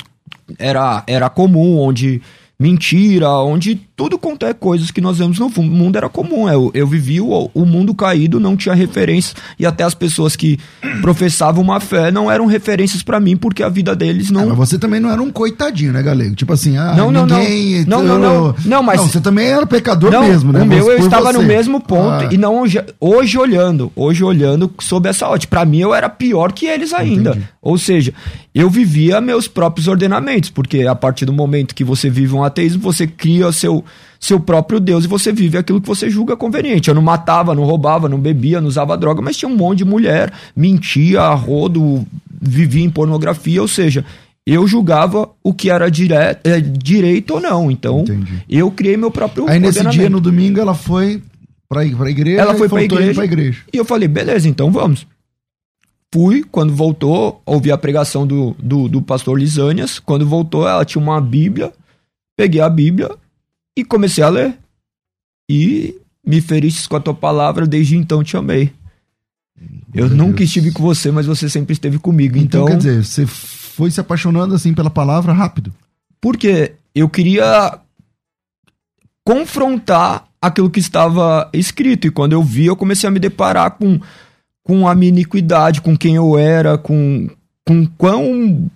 era, 0.60 1.04
era 1.08 1.30
comum, 1.30 1.80
onde 1.80 2.22
mentira, 2.60 3.30
onde 3.30 3.80
tudo 3.98 4.18
quanto 4.20 4.46
é 4.46 4.54
coisas 4.54 4.92
que 4.92 5.02
nós 5.02 5.18
vemos 5.18 5.40
no 5.40 5.50
mundo 5.50 5.98
era 5.98 6.08
comum. 6.08 6.48
Eu, 6.48 6.70
eu 6.76 6.86
vivi 6.86 7.20
o, 7.20 7.50
o 7.52 7.66
mundo 7.66 7.96
caído, 7.96 8.40
não 8.40 8.56
tinha 8.56 8.76
referências, 8.76 9.36
e 9.58 9.66
até 9.66 9.84
as 9.84 9.96
pessoas 9.96 10.36
que 10.36 10.60
professavam 11.02 11.64
uma 11.64 11.80
fé 11.80 12.12
não 12.12 12.30
eram 12.32 12.46
referências 12.46 13.02
pra 13.02 13.20
mim, 13.20 13.36
porque 13.36 13.64
a 13.64 13.70
vida 13.70 13.96
deles 13.96 14.30
Ah, 14.30 14.34
não. 14.34 14.50
mas 14.50 14.58
você 14.70 14.78
também 14.78 15.00
não 15.00 15.10
era 15.10 15.20
um 15.20 15.32
coitadinho, 15.32 15.92
né, 15.92 16.04
Galego? 16.04 16.36
Tipo 16.36 16.54
assim, 16.54 16.78
ah, 16.78 16.94
Não, 16.96 17.12
não, 17.12 17.26
não. 17.26 17.40
ninguém... 17.40 17.86
Não, 17.86 18.04
não, 18.04 18.20
não. 18.20 18.56
Não, 18.64 18.84
mas- 18.84 19.02
você 19.02 19.20
também 19.20 19.48
era 19.48 19.66
pecador 19.66 20.12
Não, 20.12 20.22
mesmo, 20.28 20.54
né? 20.54 20.62
o 20.62 20.66
meu 20.66 20.92
eu 20.92 21.00
estava 21.00 21.34
no 21.34 21.40
você. 21.40 21.46
mesmo 21.48 21.82
ponto 21.82 22.26
Ah, 22.26 22.30
e 22.32 22.38
não 22.38 22.62
hoje, 22.62 22.80
hoje 23.02 23.36
olhando, 23.38 23.92
hoje 23.96 24.24
olhando 24.24 24.72
sob 24.80 25.10
essa 25.10 25.28
ótica. 25.28 25.50
Pra 25.50 25.66
mim 25.66 25.80
eu 25.80 25.96
era 25.96 26.08
pior 26.08 26.52
que 26.52 26.68
eles 26.68 26.94
ainda. 26.94 27.32
Entendi. 27.32 27.48
Ou 27.64 27.78
seja, 27.80 28.14
eu 28.54 28.70
vivia 28.70 29.20
meus 29.20 29.48
próprios 29.48 29.88
ordenamentos, 29.88 30.50
porque 30.52 30.84
a 30.84 30.94
partir 30.96 31.26
do 31.26 31.34
momento 31.34 31.74
que 31.76 31.84
você 31.84 32.10
vive 32.10 32.34
um 32.36 32.44
ateísmo, 32.44 32.82
você 32.82 33.08
cria 33.08 33.52
seu 33.52 33.84
seu 34.20 34.40
próprio 34.40 34.80
Deus 34.80 35.06
e 35.06 35.08
você 35.08 35.32
vive 35.32 35.58
aquilo 35.58 35.82
que 35.82 35.88
você 35.88 36.10
julga 36.10 36.36
conveniente. 36.36 36.90
Eu 36.90 36.96
não 36.96 37.02
matava, 37.02 37.56
não 37.56 37.64
roubava, 37.64 38.10
não 38.10 38.20
bebia, 38.20 38.62
não 38.62 38.68
usava 38.68 38.98
droga, 38.98 39.22
mas 39.22 39.38
tinha 39.38 39.50
um 39.50 39.56
monte 39.56 39.80
de 39.80 39.86
mulher, 39.86 40.34
mentia, 40.56 41.28
rodo, 41.30 42.06
vivia 42.42 42.84
em 42.84 42.90
pornografia, 42.90 43.62
ou 43.62 43.68
seja, 43.68 44.06
eu 44.46 44.66
julgava 44.66 45.30
o 45.44 45.54
que 45.54 45.70
era 45.70 45.92
dire 45.92 46.14
é, 46.14 46.62
direito 46.62 47.34
ou 47.36 47.42
não. 47.42 47.70
Então, 47.70 48.02
Entendi. 48.02 48.44
eu 48.50 48.72
criei 48.72 48.96
meu 48.96 49.12
próprio 49.12 49.48
Aí 49.50 49.60
nesse 49.60 49.84
dia, 49.90 50.10
no 50.10 50.22
domingo, 50.22 50.60
ela 50.60 50.74
foi 50.74 51.22
pra, 51.68 51.86
pra 51.86 52.10
igreja 52.10 52.42
Ela 52.42 52.56
foi 52.56 52.68
e 52.68 52.70
pra 52.70 52.84
igreja. 52.84 53.14
pra 53.14 53.26
igreja. 53.26 53.62
E 53.74 53.78
eu 53.78 53.84
falei, 53.84 54.08
beleza, 54.08 54.48
então 54.48 54.72
vamos. 54.72 55.06
Fui, 56.14 56.46
quando 56.50 56.74
voltou, 56.74 57.42
ouvi 57.46 57.72
a 57.72 57.78
pregação 57.78 58.26
do, 58.26 58.56
do, 58.58 58.88
do 58.88 59.02
pastor 59.02 59.38
Lisânias. 59.38 60.00
Quando 60.00 60.26
voltou, 60.26 60.66
ela 60.66 60.86
tinha 60.86 61.02
uma 61.02 61.20
Bíblia. 61.20 61.74
Peguei 62.38 62.62
a 62.62 62.70
Bíblia 62.70 63.12
e 63.78 63.86
comecei 63.86 64.24
a 64.24 64.30
ler. 64.30 64.58
E 65.50 65.96
me 66.26 66.42
feristes 66.42 66.88
com 66.88 66.96
a 66.98 67.00
tua 67.00 67.14
palavra, 67.14 67.66
desde 67.66 67.96
então 67.96 68.24
te 68.24 68.36
amei. 68.36 68.74
Eu 69.94 70.08
Meu 70.08 70.18
nunca 70.18 70.38
Deus. 70.40 70.50
estive 70.50 70.72
com 70.72 70.84
você, 70.84 71.12
mas 71.12 71.26
você 71.26 71.50
sempre 71.50 71.74
esteve 71.74 71.98
comigo. 71.98 72.38
Então, 72.38 72.64
Então, 72.64 72.66
quer 72.66 72.78
dizer, 72.78 73.04
você 73.06 73.26
foi 73.26 73.90
se 73.90 74.00
apaixonando 74.00 74.54
assim 74.54 74.74
pela 74.74 74.90
palavra 74.90 75.32
rápido. 75.34 75.74
porque 76.20 76.74
eu 76.94 77.08
queria 77.08 77.80
confrontar 79.24 80.28
aquilo 80.42 80.70
que 80.70 80.80
estava 80.80 81.50
escrito. 81.54 82.08
E 82.08 82.12
quando 82.12 82.34
eu 82.34 82.44
vi, 82.44 82.66
eu 82.66 82.76
comecei 82.76 83.08
a 83.08 83.12
me 83.12 83.20
deparar 83.20 83.72
com, 83.72 84.00
com 84.64 84.88
a 84.88 84.96
minha 84.96 85.10
iniquidade, 85.10 85.82
com 85.82 85.98
quem 85.98 86.16
eu 86.16 86.38
era, 86.38 86.78
com, 86.78 87.30
com 87.66 87.86
quão 87.98 88.70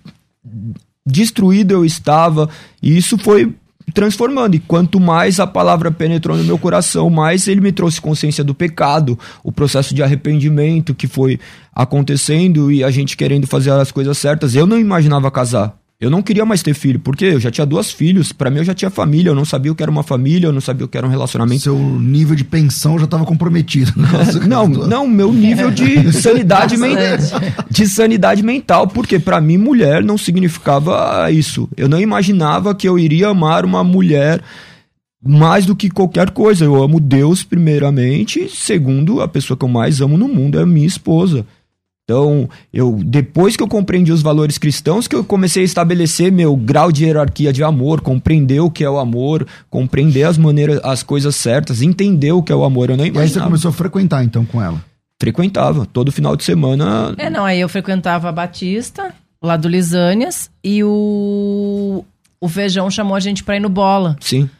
destruído 1.06 1.72
eu 1.72 1.84
estava. 1.84 2.48
E 2.82 2.96
isso 2.96 3.16
foi 3.18 3.54
transformando. 3.92 4.54
E 4.54 4.58
quanto 4.58 5.00
mais 5.00 5.40
a 5.40 5.46
palavra 5.46 5.90
penetrou 5.90 6.36
no 6.36 6.44
meu 6.44 6.58
coração, 6.58 7.10
mais 7.10 7.48
ele 7.48 7.60
me 7.60 7.72
trouxe 7.72 8.00
consciência 8.00 8.44
do 8.44 8.54
pecado, 8.54 9.18
o 9.42 9.52
processo 9.52 9.94
de 9.94 10.02
arrependimento 10.02 10.94
que 10.94 11.06
foi 11.06 11.38
acontecendo 11.74 12.70
e 12.70 12.84
a 12.84 12.90
gente 12.90 13.16
querendo 13.16 13.46
fazer 13.46 13.70
as 13.72 13.90
coisas 13.90 14.16
certas. 14.18 14.54
Eu 14.54 14.66
não 14.66 14.78
imaginava 14.78 15.30
casar. 15.30 15.81
Eu 16.02 16.10
não 16.10 16.20
queria 16.20 16.44
mais 16.44 16.64
ter 16.64 16.74
filho, 16.74 16.98
porque 16.98 17.26
eu 17.26 17.38
já 17.38 17.48
tinha 17.48 17.64
duas 17.64 17.92
filhos, 17.92 18.32
pra 18.32 18.50
mim 18.50 18.58
eu 18.58 18.64
já 18.64 18.74
tinha 18.74 18.90
família, 18.90 19.30
eu 19.30 19.36
não 19.36 19.44
sabia 19.44 19.70
o 19.70 19.74
que 19.74 19.84
era 19.84 19.90
uma 19.90 20.02
família, 20.02 20.48
eu 20.48 20.52
não 20.52 20.60
sabia 20.60 20.84
o 20.84 20.88
que 20.88 20.98
era 20.98 21.06
um 21.06 21.10
relacionamento. 21.10 21.62
Seu 21.62 21.78
nível 21.78 22.34
de 22.34 22.42
pensão 22.42 22.98
já 22.98 23.04
estava 23.04 23.24
comprometido. 23.24 23.92
Não, 24.48 24.66
não, 24.66 25.06
meu 25.06 25.32
nível 25.32 25.70
de 25.70 26.12
sanidade 26.12 26.76
mental, 26.76 27.40
de 27.70 27.86
sanidade 27.86 28.42
mental, 28.42 28.88
porque 28.88 29.18
pra 29.18 29.40
mim 29.40 29.56
mulher 29.56 30.02
não 30.02 30.18
significava 30.18 31.30
isso. 31.30 31.68
Eu 31.76 31.88
não 31.88 32.00
imaginava 32.00 32.74
que 32.74 32.88
eu 32.88 32.98
iria 32.98 33.28
amar 33.28 33.64
uma 33.64 33.84
mulher 33.84 34.42
mais 35.24 35.64
do 35.66 35.76
que 35.76 35.88
qualquer 35.88 36.30
coisa. 36.30 36.64
Eu 36.64 36.82
amo 36.82 36.98
Deus 36.98 37.44
primeiramente, 37.44 38.48
segundo 38.48 39.20
a 39.20 39.28
pessoa 39.28 39.56
que 39.56 39.64
eu 39.64 39.68
mais 39.68 40.00
amo 40.00 40.18
no 40.18 40.28
mundo 40.28 40.58
é 40.58 40.62
a 40.62 40.66
minha 40.66 40.86
esposa. 40.86 41.46
Então, 42.12 42.46
eu 42.70 43.00
depois 43.02 43.56
que 43.56 43.62
eu 43.62 43.66
compreendi 43.68 44.12
os 44.12 44.20
valores 44.20 44.58
cristãos, 44.58 45.08
que 45.08 45.16
eu 45.16 45.24
comecei 45.24 45.62
a 45.62 45.64
estabelecer 45.64 46.30
meu 46.30 46.54
grau 46.54 46.92
de 46.92 47.06
hierarquia 47.06 47.50
de 47.54 47.64
amor, 47.64 48.02
compreender 48.02 48.60
o 48.60 48.70
que 48.70 48.84
é 48.84 48.90
o 48.90 48.98
amor, 48.98 49.46
compreender 49.70 50.24
as 50.24 50.36
maneiras, 50.36 50.78
as 50.84 51.02
coisas 51.02 51.34
certas, 51.34 51.80
entender 51.80 52.32
o 52.32 52.42
que 52.42 52.52
é 52.52 52.54
o 52.54 52.64
amor. 52.64 52.90
Eu 52.90 52.98
não 52.98 53.04
E 53.04 53.08
aí 53.08 53.12
você 53.12 53.18
imaginava 53.18 53.46
começou 53.46 53.70
a 53.70 53.72
frequentar 53.72 54.22
então 54.22 54.44
com 54.44 54.60
ela. 54.60 54.84
frequentava 55.18 55.86
todo 55.86 56.12
final 56.12 56.36
de 56.36 56.44
semana. 56.44 57.14
É, 57.16 57.30
não, 57.30 57.46
aí 57.46 57.58
eu 57.58 57.68
frequentava 57.68 58.28
a 58.28 58.32
Batista, 58.32 59.14
lá 59.42 59.56
do 59.56 59.66
Lisânias, 59.66 60.50
e 60.62 60.84
o, 60.84 62.04
o 62.38 62.48
Feijão 62.48 62.90
chamou 62.90 63.16
a 63.16 63.20
gente 63.20 63.42
pra 63.42 63.56
ir 63.56 63.60
no 63.60 63.70
bola. 63.70 64.18
Sim. 64.20 64.50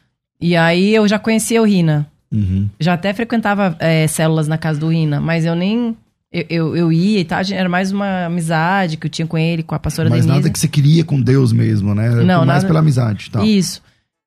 E 0.40 0.56
aí 0.56 0.94
eu 0.94 1.06
já 1.06 1.18
conhecia 1.18 1.60
o 1.60 1.66
Rina. 1.66 2.06
Uhum. 2.32 2.66
Já 2.80 2.94
até 2.94 3.12
frequentava 3.12 3.76
é, 3.78 4.06
células 4.06 4.48
na 4.48 4.56
casa 4.56 4.80
do 4.80 4.88
Rina, 4.88 5.20
mas 5.20 5.44
eu 5.44 5.54
nem. 5.54 5.94
Eu, 6.32 6.44
eu, 6.48 6.76
eu 6.76 6.92
ia 6.92 7.20
e 7.20 7.24
tal, 7.24 7.40
era 7.52 7.68
mais 7.68 7.92
uma 7.92 8.24
amizade 8.26 8.96
que 8.96 9.06
eu 9.06 9.10
tinha 9.10 9.26
com 9.26 9.36
ele, 9.36 9.62
com 9.62 9.74
a 9.74 9.78
pastora 9.78 10.08
Mas 10.08 10.20
Denise. 10.24 10.38
nada 10.40 10.50
que 10.50 10.58
você 10.58 10.66
queria 10.66 11.04
com 11.04 11.20
Deus 11.20 11.52
mesmo, 11.52 11.94
né? 11.94 12.06
Era 12.06 12.24
Não, 12.24 12.36
mais 12.38 12.46
nada- 12.46 12.66
pela 12.66 12.78
amizade. 12.78 13.30
Tá. 13.30 13.44
Isso. 13.44 13.82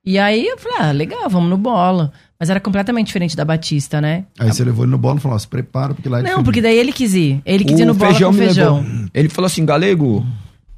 E 0.06 0.20
aí 0.20 0.46
eu 0.46 0.56
falei, 0.60 0.78
ah, 0.82 0.92
legal, 0.92 1.28
vamos 1.30 1.50
no 1.50 1.58
bola. 1.58 2.12
Mas 2.40 2.50
era 2.52 2.60
completamente 2.60 3.08
diferente 3.08 3.36
da 3.36 3.44
Batista, 3.44 4.00
né? 4.00 4.26
Aí 4.38 4.52
você 4.54 4.64
levou 4.64 4.86
ele 4.86 4.92
no 4.92 4.98
bolo 5.00 5.18
e 5.18 5.22
falou: 5.22 5.36
ó, 5.36 5.40
se 5.40 5.48
prepara, 5.48 5.94
porque 5.96 6.08
lá 6.08 6.20
é 6.20 6.22
Não, 6.22 6.44
porque 6.44 6.62
daí 6.62 6.78
ele 6.78 6.92
quis 6.92 7.14
ir. 7.16 7.42
Ele 7.46 7.64
quis 7.64 7.80
ir 7.80 7.86
no 7.86 7.94
bola 7.96 8.14
com 8.14 8.26
o 8.26 8.32
me 8.34 8.38
feijão. 8.38 8.82
levou. 8.84 9.06
Ele 9.14 9.30
falou 9.30 9.48
assim, 9.48 9.66
galego, 9.66 10.24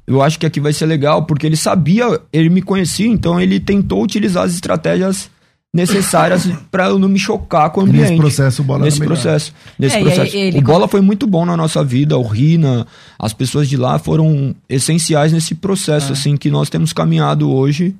eu 0.06 0.22
acho 0.22 0.38
que 0.38 0.46
aqui 0.46 0.60
vai 0.60 0.72
ser 0.72 0.86
legal, 0.86 1.24
porque 1.26 1.44
ele 1.46 1.56
sabia, 1.56 2.04
ele 2.32 2.48
me 2.48 2.62
conhecia, 2.62 3.06
então 3.08 3.38
ele 3.38 3.60
tentou 3.60 4.02
utilizar 4.02 4.44
as 4.44 4.54
estratégias 4.54 5.28
necessárias 5.74 6.46
para 6.70 6.86
eu 6.86 6.98
não 6.98 7.08
me 7.08 7.18
chocar 7.18 7.70
com 7.70 7.80
o 7.80 7.84
ambiente. 7.84 8.10
Nesse 8.10 8.16
processo, 8.16 8.62
o 8.62 8.64
Bola 8.64 8.84
Nesse 8.84 8.98
processo. 8.98 9.54
Nesse 9.78 9.96
é, 9.96 10.00
processo. 10.00 10.36
Ele, 10.36 10.58
o 10.58 10.62
Bola 10.62 10.88
foi 10.88 11.00
muito 11.00 11.26
bom 11.26 11.44
na 11.44 11.56
nossa 11.56 11.84
vida, 11.84 12.16
o 12.16 12.22
Rina, 12.22 12.86
as 13.18 13.32
pessoas 13.32 13.68
de 13.68 13.76
lá 13.76 13.98
foram 13.98 14.54
essenciais 14.68 15.32
nesse 15.32 15.54
processo, 15.54 16.10
é. 16.10 16.12
assim, 16.12 16.36
que 16.36 16.50
nós 16.50 16.70
temos 16.70 16.92
caminhado 16.92 17.50
hoje. 17.50 17.94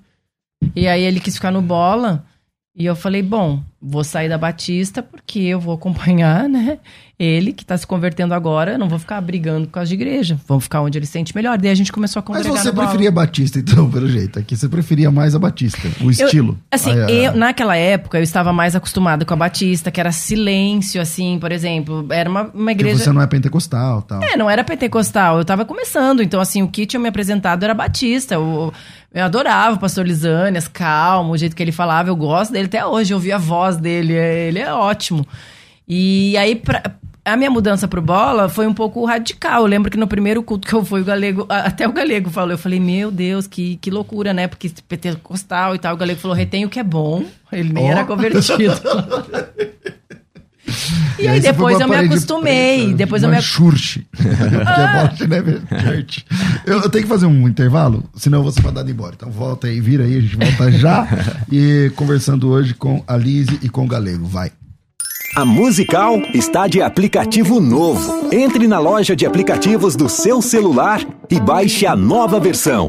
E 0.74 0.88
aí 0.88 1.02
ele 1.02 1.20
quis 1.20 1.34
ficar 1.34 1.52
no 1.52 1.62
Bola, 1.62 2.24
e 2.74 2.86
eu 2.86 2.96
falei, 2.96 3.22
bom, 3.22 3.62
vou 3.80 4.02
sair 4.02 4.28
da 4.28 4.36
Batista 4.36 5.02
porque 5.02 5.38
eu 5.38 5.60
vou 5.60 5.74
acompanhar, 5.74 6.48
né? 6.48 6.78
Ele 7.18 7.52
que 7.52 7.64
está 7.64 7.76
se 7.76 7.84
convertendo 7.84 8.32
agora, 8.32 8.78
não 8.78 8.88
vou 8.88 8.98
ficar 8.98 9.20
brigando 9.20 9.66
por 9.66 9.72
causa 9.72 9.88
de 9.88 9.94
igreja. 9.94 10.38
Vamos 10.46 10.64
ficar 10.64 10.82
onde 10.82 10.96
ele 10.96 11.06
se 11.06 11.12
sente 11.12 11.34
melhor. 11.34 11.58
Daí 11.58 11.70
a 11.70 11.74
gente 11.74 11.90
começou 11.90 12.20
a 12.20 12.22
congregar 12.22 12.52
Mas 12.52 12.62
você 12.62 12.72
preferia 12.72 13.10
Batista, 13.10 13.58
então, 13.58 13.90
pelo 13.90 14.08
jeito. 14.08 14.38
Aqui 14.38 14.56
você 14.56 14.68
preferia 14.68 15.10
mais 15.10 15.34
a 15.34 15.38
Batista, 15.38 15.80
o 16.00 16.12
estilo. 16.12 16.52
Eu, 16.52 16.58
assim, 16.70 16.92
ah, 16.92 17.10
é. 17.10 17.26
eu, 17.26 17.36
naquela 17.36 17.76
época 17.76 18.18
eu 18.18 18.22
estava 18.22 18.52
mais 18.52 18.76
acostumada 18.76 19.24
com 19.24 19.34
a 19.34 19.36
Batista, 19.36 19.90
que 19.90 19.98
era 19.98 20.12
silêncio, 20.12 21.00
assim, 21.00 21.40
por 21.40 21.50
exemplo. 21.50 22.06
Era 22.12 22.30
uma, 22.30 22.42
uma 22.54 22.70
igreja. 22.70 22.98
Que 22.98 23.02
você 23.02 23.12
não 23.12 23.22
é 23.22 23.26
pentecostal 23.26 24.02
tal. 24.02 24.22
É, 24.22 24.36
não 24.36 24.48
era 24.48 24.62
pentecostal. 24.62 25.36
Eu 25.36 25.42
estava 25.42 25.64
começando. 25.64 26.22
Então, 26.22 26.40
assim, 26.40 26.62
o 26.62 26.68
que 26.68 26.86
tinha 26.86 27.00
me 27.00 27.08
apresentado 27.08 27.64
era 27.64 27.74
Batista. 27.74 28.34
Eu, 28.34 28.72
eu 29.12 29.24
adorava 29.24 29.74
o 29.74 29.78
pastor 29.80 30.06
Lisânias, 30.06 30.68
calmo, 30.68 31.32
o 31.32 31.36
jeito 31.36 31.56
que 31.56 31.62
ele 31.62 31.72
falava. 31.72 32.10
Eu 32.10 32.16
gosto 32.16 32.52
dele 32.52 32.66
até 32.66 32.86
hoje, 32.86 33.12
eu 33.12 33.16
ouvi 33.16 33.32
a 33.32 33.38
voz 33.38 33.67
dele. 33.76 34.14
Ele 34.14 34.58
é 34.58 34.72
ótimo. 34.72 35.26
E 35.86 36.36
aí, 36.36 36.56
pra, 36.56 36.82
a 37.24 37.36
minha 37.36 37.50
mudança 37.50 37.86
pro 37.86 38.00
bola 38.00 38.48
foi 38.48 38.66
um 38.66 38.74
pouco 38.74 39.04
radical. 39.04 39.62
Eu 39.62 39.66
lembro 39.66 39.90
que 39.90 39.96
no 39.96 40.06
primeiro 40.06 40.42
culto 40.42 40.66
que 40.66 40.74
eu 40.74 40.84
fui, 40.84 41.00
o 41.00 41.04
galego, 41.04 41.46
até 41.48 41.86
o 41.86 41.92
galego 41.92 42.30
falou, 42.30 42.52
eu 42.52 42.58
falei, 42.58 42.80
meu 42.80 43.10
Deus, 43.10 43.46
que, 43.46 43.76
que 43.76 43.90
loucura, 43.90 44.32
né? 44.32 44.48
Porque 44.48 44.70
pentecostal 44.88 45.74
e 45.74 45.78
tal. 45.78 45.94
O 45.94 45.98
galego 45.98 46.20
falou, 46.20 46.36
retém 46.36 46.64
o 46.64 46.70
que 46.70 46.78
é 46.78 46.84
bom. 46.84 47.24
Ele 47.52 47.72
nem 47.72 47.84
oh. 47.84 47.92
era 47.92 48.04
convertido. 48.04 48.74
E, 51.18 51.22
e 51.22 51.28
aí, 51.28 51.34
aí 51.34 51.40
depois 51.40 51.80
eu 51.80 51.88
me 51.88 51.96
acostumei. 51.96 52.78
Preta, 52.78 52.96
depois 52.96 53.22
eu 53.22 53.28
me 53.28 53.40
Church. 53.40 54.06
ah. 54.66 55.12
que 55.16 55.24
é 55.24 55.26
né, 55.26 55.60
Church. 55.82 56.26
Eu, 56.66 56.80
eu, 56.82 56.90
tenho 56.90 57.04
que 57.04 57.08
fazer 57.08 57.26
um 57.26 57.48
intervalo, 57.48 58.04
senão 58.14 58.42
você 58.42 58.60
vai 58.60 58.72
dar 58.72 58.88
embora. 58.88 59.14
Então 59.16 59.30
volta 59.30 59.66
aí, 59.66 59.80
vira 59.80 60.04
aí, 60.04 60.16
a 60.16 60.20
gente 60.20 60.36
volta 60.36 60.70
já. 60.78 61.06
e 61.50 61.90
conversando 61.96 62.48
hoje 62.48 62.74
com 62.74 63.02
a 63.06 63.16
Lise 63.16 63.58
e 63.62 63.68
com 63.68 63.84
o 63.84 63.88
Galego. 63.88 64.26
Vai. 64.26 64.52
A 65.36 65.44
Musical 65.44 66.18
está 66.34 66.66
de 66.66 66.80
aplicativo 66.80 67.60
novo. 67.60 68.28
Entre 68.32 68.66
na 68.66 68.78
loja 68.78 69.14
de 69.14 69.26
aplicativos 69.26 69.94
do 69.94 70.08
seu 70.08 70.40
celular 70.40 71.00
e 71.30 71.38
baixe 71.38 71.86
a 71.86 71.94
nova 71.94 72.40
versão. 72.40 72.88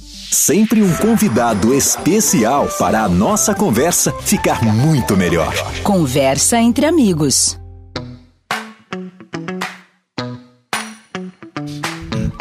Sempre 0.33 0.81
um 0.81 0.95
convidado 0.95 1.73
especial 1.73 2.65
para 2.79 3.03
a 3.03 3.09
nossa 3.09 3.53
conversa 3.53 4.13
ficar 4.21 4.63
muito 4.63 5.17
melhor. 5.17 5.53
Conversa 5.83 6.57
entre 6.57 6.85
amigos. 6.85 7.59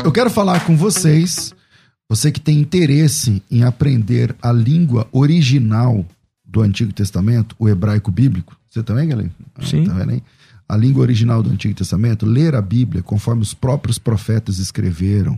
Eu 0.04 0.12
quero 0.12 0.30
falar 0.30 0.64
com 0.64 0.76
vocês, 0.76 1.52
você 2.08 2.30
que 2.30 2.38
tem 2.38 2.60
interesse 2.60 3.42
em 3.50 3.64
aprender 3.64 4.36
a 4.40 4.52
língua 4.52 5.08
original 5.10 6.06
do 6.44 6.62
Antigo 6.62 6.92
Testamento, 6.92 7.56
o 7.58 7.68
hebraico 7.68 8.12
bíblico. 8.12 8.56
Você 8.70 8.84
também, 8.84 9.08
galera? 9.08 9.30
Sim. 9.62 9.82
Tá 9.82 9.94
vendo 9.94 10.10
aí? 10.12 10.22
A 10.68 10.76
língua 10.76 11.02
original 11.02 11.42
do 11.42 11.50
Antigo 11.50 11.74
Testamento, 11.74 12.24
ler 12.24 12.54
a 12.54 12.62
Bíblia 12.62 13.02
conforme 13.02 13.42
os 13.42 13.52
próprios 13.52 13.98
profetas 13.98 14.58
escreveram 14.58 15.36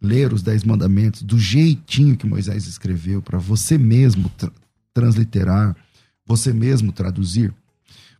ler 0.00 0.32
os 0.32 0.42
Dez 0.42 0.64
Mandamentos 0.64 1.22
do 1.22 1.38
jeitinho 1.38 2.16
que 2.16 2.26
Moisés 2.26 2.66
escreveu, 2.66 3.20
para 3.20 3.38
você 3.38 3.76
mesmo 3.76 4.28
tra 4.36 4.50
transliterar, 4.94 5.76
você 6.26 6.52
mesmo 6.52 6.90
traduzir. 6.90 7.52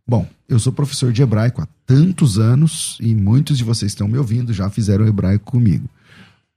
Bom, 0.07 0.27
eu 0.47 0.57
sou 0.59 0.71
professor 0.71 1.11
de 1.11 1.21
hebraico 1.21 1.61
há 1.61 1.67
tantos 1.85 2.39
anos 2.39 2.97
e 3.01 3.13
muitos 3.13 3.57
de 3.57 3.63
vocês 3.63 3.91
estão 3.91 4.07
me 4.07 4.17
ouvindo 4.17 4.53
já 4.53 4.69
fizeram 4.69 5.05
hebraico 5.05 5.51
comigo. 5.51 5.89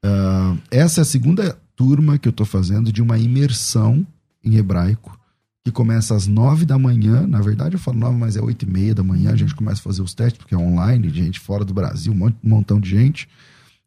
Uh, 0.04 0.58
essa 0.70 1.00
é 1.00 1.02
a 1.02 1.04
segunda 1.04 1.58
turma 1.74 2.18
que 2.18 2.28
eu 2.28 2.30
estou 2.30 2.46
fazendo 2.46 2.92
de 2.92 3.02
uma 3.02 3.18
imersão 3.18 4.06
em 4.44 4.56
hebraico 4.56 5.18
que 5.64 5.70
começa 5.70 6.14
às 6.14 6.26
nove 6.26 6.64
da 6.64 6.78
manhã. 6.78 7.26
Na 7.26 7.40
verdade, 7.40 7.74
eu 7.74 7.80
falo 7.80 7.98
nove, 7.98 8.16
mas 8.16 8.36
é 8.36 8.40
oito 8.40 8.64
e 8.64 8.68
meia 8.68 8.94
da 8.94 9.02
manhã. 9.02 9.32
A 9.32 9.36
gente 9.36 9.54
começa 9.54 9.80
a 9.80 9.84
fazer 9.84 10.02
os 10.02 10.14
testes, 10.14 10.38
porque 10.38 10.54
é 10.54 10.58
online, 10.58 11.08
gente 11.10 11.38
fora 11.38 11.64
do 11.64 11.74
Brasil, 11.74 12.12
um 12.12 12.32
montão 12.42 12.80
de 12.80 12.90
gente 12.90 13.28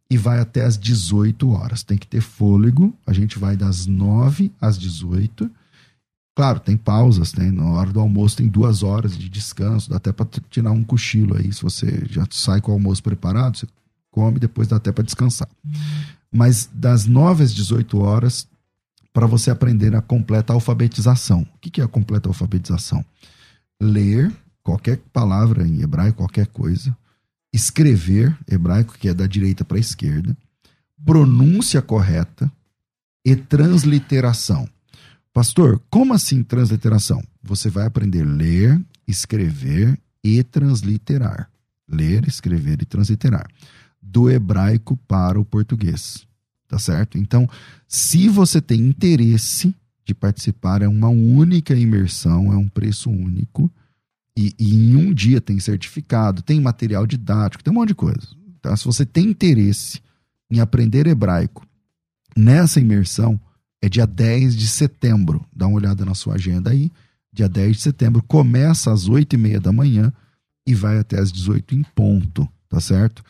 e 0.10 0.18
vai 0.18 0.40
até 0.40 0.64
às 0.64 0.78
18 0.78 1.50
horas. 1.50 1.84
Tem 1.84 1.98
que 1.98 2.08
ter 2.08 2.22
fôlego. 2.22 2.94
A 3.06 3.14
gente 3.14 3.40
vai 3.40 3.56
das 3.58 3.86
9 3.86 4.52
às 4.62 4.78
18. 4.78 5.50
Claro, 6.36 6.60
tem 6.60 6.76
pausas, 6.76 7.32
tem 7.32 7.50
na 7.50 7.66
hora 7.66 7.92
do 7.94 8.00
almoço 8.00 8.36
tem 8.36 8.48
duas 8.48 8.84
horas 8.84 9.18
de 9.18 9.30
descanso, 9.30 9.90
dá 9.90 9.96
até 9.96 10.12
para 10.12 10.28
tirar 10.50 10.72
um 10.72 10.84
cochilo 10.84 11.38
aí. 11.38 11.52
Se 11.54 11.64
você 11.64 12.06
já 12.10 12.28
sai 12.30 12.60
com 12.60 12.72
o 12.72 12.74
almoço 12.74 13.02
preparado, 13.02 13.58
você 13.58 13.68
come, 14.12 14.38
depois 14.38 14.68
dá 14.68 14.76
até 14.76 14.92
para 14.92 15.04
descansar. 15.04 15.48
Mas 16.30 16.70
das 16.74 17.06
9 17.06 17.44
às 17.44 17.54
18 17.54 17.98
horas, 18.00 18.48
para 19.14 19.26
você 19.26 19.50
aprender 19.50 19.96
a 19.96 20.02
completa 20.02 20.52
alfabetização. 20.52 21.48
O 21.56 21.58
que 21.58 21.80
é 21.80 21.84
a 21.86 21.88
completa 21.88 22.28
alfabetização? 22.28 23.04
Ler 23.82 24.30
qualquer 24.62 24.98
palavra 25.14 25.66
em 25.66 25.82
hebraico, 25.82 26.18
qualquer 26.18 26.48
coisa, 26.48 26.96
escrever 27.56 28.38
hebraico, 28.48 28.98
que 29.00 29.08
é 29.08 29.14
da 29.14 29.26
direita 29.26 29.64
para 29.64 29.78
a 29.78 29.80
esquerda, 29.80 30.36
pronúncia 31.06 31.82
correta 31.82 32.52
e 33.24 33.36
transliteração. 33.36 34.68
Pastor, 35.34 35.82
como 35.90 36.14
assim 36.14 36.44
transliteração? 36.44 37.24
Você 37.42 37.70
vai 37.70 37.86
aprender 37.86 38.24
a 38.24 38.30
ler, 38.30 38.82
escrever 39.08 39.98
e 40.24 40.44
transliterar. 40.44 41.50
Ler, 41.88 42.28
escrever 42.28 42.82
e 42.82 42.86
transliterar. 42.86 43.48
Do 44.02 44.30
hebraico 44.30 44.98
para 45.08 45.40
o 45.40 45.46
português. 45.46 46.28
Tá 46.68 46.80
certo? 46.80 47.18
Então, 47.18 47.48
se 47.88 48.28
você 48.28 48.60
tem 48.60 48.82
interesse 48.82 49.74
de 50.04 50.14
participar, 50.14 50.82
é 50.82 50.88
uma 50.88 51.10
única 51.10 51.74
imersão, 51.74 52.52
é 52.52 52.58
um 52.58 52.68
preço 52.68 53.10
único 53.10 53.72
e, 54.38 54.54
e, 54.60 54.76
em 54.76 54.96
um 54.96 55.14
dia 55.14 55.40
tem 55.40 55.60
certificado, 55.60 56.42
tem 56.42 56.60
material 56.60 57.08
didático, 57.08 57.64
tem 57.64 57.72
um 57.72 57.76
monte 57.76 57.90
de 57.90 57.96
coisa. 57.96 58.28
Tá? 58.62 58.76
Se 58.76 58.84
você 58.84 59.06
tem 59.06 59.28
interesse 59.28 60.02
em 60.52 60.60
aprender 60.60 61.08
hebraico 61.08 61.66
nessa 62.36 62.80
imersão, 62.80 63.40
é 63.82 63.88
dia 63.88 64.06
10 64.06 64.56
de 64.56 64.68
setembro. 64.68 65.46
Dá 65.56 65.68
uma 65.68 65.78
olhada 65.78 66.04
na 66.04 66.14
sua 66.14 66.36
agenda 66.36 66.72
aí. 66.72 66.92
Dia 67.32 67.48
10 67.48 67.78
de 67.78 67.82
setembro, 67.82 68.24
começa 68.24 68.92
às 68.92 69.08
8 69.08 69.34
e 69.34 69.38
meia 69.38 69.60
da 69.60 69.72
manhã 69.72 70.12
e 70.68 70.74
vai 70.74 70.98
até 70.98 71.20
às 71.20 71.32
18 71.32 71.76
em 71.76 71.84
ponto, 71.96 72.48
tá 72.68 72.80
certo? 72.80 73.24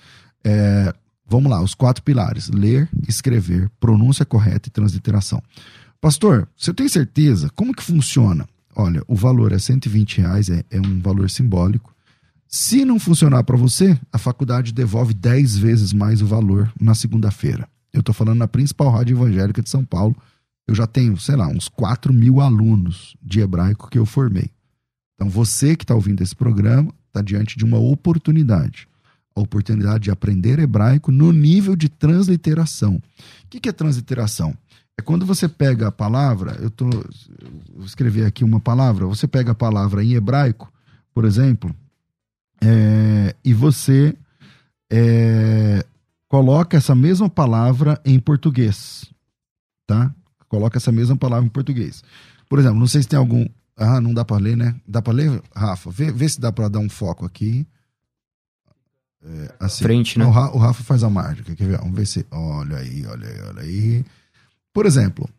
É, 0.43 0.93
vamos 1.27 1.51
lá, 1.51 1.61
os 1.61 1.73
quatro 1.73 2.03
pilares: 2.03 2.49
ler, 2.49 2.87
escrever, 3.07 3.69
pronúncia 3.79 4.25
correta 4.25 4.69
e 4.69 4.71
transliteração. 4.71 5.41
Pastor, 5.99 6.47
você 6.55 6.73
tem 6.73 6.87
certeza? 6.87 7.49
Como 7.55 7.73
que 7.73 7.83
funciona? 7.83 8.47
Olha, 8.75 9.01
o 9.07 9.15
valor 9.15 9.51
é 9.51 9.59
120 9.59 10.19
reais, 10.19 10.49
é, 10.49 10.63
é 10.69 10.79
um 10.79 10.99
valor 10.99 11.29
simbólico. 11.29 11.95
Se 12.47 12.85
não 12.85 12.99
funcionar 12.99 13.43
para 13.43 13.57
você, 13.57 13.99
a 14.11 14.17
faculdade 14.17 14.71
devolve 14.71 15.13
10 15.13 15.57
vezes 15.57 15.93
mais 15.93 16.21
o 16.21 16.27
valor 16.27 16.71
na 16.79 16.93
segunda-feira. 16.93 17.67
Eu 17.91 18.01
estou 18.01 18.13
falando 18.13 18.39
na 18.39 18.47
principal 18.47 18.89
rádio 18.91 19.17
evangélica 19.17 19.61
de 19.61 19.69
São 19.69 19.83
Paulo. 19.83 20.15
Eu 20.67 20.75
já 20.75 20.85
tenho, 20.85 21.17
sei 21.17 21.35
lá, 21.35 21.47
uns 21.47 21.67
4 21.67 22.13
mil 22.13 22.41
alunos 22.41 23.15
de 23.21 23.39
hebraico 23.39 23.89
que 23.89 23.97
eu 23.97 24.05
formei. 24.05 24.49
Então 25.15 25.29
você 25.29 25.75
que 25.75 25.83
está 25.83 25.95
ouvindo 25.95 26.21
esse 26.21 26.35
programa 26.35 26.93
está 27.07 27.21
diante 27.21 27.57
de 27.57 27.63
uma 27.63 27.77
oportunidade. 27.77 28.87
A 29.35 29.41
oportunidade 29.41 30.05
de 30.05 30.11
aprender 30.11 30.59
hebraico 30.59 31.11
no 31.11 31.31
nível 31.31 31.75
de 31.75 31.89
transliteração. 31.89 32.95
O 32.95 33.01
que, 33.49 33.59
que 33.59 33.69
é 33.69 33.71
transliteração? 33.71 34.55
É 34.97 35.01
quando 35.01 35.25
você 35.25 35.47
pega 35.47 35.87
a 35.87 35.91
palavra, 35.91 36.57
eu 36.61 36.69
tô 36.69 36.85
vou 36.89 37.85
escrever 37.85 38.25
aqui 38.25 38.43
uma 38.43 38.59
palavra, 38.59 39.05
você 39.05 39.27
pega 39.27 39.51
a 39.51 39.55
palavra 39.55 40.03
em 40.03 40.13
hebraico, 40.13 40.71
por 41.13 41.25
exemplo, 41.25 41.75
é, 42.61 43.35
e 43.43 43.53
você 43.53 44.15
é, 44.89 45.85
coloca 46.27 46.77
essa 46.77 46.95
mesma 46.95 47.29
palavra 47.29 47.99
em 48.05 48.19
português, 48.19 49.05
tá? 49.85 50.13
Coloca 50.47 50.77
essa 50.77 50.91
mesma 50.91 51.17
palavra 51.17 51.45
em 51.45 51.49
português. 51.49 52.03
Por 52.47 52.59
exemplo, 52.59 52.79
não 52.79 52.87
sei 52.87 53.01
se 53.01 53.07
tem 53.07 53.19
algum. 53.19 53.45
Ah, 53.75 53.99
não 53.99 54.13
dá 54.13 54.23
para 54.23 54.37
ler, 54.37 54.55
né? 54.55 54.75
Dá 54.87 55.01
para 55.01 55.13
ler, 55.13 55.41
Rafa? 55.53 55.89
Vê, 55.91 56.11
vê 56.11 56.29
se 56.29 56.39
dá 56.39 56.51
para 56.51 56.69
dar 56.69 56.79
um 56.79 56.87
foco 56.87 57.25
aqui. 57.25 57.67
É, 59.23 59.55
assim. 59.59 59.83
Frente, 59.83 60.17
né? 60.19 60.25
O, 60.25 60.29
o 60.29 60.57
Rafa 60.57 60.83
faz 60.83 61.03
a 61.03 61.09
mágica. 61.09 61.55
Quer 61.55 61.67
ver? 61.67 61.77
Vamos 61.79 61.95
ver 61.95 62.05
se. 62.05 62.25
Olha 62.31 62.77
aí, 62.77 63.05
olha 63.05 63.27
aí, 63.27 63.41
olha 63.41 63.61
aí. 63.61 64.05
Por 64.75 64.85
exemplo, 64.85 65.29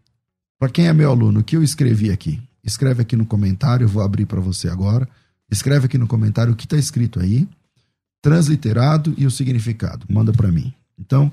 para 0.58 0.70
quem 0.70 0.86
é 0.86 0.94
meu 0.94 1.10
aluno, 1.10 1.40
o 1.40 1.44
que 1.44 1.58
eu 1.58 1.62
escrevi 1.62 2.10
aqui? 2.10 2.40
Escreve 2.64 3.02
aqui 3.02 3.14
no 3.14 3.26
comentário, 3.26 3.84
eu 3.84 3.88
vou 3.88 4.02
abrir 4.02 4.24
para 4.24 4.40
você 4.40 4.66
agora. 4.66 5.06
Escreve 5.50 5.84
aqui 5.84 5.98
no 5.98 6.06
comentário 6.06 6.54
o 6.54 6.56
que 6.56 6.64
está 6.64 6.78
escrito 6.78 7.20
aí, 7.20 7.46
transliterado 8.22 9.12
e 9.18 9.26
o 9.26 9.30
significado. 9.30 10.06
Manda 10.08 10.32
para 10.32 10.50
mim. 10.50 10.72
Então, 10.98 11.30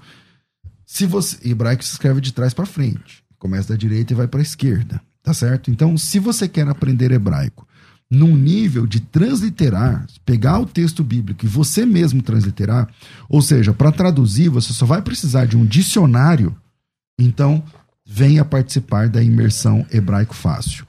se 0.86 1.06
você. 1.06 1.50
Hebraico 1.50 1.82
se 1.82 1.94
escreve 1.94 2.20
de 2.20 2.34
trás 2.34 2.54
para 2.54 2.66
frente. 2.66 3.24
Começa 3.40 3.70
da 3.70 3.78
direita 3.78 4.12
e 4.12 4.18
vai 4.18 4.28
para 4.28 4.42
a 4.42 4.44
esquerda. 4.44 5.02
Tá 5.24 5.34
certo? 5.34 5.72
Então, 5.72 5.98
se 5.98 6.20
você 6.20 6.46
quer 6.46 6.68
aprender 6.68 7.10
hebraico 7.10 7.66
num 8.12 8.36
nível 8.36 8.86
de 8.86 9.00
transliterar, 9.00 10.06
pegar 10.26 10.60
o 10.60 10.66
texto 10.66 11.06
bíblico 11.06 11.46
e 11.46 11.48
você 11.48 11.86
mesmo 11.86 12.22
transliterar, 12.22 12.90
ou 13.30 13.42
seja, 13.42 13.74
para 13.74 13.94
traduzir, 13.94 14.50
você 14.50 14.74
só 14.74 14.86
vai 14.86 15.02
precisar 15.02 15.46
de 15.46 15.56
um 15.56 15.66
dicionário. 15.66 16.54
Então, 17.18 17.64
venha 18.06 18.44
participar 18.44 19.10
da 19.10 19.24
imersão 19.24 19.86
Hebraico 19.92 20.36
Fácil. 20.36 20.86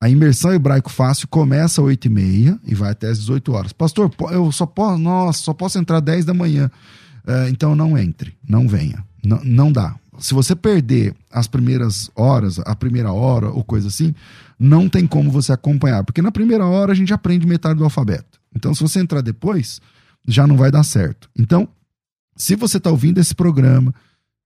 A 0.00 0.08
imersão 0.08 0.52
Hebraico 0.52 0.90
Fácil 0.90 1.26
começa 1.28 1.80
às 1.80 1.88
8h30 1.88 2.60
e 2.64 2.74
vai 2.74 2.92
até 2.92 3.08
às 3.08 3.18
18 3.18 3.52
horas. 3.52 3.72
Pastor, 3.72 4.10
eu 4.30 4.50
só 4.52 4.64
posso, 4.64 4.98
nossa, 4.98 5.40
só 5.40 5.52
posso 5.52 5.78
entrar 5.78 5.98
às 5.98 6.02
10 6.04 6.24
da 6.24 6.34
manhã. 6.34 6.70
Uh, 7.26 7.48
então 7.50 7.74
não 7.74 7.98
entre, 7.98 8.34
não 8.48 8.68
venha. 8.68 9.04
Não, 9.24 9.40
não 9.44 9.72
dá. 9.72 9.96
Se 10.18 10.34
você 10.34 10.54
perder 10.54 11.14
as 11.30 11.46
primeiras 11.46 12.10
horas, 12.14 12.58
a 12.60 12.74
primeira 12.74 13.12
hora 13.12 13.50
ou 13.50 13.62
coisa 13.62 13.88
assim, 13.88 14.14
não 14.58 14.88
tem 14.88 15.06
como 15.06 15.30
você 15.30 15.52
acompanhar. 15.52 16.04
Porque 16.04 16.22
na 16.22 16.32
primeira 16.32 16.64
hora 16.64 16.92
a 16.92 16.94
gente 16.94 17.12
aprende 17.12 17.46
metade 17.46 17.78
do 17.78 17.84
alfabeto. 17.84 18.40
Então, 18.54 18.74
se 18.74 18.82
você 18.82 19.00
entrar 19.00 19.20
depois, 19.20 19.80
já 20.26 20.46
não 20.46 20.56
vai 20.56 20.70
dar 20.70 20.82
certo. 20.82 21.28
Então, 21.38 21.68
se 22.36 22.56
você 22.56 22.78
está 22.78 22.90
ouvindo 22.90 23.18
esse 23.18 23.34
programa, 23.34 23.94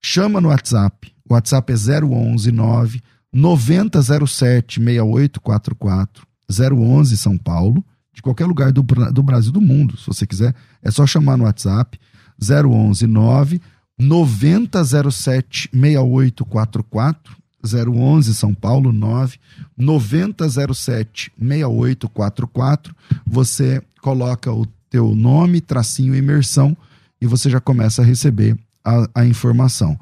chama 0.02 0.40
no 0.40 0.48
WhatsApp. 0.48 1.11
O 1.28 1.34
WhatsApp 1.34 1.72
é 1.72 1.76
011 2.04 2.52
9 2.52 3.02
9007 3.32 4.80
6844 4.80 6.26
011 6.48 7.16
São 7.16 7.38
Paulo, 7.38 7.84
de 8.12 8.20
qualquer 8.20 8.44
lugar 8.46 8.72
do, 8.72 8.82
do 8.82 9.22
Brasil 9.22 9.50
do 9.50 9.60
mundo, 9.60 9.96
se 9.96 10.06
você 10.06 10.26
quiser, 10.26 10.54
é 10.82 10.90
só 10.90 11.06
chamar 11.06 11.36
no 11.38 11.44
WhatsApp 11.44 11.98
011 12.38 13.06
9 13.06 13.60
9007 13.98 15.70
6844 15.72 17.36
011 17.64 18.34
São 18.34 18.52
Paulo 18.52 18.92
9 18.92 19.38
9007 19.76 21.32
6844 21.38 22.94
você 23.24 23.80
coloca 24.00 24.52
o 24.52 24.66
teu 24.90 25.14
nome, 25.14 25.60
tracinho 25.60 26.14
imersão 26.14 26.76
e 27.20 27.26
você 27.26 27.48
já 27.48 27.60
começa 27.60 28.02
a 28.02 28.04
receber 28.04 28.56
a, 28.84 29.08
a 29.14 29.24
informação. 29.24 29.98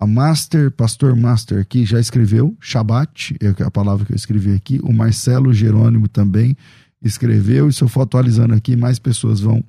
A 0.00 0.06
Master, 0.06 0.70
Pastor 0.70 1.14
Master 1.14 1.60
aqui 1.60 1.84
já 1.84 2.00
escreveu, 2.00 2.56
Shabat, 2.58 3.36
é 3.38 3.62
a 3.62 3.70
palavra 3.70 4.06
que 4.06 4.12
eu 4.12 4.16
escrevi 4.16 4.54
aqui. 4.54 4.80
O 4.82 4.94
Marcelo 4.94 5.52
Jerônimo 5.52 6.08
também 6.08 6.56
escreveu. 7.02 7.68
E 7.68 7.72
se 7.72 7.82
eu 7.82 7.88
for 7.88 8.00
atualizando 8.02 8.54
aqui, 8.54 8.74
mais 8.76 8.98
pessoas 8.98 9.40
vão 9.40 9.62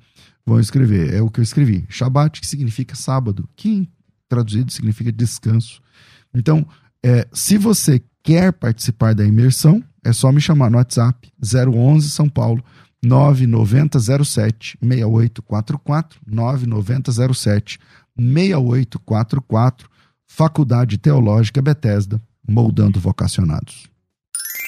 vão 0.45 0.59
escrever. 0.59 1.13
É 1.13 1.21
o 1.21 1.29
que 1.29 1.41
eu 1.41 1.43
escrevi. 1.43 1.85
Shabbat, 1.89 2.39
que 2.39 2.47
significa 2.47 2.95
sábado, 2.95 3.47
que 3.57 3.89
traduzido 4.29 4.71
significa 4.71 5.11
descanso. 5.11 5.81
Então, 6.33 6.65
é, 7.03 7.27
se 7.33 7.57
você 7.57 8.01
quer 8.23 8.53
participar 8.53 9.13
da 9.13 9.25
imersão, 9.25 9.83
é 10.03 10.13
só 10.13 10.31
me 10.31 10.39
chamar 10.39 10.71
no 10.71 10.77
WhatsApp 10.77 11.29
011 11.43 12.09
São 12.09 12.29
Paulo 12.29 12.63
9907 13.03 14.77
6844 14.81 16.21
9907 16.25 17.79
6844 18.17 19.91
Faculdade 20.33 20.97
Teológica 20.97 21.61
Bethesda, 21.61 22.19
moldando 22.47 23.01
vocacionados. 23.01 23.89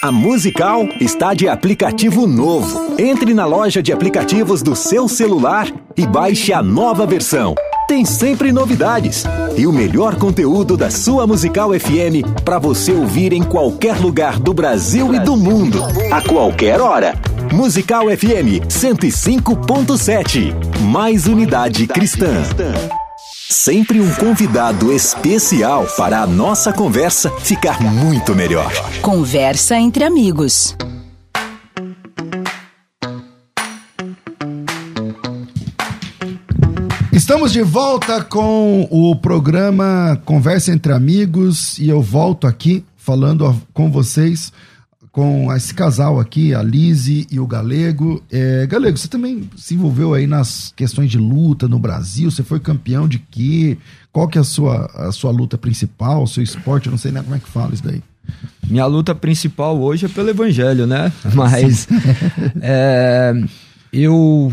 A 0.04 0.12
Musical 0.12 0.84
está 1.00 1.34
de 1.34 1.48
aplicativo 1.48 2.28
novo. 2.28 2.98
Entre 3.00 3.34
na 3.34 3.46
loja 3.46 3.82
de 3.82 3.94
aplicativos 3.94 4.62
do 4.62 4.76
seu 4.76 5.08
celular 5.08 5.72
e 5.96 6.06
baixe 6.06 6.52
a 6.52 6.62
nova 6.62 7.08
versão. 7.08 7.56
Tem 7.88 8.04
sempre 8.04 8.52
novidades 8.52 9.24
e 9.58 9.66
o 9.66 9.72
melhor 9.72 10.18
conteúdo 10.18 10.76
da 10.76 10.92
sua 10.92 11.26
Musical 11.26 11.70
FM 11.72 12.44
para 12.44 12.60
você 12.60 12.92
ouvir 12.92 13.32
em 13.32 13.42
qualquer 13.42 13.98
lugar 13.98 14.38
do 14.40 14.54
Brasil 14.54 15.16
e 15.16 15.20
do 15.20 15.38
mundo, 15.38 15.80
a 16.12 16.22
qualquer 16.22 16.82
hora. 16.82 17.14
Musical 17.54 18.08
FM 18.10 18.68
105.7. 18.68 20.54
Mais 20.82 21.26
unidade 21.26 21.88
cristã. 21.88 22.44
Sempre 23.50 24.00
um 24.00 24.14
convidado 24.16 24.92
especial 24.92 25.86
para 25.98 26.22
a 26.22 26.28
nossa 26.28 26.72
conversa 26.72 27.30
ficar 27.42 27.82
muito 27.82 28.34
melhor. 28.34 28.72
Conversa 29.02 29.78
entre 29.78 30.04
amigos. 30.04 30.76
Estamos 37.12 37.52
de 37.52 37.62
volta 37.62 38.24
com 38.24 38.88
o 38.90 39.16
programa 39.16 40.20
Conversa 40.26 40.72
entre 40.72 40.94
Amigos 40.94 41.78
e 41.78 41.90
eu 41.90 42.02
volto 42.02 42.48
aqui 42.48 42.84
falando 42.96 43.62
com 43.74 43.92
vocês 43.92 44.52
com 45.14 45.54
esse 45.54 45.76
casal 45.76 46.20
aqui, 46.20 46.56
a 46.56 46.64
Lise 46.64 47.28
e 47.30 47.40
o 47.40 47.46
Galego. 47.46 48.22
É, 48.32 48.66
Galego, 48.66 48.98
você 48.98 49.08
também 49.08 49.48
se 49.56 49.76
envolveu 49.76 50.16
aí 50.16 50.26
nas 50.26 50.74
questões 50.76 51.12
de 51.12 51.20
luta 51.20 51.68
no 51.68 51.78
Brasil? 51.78 52.32
Você 52.32 52.42
foi 52.42 52.60
campeão 52.60 53.08
de 53.08 53.20
quê? 53.20 53.78
Qual 54.12 54.28
que 54.28 54.40
é 54.40 54.42
a 54.42 54.44
sua, 54.44 54.88
a 54.96 55.12
sua 55.12 55.30
luta 55.30 55.56
principal, 55.56 56.24
o 56.24 56.28
seu 56.28 56.42
esporte? 56.42 56.88
Eu 56.88 56.92
não 56.92 56.98
sei 56.98 57.12
nem 57.12 57.22
como 57.22 57.36
é 57.36 57.40
que 57.40 57.48
fala 57.48 57.76
isso 57.76 57.84
daí. 57.84 58.02
Minha 58.68 58.88
luta 58.88 59.14
principal 59.14 59.80
hoje 59.80 60.08
é 60.08 60.10
pelo 60.10 60.32
evangelho, 60.32 60.88
né? 60.88 61.14
Mas 61.36 61.88
é, 62.60 63.34
eu 63.94 64.52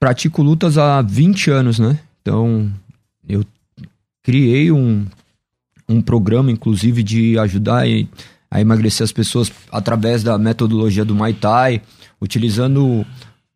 pratico 0.00 0.42
lutas 0.42 0.76
há 0.76 1.00
20 1.00 1.48
anos, 1.52 1.78
né? 1.78 1.96
Então, 2.22 2.68
eu 3.28 3.44
criei 4.20 4.72
um, 4.72 5.06
um 5.88 6.02
programa, 6.02 6.50
inclusive, 6.50 7.04
de 7.04 7.38
ajudar 7.38 7.88
e 7.88 8.08
a 8.56 8.60
emagrecer 8.60 9.04
as 9.04 9.12
pessoas 9.12 9.52
através 9.70 10.22
da 10.22 10.38
metodologia 10.38 11.04
do 11.04 11.14
Muay 11.14 11.34
Thai, 11.34 11.82
utilizando 12.18 13.04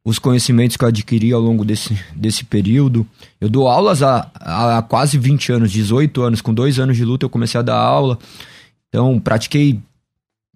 os 0.05 0.18
conhecimentos 0.18 0.76
que 0.76 0.84
eu 0.84 0.88
adquiri 0.88 1.32
ao 1.32 1.40
longo 1.40 1.64
desse, 1.64 1.98
desse 2.14 2.44
período. 2.44 3.07
Eu 3.40 3.48
dou 3.48 3.66
aulas 3.66 4.03
há, 4.03 4.30
há 4.34 4.82
quase 4.82 5.16
20 5.16 5.53
anos, 5.53 5.72
18 5.72 6.20
anos, 6.20 6.42
com 6.42 6.53
dois 6.53 6.78
anos 6.78 6.98
de 6.98 7.05
luta 7.05 7.24
eu 7.24 7.30
comecei 7.30 7.59
a 7.59 7.62
dar 7.62 7.78
aula. 7.78 8.18
Então, 8.90 9.18
pratiquei 9.18 9.80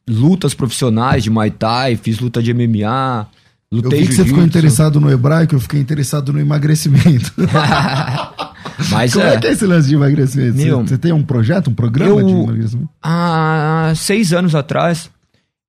lutas 0.07 0.53
profissionais 0.53 1.24
de 1.24 1.30
Muay 1.30 1.51
Thai, 1.51 1.97
fiz 1.97 2.18
luta 2.18 2.42
de 2.42 2.53
MMA, 2.53 3.26
lutei 3.72 4.01
Eu 4.01 4.03
vi 4.03 4.09
que 4.09 4.14
você 4.14 4.26
ficou 4.26 4.42
interessado 4.42 5.01
no 5.01 5.11
hebraico, 5.11 5.55
eu 5.55 5.61
fiquei 5.61 5.80
interessado 5.80 6.34
no 6.34 6.38
emagrecimento. 6.38 7.32
Mas 8.91 9.12
Como 9.12 9.25
é, 9.25 9.35
é 9.35 9.39
que 9.39 9.47
é 9.47 9.53
esse 9.53 9.66
lance 9.66 9.89
de 9.89 9.95
emagrecimento? 9.95 10.57
Meu, 10.57 10.79
você, 10.79 10.89
você, 10.89 10.99
tem 10.99 11.12
um 11.12 11.22
projeto, 11.22 11.70
um 11.70 11.75
programa 11.75 12.20
eu, 12.20 12.27
de 12.27 12.33
emagrecimento? 12.33 12.89
Há 13.03 13.93
seis 13.97 14.33
anos 14.33 14.55
atrás, 14.55 15.11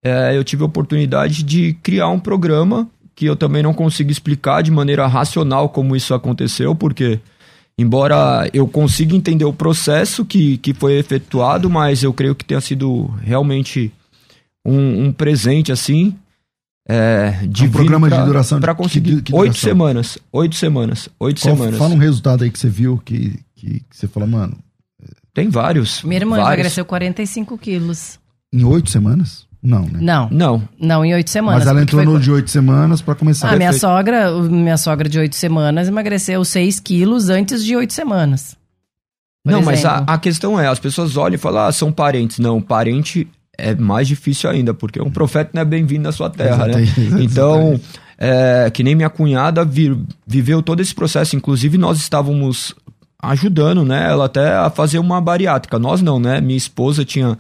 é, 0.04 0.38
eu 0.38 0.44
tive 0.44 0.64
a 0.64 0.66
oportunidade 0.66 1.44
de 1.44 1.74
criar 1.82 2.10
um 2.10 2.20
programa 2.20 2.88
que 3.16 3.26
eu 3.26 3.36
também 3.36 3.64
não 3.64 3.74
consigo 3.74 4.12
explicar 4.12 4.62
de 4.62 4.72
maneira 4.72 5.08
racional 5.08 5.70
como 5.70 5.96
isso 5.96 6.14
aconteceu, 6.14 6.76
porque 6.76 7.20
embora 7.78 8.50
eu 8.54 8.68
consiga 8.68 9.16
entender 9.16 9.46
o 9.46 9.54
processo 9.54 10.26
que, 10.26 10.58
que 10.58 10.74
foi 10.74 10.98
efetuado, 10.98 11.70
mas 11.70 12.04
eu 12.04 12.14
creio 12.14 12.36
que 12.36 12.44
tenha 12.44 12.60
sido 12.60 13.06
realmente 13.22 13.92
um, 14.66 15.06
um 15.06 15.12
presente 15.14 15.72
assim 15.72 16.16
é, 16.88 17.32
de 17.48 17.66
um 17.66 17.72
programa 17.72 18.08
pra, 18.08 18.20
de 18.20 18.26
duração 18.26 18.60
para 18.60 18.76
conseguir 18.76 19.24
oito 19.32 19.58
semanas, 19.58 20.18
oito 20.32 20.56
semanas, 20.56 21.10
oito 21.20 21.40
semanas. 21.40 21.78
Fala 21.78 21.94
um 21.94 21.98
resultado 21.98 22.44
aí 22.44 22.52
que 22.52 22.60
você 22.60 22.70
viu 22.70 23.02
que, 23.04 23.40
que, 23.56 23.80
que 23.80 23.98
você 23.98 24.08
falou, 24.08 24.30
mano. 24.30 24.58
Tem 25.34 25.50
vários. 25.50 26.02
Minha 26.04 26.22
irmã 26.22 26.38
vários. 26.38 26.48
emagreceu 26.48 26.86
45 26.86 27.58
quilos. 27.58 28.20
Em 28.54 28.64
oito 28.64 28.90
semanas? 28.90 29.46
Não, 29.62 29.82
né? 29.82 30.00
Não. 30.00 30.30
Não. 30.30 30.70
Não, 30.80 31.04
em 31.04 31.14
oito 31.16 31.30
semanas. 31.30 31.62
Mas 31.62 31.68
ela 31.68 31.82
entrou 31.82 32.04
foi... 32.04 32.14
no 32.14 32.20
de 32.20 32.32
oito 32.32 32.52
semanas 32.52 33.02
para 33.02 33.16
começar. 33.16 33.52
Ah, 33.52 33.58
minha 33.58 33.74
sogra, 33.74 34.32
minha 34.44 34.78
sogra 34.78 35.10
de 35.10 35.18
oito 35.18 35.36
semanas 35.36 35.88
emagreceu 35.88 36.46
seis 36.46 36.80
quilos 36.80 37.30
antes 37.30 37.66
de 37.66 37.76
oito 37.76 37.92
semanas. 37.92 38.56
por 39.44 39.52
não, 39.52 39.64
mas 39.64 39.84
a, 39.84 39.96
exemplo. 39.96 40.14
a 40.14 40.18
questão 40.20 40.60
é, 40.60 40.68
as 40.68 40.80
pessoas 40.80 41.18
olham 41.18 41.36
e 41.36 41.40
falam, 41.40 41.66
ah, 41.66 41.72
são 41.72 41.92
parentes. 41.92 42.38
Não, 42.38 42.62
parente 42.62 43.28
é 43.58 43.74
mais 43.76 44.08
difícil 44.08 44.50
ainda, 44.50 44.74
porque 44.74 45.02
um 45.02 45.10
profeta 45.12 45.52
não 45.54 45.62
é 45.62 45.66
bem-vindo 45.66 46.04
na 46.04 46.12
sua 46.12 46.30
terra, 46.30 46.68
né? 46.68 46.82
Exatamente. 46.84 47.24
Então, 47.24 47.80
é, 48.18 48.70
que 48.74 48.84
nem 48.84 48.96
minha 48.96 49.10
cunhada 49.10 49.64
vi- 49.66 49.98
viveu 50.26 50.62
todo 50.62 50.80
esse 50.82 50.94
processo. 50.94 51.36
Inclusive, 51.36 51.78
nós 51.78 51.98
estávamos 51.98 52.74
ajudando, 53.22 53.84
né? 53.84 54.10
Ela 54.10 54.26
até 54.26 54.54
a 54.56 54.70
fazer 54.70 55.00
uma 55.00 55.20
bariátrica. 55.20 55.80
Nós 55.80 56.02
não, 56.02 56.20
né? 56.20 56.40
Minha 56.42 56.58
esposa 56.58 57.04
tinha 57.04 57.38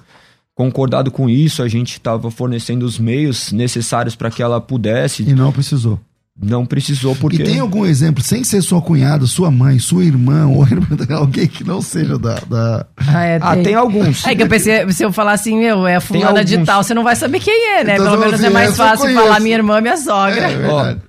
concordado 0.56 1.12
com 1.12 1.30
isso, 1.30 1.62
a 1.62 1.68
gente 1.68 1.92
estava 1.94 2.32
fornecendo 2.32 2.86
os 2.86 2.98
meios 2.98 3.52
necessários 3.52 4.16
para 4.16 4.32
que 4.32 4.42
ela 4.42 4.60
pudesse. 4.62 5.24
E 5.24 5.34
não 5.34 5.52
precisou. 5.52 6.00
Não 6.42 6.66
precisou, 6.66 7.16
porque... 7.16 7.42
E 7.42 7.46
tem 7.46 7.60
algum 7.60 7.86
exemplo, 7.86 8.22
sem 8.22 8.44
ser 8.44 8.62
sua 8.62 8.82
cunhada, 8.82 9.26
sua 9.26 9.50
mãe, 9.50 9.80
sua 9.80 10.04
irmã, 10.04 10.46
ou 10.48 10.64
irmã, 10.68 10.88
alguém 11.12 11.48
que 11.48 11.64
não 11.64 11.82
seja 11.82 12.20
da. 12.20 12.36
da... 12.42 12.86
Ah, 12.98 13.24
é, 13.24 13.40
Ah, 13.42 13.56
tem 13.56 13.74
alguns. 13.74 14.26
É 14.26 14.36
que 14.36 14.44
eu 14.44 14.48
pensei, 14.48 14.92
se 14.92 15.04
eu 15.04 15.14
falar 15.14 15.32
assim, 15.32 15.58
meu, 15.60 15.88
é 15.88 15.96
a 15.96 16.02
fulana 16.02 16.44
de 16.44 16.58
tal, 16.66 16.84
você 16.84 16.94
não 16.94 17.04
vai 17.04 17.16
saber 17.16 17.40
quem 17.40 17.78
é, 17.78 17.84
né? 17.86 17.94
Então, 17.96 18.06
Pelo 18.06 18.20
menos 18.20 18.42
vai 18.42 18.50
é 18.50 18.54
mais 18.54 18.76
fácil 18.76 19.14
falar 19.14 19.40
minha 19.40 19.56
irmã, 19.56 19.80
minha 19.80 19.96
sogra. 19.96 20.52
É 20.52 20.58
verdade. 20.58 21.02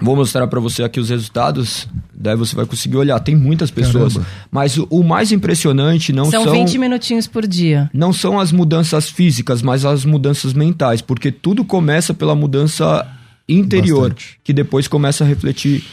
Vou 0.00 0.16
mostrar 0.16 0.46
pra 0.48 0.60
você 0.60 0.82
aqui 0.82 1.00
os 1.00 1.08
resultados, 1.08 1.88
daí 2.12 2.36
você 2.36 2.54
vai 2.54 2.66
conseguir 2.66 2.96
olhar. 2.96 3.18
Tem 3.20 3.34
muitas 3.34 3.70
pessoas, 3.70 4.14
Caramba. 4.14 4.30
mas 4.50 4.76
o, 4.76 4.86
o 4.90 5.02
mais 5.02 5.32
impressionante 5.32 6.12
não 6.12 6.26
São 6.26 6.44
são 6.44 6.52
20 6.52 6.76
minutinhos 6.76 7.26
por 7.26 7.46
dia. 7.46 7.88
não 7.94 8.12
são 8.12 8.38
as 8.38 8.52
mudanças 8.52 9.08
físicas, 9.08 9.62
mas 9.62 9.86
as 9.86 10.04
mudanças 10.04 10.52
mentais, 10.52 11.00
porque 11.00 11.32
tudo 11.32 11.64
começa 11.64 12.12
pela 12.12 12.34
mudança 12.34 13.06
interior, 13.48 14.10
Bastante. 14.10 14.40
que 14.42 14.52
depois 14.52 14.88
começa 14.88 15.24
a 15.24 15.26
refletir 15.26 15.84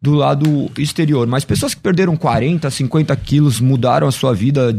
do 0.00 0.12
lado 0.12 0.70
exterior. 0.78 1.26
Mas 1.26 1.44
pessoas 1.44 1.74
que 1.74 1.80
perderam 1.80 2.16
40, 2.16 2.70
50 2.70 3.16
quilos, 3.16 3.60
mudaram 3.60 4.06
a 4.06 4.12
sua 4.12 4.32
vida, 4.34 4.76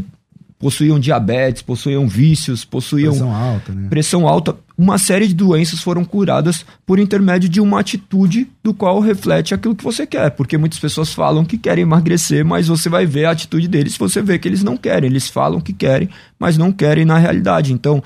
possuíam 0.60 1.00
diabetes, 1.00 1.62
possuíam 1.62 2.08
vícios, 2.08 2.66
possuíam 2.66 3.14
Pressão 3.14 3.36
alta, 3.36 3.74
né? 3.74 3.88
pressão 3.90 4.28
alta, 4.28 4.56
uma 4.78 4.98
série 4.98 5.28
de 5.28 5.34
doenças 5.34 5.82
foram 5.82 6.04
curadas 6.04 6.66
por 6.86 7.00
intermédio 7.00 7.50
de 7.50 7.62
uma 7.62 7.80
atitude 7.80 8.48
do 8.64 8.74
qual 8.74 9.00
reflete 9.00 9.54
aquilo 9.54 9.76
que 9.76 9.84
você 9.84 10.06
quer. 10.06 10.32
Porque 10.32 10.58
muitas 10.58 10.80
pessoas 10.80 11.14
falam 11.14 11.46
que 11.46 11.58
querem 11.58 11.84
emagrecer, 11.84 12.44
mas 12.44 12.68
você 12.68 12.90
vai 12.90 13.06
ver 13.06 13.26
a 13.26 13.32
atitude 13.32 13.68
deles, 13.68 13.98
você 13.98 14.22
vê 14.22 14.40
que 14.40 14.48
eles 14.48 14.64
não 14.64 14.78
querem. 14.78 15.10
Eles 15.10 15.28
falam 15.28 15.62
que 15.62 15.74
querem, 15.74 16.10
mas 16.40 16.58
não 16.58 16.72
querem 16.72 17.06
na 17.06 17.18
realidade. 17.18 17.74
Então, 17.74 18.04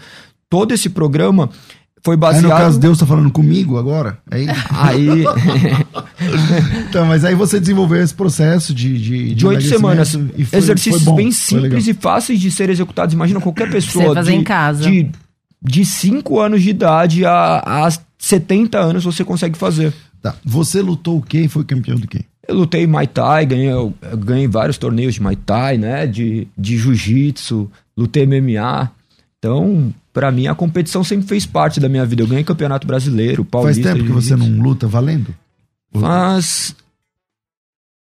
todo 0.49 0.73
esse 0.73 0.89
programa 0.89 1.49
foi 2.03 2.15
Aí, 2.15 2.19
baseado. 2.19 2.43
no 2.43 2.49
caso, 2.49 2.79
Deus 2.79 2.97
tá 2.97 3.05
falando 3.05 3.31
comigo 3.31 3.77
agora? 3.77 4.17
É 4.31 4.39
isso? 4.41 4.53
Aí, 4.71 5.07
Então, 6.89 7.05
mas 7.07 7.23
aí 7.25 7.35
você 7.35 7.59
desenvolveu 7.59 8.01
esse 8.01 8.13
processo 8.13 8.73
de. 8.73 8.97
De, 8.97 9.35
de 9.35 9.47
oito 9.47 9.63
semanas, 9.63 10.13
e 10.37 10.45
foi- 10.45 10.59
exercícios 10.59 11.03
foi 11.03 11.11
bom, 11.11 11.15
bem 11.15 11.31
simples 11.31 11.87
e 11.87 11.93
fáceis 11.93 12.39
de 12.39 12.51
serem 12.51 12.73
executados. 12.73 13.13
Imagina 13.13 13.39
qualquer 13.39 13.69
pessoa 13.69 14.05
Você 14.09 14.13
fazer 14.15 14.31
de, 14.31 14.37
em 14.37 14.43
casa. 14.43 14.83
de 14.89 15.09
de 15.63 15.85
5 15.85 16.39
anos 16.39 16.63
de 16.63 16.71
idade 16.71 17.23
a, 17.23 17.59
a 17.85 17.89
70 18.17 18.79
anos 18.79 19.03
você 19.03 19.23
consegue 19.23 19.55
fazer. 19.55 19.93
Tá. 20.19 20.33
Você 20.43 20.81
lutou 20.81 21.19
o 21.19 21.21
quê 21.21 21.41
e 21.41 21.47
foi 21.47 21.63
campeão 21.63 21.97
do 21.97 22.07
quê? 22.07 22.21
Eu 22.47 22.55
lutei 22.55 22.87
Muay 22.87 23.05
Thai, 23.05 23.45
ganhei, 23.45 23.69
eu 23.69 23.93
ganhei 24.17 24.47
vários 24.47 24.79
torneios 24.79 25.13
de 25.13 25.21
Muay 25.21 25.35
Thai, 25.35 25.77
né? 25.77 26.07
De, 26.07 26.47
de 26.57 26.77
Jiu-Jitsu, 26.79 27.69
lutei 27.95 28.25
MMA. 28.25 28.91
Então, 29.43 29.91
pra 30.13 30.31
mim, 30.31 30.45
a 30.45 30.53
competição 30.53 31.03
sempre 31.03 31.25
fez 31.27 31.47
parte 31.47 31.79
da 31.79 31.89
minha 31.89 32.05
vida. 32.05 32.21
Eu 32.21 32.27
ganhei 32.27 32.43
campeonato 32.43 32.85
brasileiro, 32.85 33.37
Faz 33.43 33.49
paulista. 33.49 33.91
tempo 33.93 34.05
que 34.05 34.11
você 34.11 34.35
não 34.35 34.47
luta 34.61 34.87
valendo? 34.87 35.33
Faz 35.99 36.75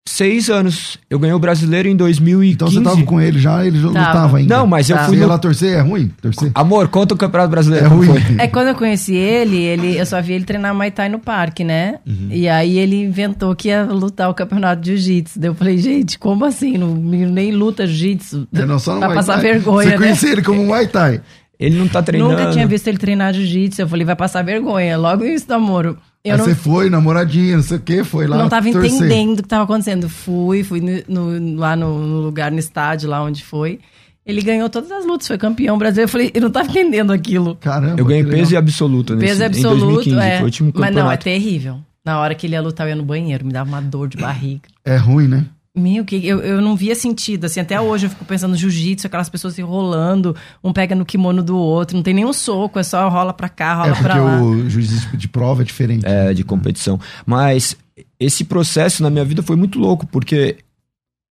seis 0.08 0.50
anos. 0.50 0.98
Eu 1.10 1.18
ganhei 1.18 1.34
o 1.34 1.40
brasileiro 1.40 1.88
em 1.88 1.96
2015. 1.96 2.54
Então 2.54 2.68
você 2.70 2.82
tava 2.82 3.04
com 3.06 3.20
ele 3.22 3.40
já, 3.40 3.66
ele 3.66 3.80
já 3.80 3.90
Tava. 3.92 4.08
lutava 4.08 4.38
ainda. 4.38 4.58
Não, 4.58 4.68
mas 4.68 4.90
eu 4.90 4.98
Tá. 4.98 5.06
fui 5.06 5.16
Você 5.16 5.20
ia 5.22 5.26
no... 5.28 5.32
lá 5.32 5.38
torcer, 5.38 5.78
é 5.78 5.82
ruim? 5.82 6.12
Torcer? 6.22 6.52
Amor, 6.54 6.88
conta 6.90 7.14
o 7.14 7.18
campeonato 7.18 7.50
brasileiro. 7.52 7.86
É 7.86 7.88
ruim. 7.90 8.08
foi. 8.08 8.22
É 8.38 8.48
quando 8.48 8.68
eu 8.68 8.76
conheci 8.76 9.16
ele, 9.16 9.58
ele, 9.62 9.98
eu 9.98 10.06
só 10.06 10.22
vi 10.22 10.34
ele 10.34 10.44
treinar 10.46 10.76
Muay 10.76 10.92
Thai 10.92 11.10
no 11.10 11.20
parque, 11.20 11.64
né? 11.64 12.00
Uhum. 12.06 12.28
E 12.30 12.48
aí 12.50 12.78
ele 12.78 13.02
inventou 13.04 13.56
que 13.56 13.70
ia 13.70 13.84
lutar 13.86 14.30
o 14.30 14.34
campeonato 14.34 14.82
de 14.82 14.96
Jiu-Jitsu. 14.98 15.40
Daí 15.40 15.50
eu 15.50 15.56
falei, 15.56 15.78
gente, 15.78 16.20
como 16.20 16.46
assim? 16.46 16.78
Não, 16.78 16.94
nem 16.96 17.52
luta 17.52 17.88
Jiu-Jitsu. 17.88 18.48
É, 18.54 18.66
não, 18.66 18.78
só 18.80 18.94
no 18.94 19.00
Pra 19.00 19.08
Muay 19.10 19.18
passar 19.18 19.34
Thai. 19.34 19.42
vergonha, 19.54 19.84
Você 19.88 19.90
né? 19.92 19.98
conhecia 19.98 20.32
ele 20.32 20.42
como 20.42 20.64
Muay 20.66 20.88
Thai. 20.88 21.22
Ele 21.60 21.78
não 21.78 21.88
tá 21.88 22.04
treinando. 22.04 22.32
Nunca 22.36 22.50
tinha 22.52 22.68
visto 22.68 22.88
ele 22.90 22.98
treinar 22.98 23.34
Jiu-Jitsu. 23.34 23.82
Eu 23.82 23.88
falei, 23.88 24.06
vai 24.06 24.16
passar 24.18 24.44
vergonha. 24.44 24.98
Logo 24.98 25.24
isso, 25.24 25.46
namoro. 25.48 25.98
Eu 26.26 26.32
Aí 26.34 26.38
não, 26.38 26.46
você 26.46 26.56
foi, 26.56 26.90
namoradinha, 26.90 27.58
não 27.58 27.64
sei 27.64 27.78
o 27.78 27.82
quê, 27.82 28.04
foi 28.04 28.28
lá 28.28 28.38
não 28.38 28.48
tava 28.48 28.72
torcer. 28.72 28.92
entendendo 28.94 29.40
o 29.40 29.44
que 29.44 29.50
tava 29.50 29.64
acontecendo. 29.66 30.08
Fui, 30.08 30.64
fui 30.64 30.80
no- 30.80 31.04
no- 31.36 31.56
lá 31.60 31.76
no, 31.76 32.00
no 32.00 32.22
lugar, 32.22 32.50
no 32.50 32.60
estádio, 32.60 33.10
lá 33.10 33.22
onde 33.22 33.44
foi. 33.44 33.80
Ele 34.26 34.42
ganhou 34.42 34.70
todas 34.70 34.90
as 34.90 35.06
lutas, 35.06 35.28
foi 35.28 35.38
campeão 35.38 35.78
brasileiro. 35.78 36.08
Eu 36.08 36.12
falei, 36.12 36.32
eu 36.34 36.42
não 36.42 36.50
tava 36.50 36.70
entendendo 36.70 37.12
aquilo. 37.12 37.56
Caramba. 37.58 38.00
Eu 38.00 38.06
ganhei 38.06 38.24
peso 38.24 38.54
e 38.54 38.58
absoluto 38.58 39.16
nesse, 39.16 39.28
Peso 39.28 39.42
em 39.42 39.46
absoluto, 39.48 39.96
2015. 40.10 40.18
é. 40.26 40.32
Foi 40.36 40.42
o 40.42 40.46
último 40.46 40.72
Mas 40.74 40.82
campeonato. 40.82 41.06
não, 41.06 41.12
é 41.12 41.18
terrível. 41.18 41.80
Na 42.06 42.20
hora 42.20 42.34
que 42.36 42.48
ele 42.48 42.54
ia 42.54 42.62
lutar, 42.62 42.88
eu 42.88 42.92
ia 42.92 42.96
no 42.96 43.04
banheiro, 43.04 43.46
me 43.46 43.52
dava 43.52 43.68
uma 43.70 43.82
dor 43.82 44.08
de 44.08 44.16
barriga. 44.16 44.62
É 44.86 44.96
ruim, 44.96 45.28
né? 45.28 45.46
Meu, 45.76 46.06
que 46.06 46.16
eu, 46.28 46.40
eu 46.42 46.62
não 46.62 46.76
via 46.76 46.94
sentido, 46.94 47.46
assim, 47.46 47.60
até 47.60 47.82
hoje 47.82 48.06
eu 48.06 48.10
fico 48.12 48.24
pensando 48.26 48.52
no 48.52 48.58
jiu-jitsu, 48.58 49.08
aquelas 49.08 49.28
pessoas 49.28 49.56
se 49.56 49.62
enrolando, 49.62 50.36
um 50.64 50.72
pega 50.72 50.94
no 50.94 51.04
kimono 51.04 51.42
do 51.42 51.58
outro, 51.58 51.96
não 51.96 52.04
tem 52.04 52.14
nenhum 52.14 52.32
soco, 52.32 52.78
é 52.78 52.84
só 52.84 53.10
rola 53.10 53.34
pra 53.34 53.50
cá, 53.50 53.74
rola 53.74 53.88
é 53.90 53.94
porque 53.94 54.04
pra 54.04 54.24
lá. 54.24 54.40
o 54.40 54.70
juiz 54.70 55.12
de 55.18 55.28
prova 55.28 55.64
é 55.64 55.66
diferente. 55.66 56.06
é, 56.06 56.32
de 56.32 56.44
competição. 56.44 57.00
Mas 57.26 57.76
esse 58.20 58.44
processo 58.44 59.02
na 59.02 59.10
minha 59.10 59.26
vida 59.26 59.42
foi 59.42 59.56
muito 59.56 59.80
louco, 59.80 60.06
porque 60.06 60.58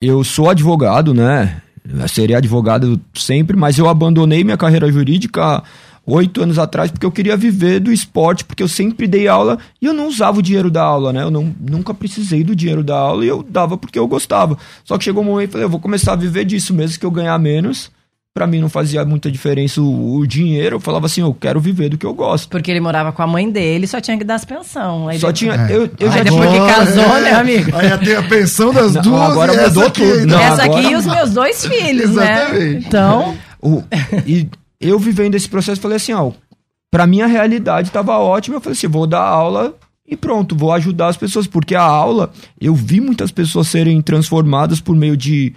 eu 0.00 0.24
sou 0.24 0.48
advogado, 0.48 1.12
né? 1.12 1.60
Eu 1.86 2.08
seria 2.08 2.38
advogado 2.38 2.98
sempre, 3.14 3.56
mas 3.58 3.78
eu 3.78 3.88
abandonei 3.90 4.42
minha 4.42 4.56
carreira 4.56 4.90
jurídica 4.90 5.62
oito 6.06 6.42
anos 6.42 6.58
atrás 6.58 6.90
porque 6.90 7.06
eu 7.06 7.12
queria 7.12 7.36
viver 7.36 7.78
do 7.80 7.92
esporte, 7.92 8.44
porque 8.44 8.62
eu 8.62 8.68
sempre 8.68 9.06
dei 9.06 9.28
aula 9.28 9.58
e 9.80 9.86
eu 9.86 9.92
não 9.94 10.08
usava 10.08 10.38
o 10.38 10.42
dinheiro 10.42 10.70
da 10.70 10.82
aula, 10.82 11.12
né? 11.12 11.22
Eu 11.22 11.30
não, 11.30 11.54
nunca 11.60 11.94
precisei 11.94 12.42
do 12.42 12.56
dinheiro 12.56 12.82
da 12.82 12.96
aula 12.96 13.24
e 13.24 13.28
eu 13.28 13.42
dava 13.48 13.76
porque 13.76 13.98
eu 13.98 14.06
gostava. 14.08 14.56
Só 14.84 14.98
que 14.98 15.04
chegou 15.04 15.22
um 15.22 15.26
momento 15.26 15.50
e 15.50 15.52
falei, 15.52 15.64
eu 15.66 15.70
vou 15.70 15.80
começar 15.80 16.12
a 16.12 16.16
viver 16.16 16.44
disso, 16.44 16.74
mesmo 16.74 16.98
que 16.98 17.06
eu 17.06 17.10
ganhar 17.10 17.38
menos. 17.38 17.90
Pra 18.32 18.46
mim 18.46 18.60
não 18.60 18.68
fazia 18.68 19.04
muita 19.04 19.28
diferença 19.28 19.82
o, 19.82 20.18
o 20.18 20.24
dinheiro. 20.26 20.76
Eu 20.76 20.80
falava 20.80 21.06
assim, 21.06 21.20
eu 21.20 21.34
quero 21.34 21.58
viver 21.60 21.88
do 21.88 21.98
que 21.98 22.06
eu 22.06 22.14
gosto. 22.14 22.48
Porque 22.48 22.70
ele 22.70 22.78
morava 22.80 23.10
com 23.10 23.20
a 23.22 23.26
mãe 23.26 23.50
dele, 23.50 23.88
só 23.88 24.00
tinha 24.00 24.16
que 24.16 24.22
dar 24.22 24.36
as 24.36 24.44
pensão. 24.44 25.08
Aí 25.08 25.18
Só 25.18 25.32
depois- 25.32 25.38
tinha. 25.38 25.66
É. 25.68 25.76
Eu, 25.76 25.90
eu 25.98 26.10
já 26.12 26.18
Aí 26.18 26.24
depois 26.24 26.48
que 26.48 26.58
casou, 26.58 27.20
né, 27.20 27.32
amigo? 27.34 27.70
Aí 27.76 27.98
ter 27.98 28.16
a 28.16 28.22
pensão 28.22 28.72
das 28.72 28.94
Não, 28.94 29.02
duas 29.02 29.20
agora 29.32 29.52
e 29.52 29.56
essa 29.56 29.68
mudou 29.68 29.82
aqui 29.86 30.00
tudo. 30.00 30.12
ainda. 30.20 30.26
Não, 30.36 30.40
Essa 30.42 30.62
agora- 30.62 30.80
aqui 30.80 30.92
e 30.92 30.96
os 30.96 31.06
meus 31.06 31.30
dois 31.32 31.66
filhos, 31.66 32.10
né? 32.14 32.78
Então, 32.78 33.36
O- 33.60 33.82
e 34.24 34.48
eu 34.80 34.98
vivendo 34.98 35.34
esse 35.34 35.48
processo, 35.48 35.80
falei 35.80 35.96
assim, 35.96 36.12
ó, 36.12 36.32
pra 36.90 37.06
mim 37.06 37.20
a 37.20 37.26
realidade 37.26 37.90
tava 37.90 38.18
ótima, 38.18 38.56
eu 38.56 38.60
falei 38.60 38.76
assim, 38.76 38.88
vou 38.88 39.06
dar 39.06 39.22
aula 39.22 39.76
e 40.06 40.16
pronto, 40.16 40.56
vou 40.56 40.72
ajudar 40.72 41.08
as 41.08 41.16
pessoas, 41.16 41.46
porque 41.46 41.74
a 41.74 41.82
aula, 41.82 42.32
eu 42.60 42.74
vi 42.74 43.00
muitas 43.00 43.30
pessoas 43.30 43.68
serem 43.68 44.00
transformadas 44.02 44.80
por 44.80 44.96
meio 44.96 45.16
de 45.16 45.54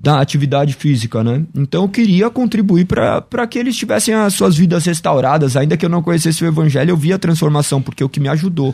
da 0.00 0.20
atividade 0.20 0.74
física, 0.74 1.24
né? 1.24 1.44
Então 1.56 1.82
eu 1.82 1.88
queria 1.88 2.30
contribuir 2.30 2.86
para 2.86 3.46
que 3.48 3.58
eles 3.58 3.76
tivessem 3.76 4.14
as 4.14 4.32
suas 4.34 4.56
vidas 4.56 4.84
restauradas, 4.84 5.56
ainda 5.56 5.76
que 5.76 5.84
eu 5.84 5.90
não 5.90 6.04
conhecesse 6.04 6.44
o 6.44 6.46
evangelho, 6.46 6.90
eu 6.90 6.96
vi 6.96 7.12
a 7.12 7.18
transformação, 7.18 7.82
porque 7.82 8.04
o 8.04 8.08
que 8.08 8.20
me 8.20 8.28
ajudou 8.28 8.72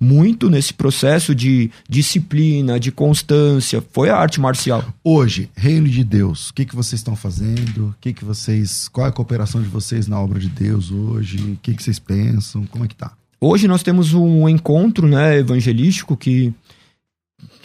muito 0.00 0.48
nesse 0.48 0.72
processo 0.72 1.34
de 1.34 1.70
disciplina, 1.86 2.80
de 2.80 2.90
constância, 2.90 3.84
foi 3.92 4.08
a 4.08 4.16
arte 4.16 4.40
marcial. 4.40 4.82
Hoje, 5.04 5.50
reino 5.54 5.88
de 5.88 6.02
Deus, 6.02 6.48
o 6.48 6.54
que, 6.54 6.64
que 6.64 6.74
vocês 6.74 7.00
estão 7.00 7.14
fazendo? 7.14 7.88
O 7.88 7.94
que, 8.00 8.14
que 8.14 8.24
vocês. 8.24 8.88
Qual 8.88 9.06
é 9.06 9.10
a 9.10 9.12
cooperação 9.12 9.60
de 9.60 9.68
vocês 9.68 10.08
na 10.08 10.18
obra 10.18 10.40
de 10.40 10.48
Deus 10.48 10.90
hoje? 10.90 11.36
O 11.38 11.58
que, 11.62 11.74
que 11.74 11.82
vocês 11.82 11.98
pensam? 11.98 12.64
Como 12.66 12.84
é 12.84 12.88
que 12.88 12.96
tá? 12.96 13.12
Hoje 13.38 13.68
nós 13.68 13.82
temos 13.82 14.14
um 14.14 14.48
encontro 14.48 15.06
né, 15.06 15.38
evangelístico 15.38 16.16
que, 16.16 16.52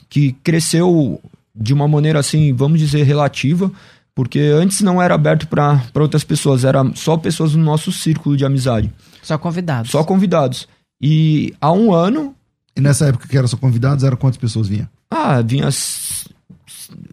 que 0.09 0.33
cresceu 0.43 1.21
de 1.55 1.73
uma 1.73 1.87
maneira 1.87 2.19
assim, 2.19 2.53
vamos 2.53 2.79
dizer, 2.79 3.03
relativa, 3.03 3.71
porque 4.13 4.39
antes 4.39 4.81
não 4.81 5.01
era 5.01 5.15
aberto 5.15 5.47
para 5.47 5.81
outras 5.95 6.23
pessoas, 6.23 6.63
era 6.63 6.83
só 6.95 7.17
pessoas 7.17 7.55
no 7.55 7.63
nosso 7.63 7.91
círculo 7.91 8.35
de 8.35 8.45
amizade, 8.45 8.91
só 9.21 9.37
convidados. 9.37 9.91
só 9.91 10.03
convidados. 10.03 10.67
E 11.07 11.53
há 11.61 11.71
um 11.71 11.93
ano, 11.93 12.33
E 12.75 12.81
nessa 12.81 13.05
época 13.05 13.27
que 13.27 13.37
eram 13.37 13.47
só 13.47 13.55
convidados, 13.57 14.03
eram 14.03 14.17
quantas 14.17 14.37
pessoas 14.37 14.67
vinham? 14.67 14.87
ah, 15.11 15.39
vinha 15.41 15.69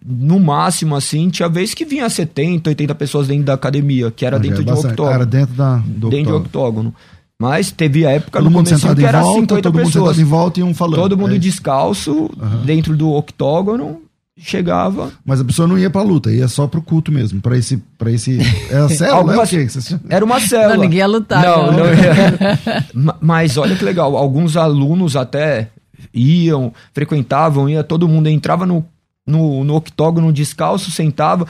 no 0.04 0.38
máximo 0.40 0.96
assim, 0.96 1.28
tinha 1.30 1.48
vez 1.48 1.74
que 1.74 1.84
vinha 1.84 2.08
70, 2.08 2.70
80 2.70 2.94
pessoas 2.94 3.28
dentro 3.28 3.44
da 3.44 3.54
academia, 3.54 4.10
que 4.10 4.24
era 4.26 4.36
Ah, 4.36 4.38
dentro 4.40 4.62
é 4.62 4.64
de 4.64 4.70
um 4.70 4.74
octógono. 4.74 5.10
Era 5.14 5.26
dentro 5.26 5.54
da, 5.54 5.76
do 5.76 6.10
dentro 6.10 6.32
de 6.32 6.32
octógono. 6.38 6.88
octógono. 6.88 6.94
Mas 7.40 7.70
teve 7.72 8.04
época 8.04 8.38
Todo 8.38 8.44
no 8.44 8.50
mundo 8.50 8.66
começo 8.68 8.94
que 8.94 9.04
era 9.04 9.20
volta, 9.22 9.40
50 9.40 9.62
todo 9.62 9.74
mundo 9.74 9.84
pessoas. 9.86 10.04
sentado 10.16 10.20
em 10.20 10.30
volta 10.30 10.60
e 10.60 10.62
um 10.62 10.74
falando. 10.74 10.96
Todo 11.00 11.16
mundo 11.18 11.34
É. 11.34 11.38
descalço, 11.38 12.30
dentro 12.64 12.96
do 12.96 13.10
octógono, 13.10 14.00
chegava. 14.42 15.10
Mas 15.24 15.40
a 15.40 15.44
pessoa 15.44 15.66
não 15.68 15.78
ia 15.78 15.88
pra 15.90 16.02
luta, 16.02 16.30
ia 16.32 16.48
só 16.48 16.66
pro 16.66 16.82
culto 16.82 17.10
mesmo. 17.12 17.40
Pra 17.40 17.56
esse. 17.56 17.76
Pra 17.96 18.10
esse 18.10 18.38
era 18.70 18.88
célula? 18.90 19.16
Algumas- 19.18 19.52
É 19.52 19.56
o 19.56 19.60
quê? 19.60 19.68
Vocês- 19.68 20.00
Era 20.08 20.24
uma 20.24 20.40
célula. 20.40 20.74
Não, 20.76 20.82
ninguém 20.82 20.98
ia 20.98 21.06
lutar, 21.06 21.42
Não, 21.42 21.66
não. 21.66 21.78
não 21.78 21.86
ia. 21.86 22.84
Ma- 22.94 23.16
Mas 23.20 23.56
olha 23.56 23.76
que 23.76 23.84
legal, 23.84 24.16
alguns 24.16 24.56
alunos 24.56 25.16
até 25.16 25.68
iam, 26.12 26.72
frequentavam, 26.92 27.68
ia, 27.68 27.84
todo 27.84 28.08
mundo 28.08 28.28
entrava 28.28 28.66
no, 28.66 28.84
no, 29.26 29.62
no 29.64 29.74
octógono 29.76 30.32
descalço, 30.32 30.90
sentava. 30.90 31.46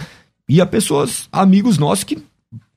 Ia 0.48 0.66
pessoas, 0.66 1.28
amigos 1.32 1.78
nossos 1.78 2.04
que 2.04 2.18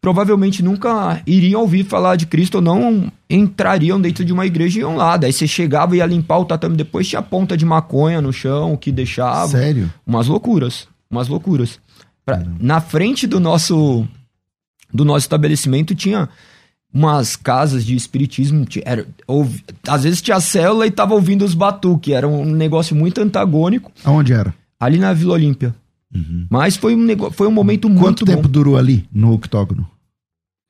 provavelmente 0.05 0.61
nunca 0.61 1.19
iriam 1.25 1.61
ouvir 1.61 1.83
falar 1.83 2.15
de 2.15 2.27
Cristo 2.27 2.55
ou 2.57 2.61
não 2.61 3.11
entrariam 3.27 3.99
dentro 3.99 4.23
de 4.23 4.31
uma 4.31 4.45
igreja 4.45 4.77
e 4.77 4.81
iam 4.81 4.95
lá. 4.95 5.17
Daí 5.17 5.33
você 5.33 5.47
chegava 5.47 5.95
e 5.95 5.97
ia 5.97 6.05
limpar 6.05 6.37
o 6.37 6.45
tatame 6.45 6.77
depois, 6.77 7.07
tinha 7.07 7.23
ponta 7.23 7.57
de 7.57 7.65
maconha 7.65 8.21
no 8.21 8.31
chão 8.31 8.77
que 8.77 8.91
deixava. 8.91 9.47
Sério? 9.47 9.91
Umas 10.05 10.27
loucuras. 10.27 10.87
Umas 11.09 11.27
loucuras. 11.27 11.79
Pra, 12.23 12.39
na 12.59 12.79
frente 12.79 13.25
do 13.25 13.39
nosso 13.39 14.07
do 14.93 15.03
nosso 15.03 15.25
estabelecimento 15.25 15.95
tinha 15.95 16.29
umas 16.93 17.35
casas 17.35 17.83
de 17.83 17.95
espiritismo. 17.95 18.63
Era, 18.85 19.07
ouvi, 19.25 19.63
às 19.87 20.03
vezes 20.03 20.21
tinha 20.21 20.39
célula 20.39 20.85
e 20.85 20.91
tava 20.91 21.15
ouvindo 21.15 21.43
os 21.43 21.55
batuques. 21.55 22.13
Era 22.13 22.27
um 22.27 22.45
negócio 22.45 22.95
muito 22.95 23.19
antagônico. 23.21 23.91
Aonde 24.03 24.33
era? 24.33 24.53
Ali 24.79 24.99
na 24.99 25.13
Vila 25.13 25.33
Olímpia. 25.33 25.73
Uhum. 26.15 26.45
Mas 26.49 26.77
foi 26.77 26.95
um, 26.95 27.03
negócio, 27.03 27.33
foi 27.33 27.47
um 27.47 27.51
momento 27.51 27.89
Quanto 27.89 27.99
muito 27.99 28.25
tempo 28.25 28.43
bom. 28.43 28.49
durou 28.49 28.77
ali 28.77 29.05
no 29.11 29.33
octógono? 29.33 29.89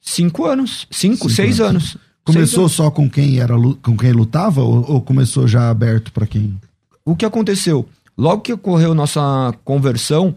Cinco 0.05 0.45
anos. 0.45 0.87
Cinco, 0.91 1.15
Cinco 1.15 1.29
seis 1.29 1.59
anos. 1.59 1.83
anos. 1.83 1.97
Começou 2.23 2.67
Seis 2.67 2.77
só 2.77 2.89
com 2.89 3.09
quem 3.09 3.39
era 3.39 3.53
com 3.81 3.97
quem 3.97 4.11
lutava 4.11 4.61
ou, 4.61 4.93
ou 4.93 5.01
começou 5.01 5.47
já 5.47 5.69
aberto 5.69 6.11
pra 6.11 6.25
quem? 6.25 6.57
o 7.05 7.15
que 7.15 7.25
aconteceu? 7.25 7.87
Logo 8.17 8.41
que 8.41 8.51
ocorreu 8.51 8.95
nossa 8.95 9.53
conversão, 9.63 10.35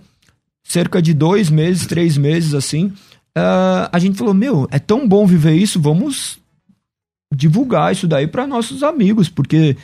cerca 0.62 1.00
de 1.00 1.14
dois 1.14 1.48
meses, 1.48 1.86
três 1.86 2.18
meses 2.18 2.52
assim, 2.52 2.92
ah, 3.34 3.88
a 3.90 3.98
gente 3.98 4.18
falou: 4.18 4.34
Meu, 4.34 4.68
é 4.70 4.78
tão 4.78 5.08
bom 5.08 5.26
viver 5.26 5.54
isso, 5.54 5.80
vamos 5.80 6.38
divulgar 7.34 7.92
isso 7.92 8.06
daí 8.06 8.26
para 8.26 8.46
nossos 8.46 8.82
amigos, 8.82 9.28
porque 9.28 9.76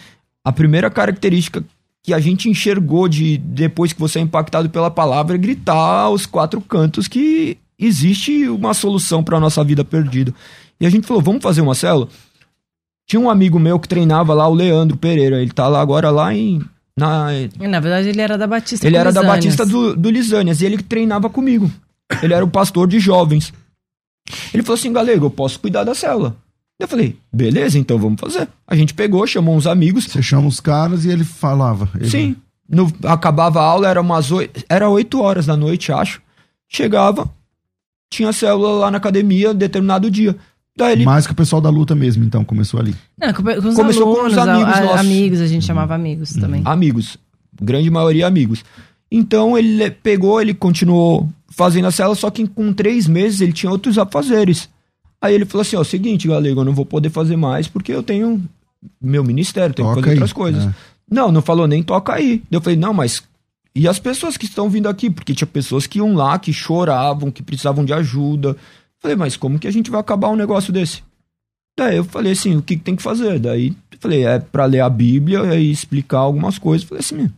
a 0.45 0.53
primeira 0.53 0.91
característica 0.91 1.65
que 2.03 2.13
a 2.13 2.21
gente 2.21 2.51
enxergou 2.51 3.09
de 3.09 3.39
depois 3.39 3.93
que 3.93 4.01
você 4.01 4.19
é 4.19 4.23
impactado 4.23 4.69
pela 4.69 4.91
palavra 4.91 5.37
é 5.37 5.39
gritar 5.39 6.03
aos 6.03 6.27
quatro 6.27 6.61
cantos 6.61 7.09
que 7.09 7.57
existe 7.79 8.49
uma 8.49 8.75
solução 8.75 9.23
para 9.23 9.41
nossa 9.41 9.63
vida 9.65 9.85
perdida. 9.85 10.33
E 10.81 10.87
a 10.87 10.91
gente 10.91 11.07
falou: 11.07 11.23
Vamos 11.23 11.43
fazer 11.43 11.61
uma 11.61 11.75
célula? 11.75 12.09
Tinha 13.07 13.21
um 13.21 13.29
amigo 13.29 13.59
meu 13.59 13.79
que 13.79 13.89
treinava 13.89 14.33
lá, 14.35 14.49
o 14.49 14.55
Leandro 14.55 14.97
Pereira. 14.97 15.41
Ele 15.43 15.51
tá 15.51 15.69
lá 15.69 15.81
agora 15.81 16.11
lá 16.11 16.33
em. 16.35 16.63
Na, 16.97 17.27
Na 17.59 17.81
verdade, 17.81 18.09
ele 18.09 18.21
era 18.21 18.39
da 18.39 18.47
Batista. 18.47 18.87
ele 18.87 18.97
era 18.97 19.13
da 19.13 19.21
Lisânias. 19.21 19.45
Batista 19.57 19.67
do, 19.67 19.97
do 19.97 20.11
Lisânias 20.11 20.61
e 20.61 20.65
ele 20.67 20.77
que 20.77 20.85
treinava 20.85 21.29
comigo. 21.29 21.71
Ele 22.23 22.33
era 22.33 22.45
o 22.45 22.49
pastor 22.51 22.87
de 22.87 22.99
jovens. 23.01 23.53
Ele 24.55 24.63
falou 24.63 24.79
assim, 24.79 24.93
galego, 24.93 25.27
eu 25.27 25.31
posso 25.31 25.59
cuidar 25.61 25.85
da 25.85 25.95
célula. 25.95 26.37
Eu 26.79 26.89
falei, 26.89 27.17
beleza, 27.33 27.79
então 27.79 27.99
vamos 27.99 28.21
fazer. 28.21 28.49
A 28.67 28.75
gente 28.77 28.95
pegou, 28.95 29.27
chamou 29.27 29.55
uns 29.57 29.67
amigos. 29.67 30.05
Você 30.05 30.23
chama 30.23 30.47
os 30.47 30.61
caras 30.61 31.05
e 31.05 31.11
ele 31.11 31.25
falava. 31.25 31.89
Ele- 31.97 32.09
Sim. 32.09 32.37
No, 32.69 32.91
acabava 33.05 33.61
a 33.61 33.65
aula, 33.65 33.89
era 33.89 34.01
umas 34.01 34.31
oito, 34.31 34.65
era 34.69 34.89
oito 34.89 35.21
horas 35.21 35.45
da 35.47 35.57
noite, 35.57 35.93
acho. 35.93 36.23
Chegava, 36.69 37.29
tinha 38.15 38.33
célula 38.33 38.71
lá 38.73 38.91
na 38.91 38.97
academia, 38.99 39.53
determinado 39.53 40.11
dia. 40.11 40.37
Daí 40.77 40.93
ele 40.93 41.05
Mais 41.05 41.27
que 41.27 41.33
o 41.33 41.37
pessoal 41.37 41.61
da 41.63 41.71
luta 41.71 41.95
mesmo, 41.95 42.25
então, 42.25 42.45
começou 42.45 42.81
ali. 42.81 42.95
Não, 43.19 43.33
com, 43.33 43.43
com 43.43 43.69
os 43.69 43.75
Começou 43.75 44.13
com 44.15 44.21
alunos, 44.21 44.33
os 44.33 44.39
amigos 44.39 44.75
a- 44.75 44.79
a- 44.79 44.81
nossos. 44.85 45.01
amigos, 45.01 45.41
a 45.41 45.47
gente 45.47 45.65
chamava 45.65 45.95
amigos 45.95 46.33
também. 46.33 46.63
amigos. 46.65 47.17
Grande 47.61 47.89
maioria 47.91 48.27
amigos. 48.27 48.65
Então 49.11 49.57
ele 49.57 49.89
pegou, 49.91 50.41
ele 50.41 50.53
continuou 50.55 51.29
fazendo 51.49 51.87
a 51.87 51.91
cela, 51.93 52.15
só 52.17 52.31
que 52.31 52.47
com 52.49 52.73
três 52.73 53.07
meses 53.07 53.41
ele 53.41 53.53
tinha 53.53 53.71
outros 53.71 53.97
afazeres. 53.99 54.69
Aí 55.23 55.35
ele 55.35 55.45
falou 55.45 55.63
assim: 55.63 55.77
ó, 55.77 55.85
seguinte, 55.85 56.27
galego, 56.27 56.61
eu 56.61 56.65
não 56.65 56.75
vou 56.75 56.85
poder 56.85 57.11
fazer 57.11 57.37
mais 57.37 57.69
porque 57.69 57.93
eu 57.93 58.03
tenho 58.03 58.43
meu 59.01 59.23
ministério, 59.23 59.73
tenho 59.75 59.89
que 59.89 59.95
Toca 59.95 60.01
fazer 60.03 60.11
aí. 60.15 60.17
outras 60.19 60.33
coisas. 60.33 60.65
É. 60.65 60.75
Não, 61.09 61.31
não 61.31 61.41
falou 61.43 61.67
nem 61.69 61.83
toca 61.83 62.13
aí. 62.15 62.43
Eu 62.51 62.61
falei: 62.61 62.77
não, 62.79 62.93
mas. 62.93 63.23
E 63.77 63.89
as 63.89 63.99
pessoas 63.99 64.37
que 64.37 64.45
estão 64.45 64.71
vindo 64.71 64.89
aqui? 64.89 65.11
Porque 65.11 65.35
tinha 65.35 65.47
pessoas 65.49 65.87
que 65.87 65.99
iam 65.99 66.15
lá, 66.15 66.39
que 66.39 66.53
choravam, 66.53 67.31
que 67.31 67.43
precisavam 67.43 67.85
de 67.85 67.93
ajuda. 67.93 68.57
Falei, 69.01 69.17
mas 69.17 69.37
como 69.37 69.59
que 69.59 69.67
a 69.67 69.73
gente 69.73 69.91
vai 69.91 70.01
acabar 70.01 70.29
um 70.29 70.37
negócio 70.37 70.73
desse? 70.73 71.03
Daí 71.77 71.97
eu 71.97 72.05
falei 72.05 72.33
assim, 72.33 72.57
o 72.57 72.63
que, 72.63 72.77
que 72.77 72.83
tem 72.85 72.95
que 72.95 73.03
fazer? 73.03 73.39
Daí 73.41 73.69
eu 73.91 73.99
falei, 73.99 74.25
é 74.25 74.39
pra 74.39 74.65
ler 74.65 74.81
a 74.81 74.89
Bíblia 74.89 75.57
e 75.57 75.71
explicar 75.73 76.19
algumas 76.19 76.57
coisas. 76.57 76.87
Falei 76.87 77.01
assim, 77.01 77.17
"Meu, 77.17 77.31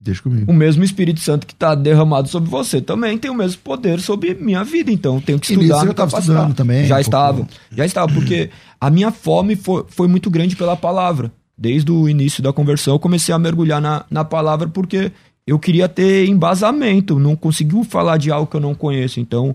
Deixa 0.00 0.22
comigo. 0.22 0.50
o 0.50 0.54
mesmo 0.54 0.84
Espírito 0.84 1.18
Santo 1.20 1.46
que 1.46 1.54
tá 1.54 1.74
derramado 1.74 2.28
sobre 2.28 2.48
você 2.48 2.80
também 2.80 3.18
tem 3.18 3.30
o 3.30 3.34
mesmo 3.34 3.60
poder 3.62 4.00
sobre 4.00 4.34
minha 4.34 4.62
vida. 4.62 4.90
Então 4.92 5.16
eu 5.16 5.20
tenho 5.20 5.38
que 5.40 5.52
estudar. 5.52 5.66
já 5.68 5.80
tava 5.80 5.94
capacitar. 5.94 6.20
estudando 6.36 6.54
também, 6.54 6.86
Já 6.86 6.96
um 6.96 7.00
estava. 7.00 7.38
pouco. 7.38 7.52
Já 7.72 7.84
estava, 7.84 8.12
porque 8.12 8.50
a 8.80 8.88
minha 8.88 9.10
fome 9.10 9.56
foi, 9.56 9.84
foi 9.88 10.06
muito 10.06 10.30
grande 10.30 10.54
pela 10.54 10.76
palavra. 10.76 11.32
Desde 11.58 11.90
o 11.92 12.08
início 12.08 12.42
da 12.42 12.52
conversão, 12.52 12.94
eu 12.94 12.98
comecei 13.00 13.34
a 13.34 13.38
mergulhar 13.38 13.80
na, 13.80 14.04
na 14.10 14.24
palavra 14.24 14.68
porque 14.68 15.12
eu 15.46 15.58
queria 15.58 15.88
ter 15.88 16.26
embasamento. 16.28 17.18
Não 17.18 17.36
conseguiu 17.36 17.84
falar 17.84 18.16
de 18.16 18.30
algo 18.30 18.46
que 18.46 18.56
eu 18.56 18.60
não 18.60 18.74
conheço. 18.74 19.20
Então, 19.20 19.54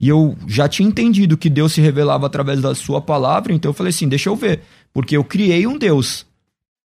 e 0.00 0.08
eu 0.08 0.36
já 0.46 0.68
tinha 0.68 0.88
entendido 0.88 1.36
que 1.36 1.48
Deus 1.48 1.72
se 1.72 1.80
revelava 1.80 2.26
através 2.26 2.60
da 2.60 2.74
sua 2.74 3.00
palavra. 3.00 3.52
Então 3.52 3.70
eu 3.70 3.74
falei 3.74 3.90
assim: 3.90 4.08
deixa 4.08 4.28
eu 4.28 4.36
ver. 4.36 4.62
Porque 4.92 5.16
eu 5.16 5.24
criei 5.24 5.66
um 5.66 5.78
Deus. 5.78 6.26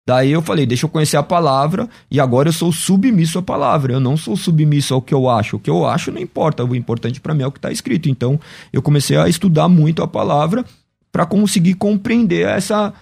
Daí 0.07 0.33
eu 0.33 0.41
falei, 0.41 0.65
deixa 0.65 0.87
eu 0.87 0.89
conhecer 0.89 1.19
a 1.19 1.23
palavra 1.23 1.87
e 2.11 2.19
agora 2.19 2.49
eu 2.49 2.53
sou 2.55 2.73
submisso 2.73 3.39
à 3.39 3.43
palavra. 3.43 3.93
Eu 3.93 4.01
não 4.01 4.17
sou 4.17 4.39
submisso 4.39 4.95
ao 4.95 5.03
que 5.03 5.13
eu 5.13 5.29
acho. 5.29 5.57
O 5.57 5.61
que 5.61 5.69
eu 5.69 5.85
acho 5.85 6.11
não 6.11 6.19
importa. 6.19 6.65
O 6.65 6.75
importante 6.75 7.21
para 7.21 7.35
mim 7.35 7.43
é 7.43 7.47
o 7.47 7.53
que 7.53 7.59
está 7.59 7.71
escrito. 7.71 8.09
Então 8.09 8.41
eu 8.73 8.81
comecei 8.81 9.19
a 9.19 9.29
estudar 9.29 9.69
muito 9.69 10.03
a 10.03 10.09
palavra 10.09 10.65
para 11.13 11.27
conseguir 11.27 11.75
compreender 11.75 12.47
essa 12.47 12.95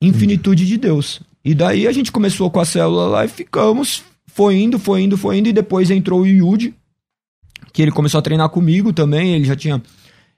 infinitude 0.00 0.64
de 0.64 0.78
Deus. 0.78 1.20
E 1.44 1.54
daí 1.54 1.86
a 1.86 1.92
gente 1.92 2.10
começou 2.10 2.50
com 2.50 2.58
a 2.58 2.64
célula 2.64 3.06
lá 3.06 3.24
e 3.26 3.28
ficamos. 3.28 4.02
Foi 4.34 4.56
indo, 4.60 4.78
foi 4.78 5.02
indo, 5.02 5.16
foi 5.16 5.38
indo. 5.38 5.48
E 5.48 5.52
depois 5.52 5.90
entrou 5.90 6.22
o 6.22 6.26
Yudi, 6.26 6.74
que 7.72 7.80
ele 7.80 7.92
começou 7.92 8.18
a 8.18 8.22
treinar 8.22 8.48
comigo 8.48 8.92
também. 8.92 9.34
Ele 9.34 9.44
já 9.44 9.54
tinha 9.54 9.80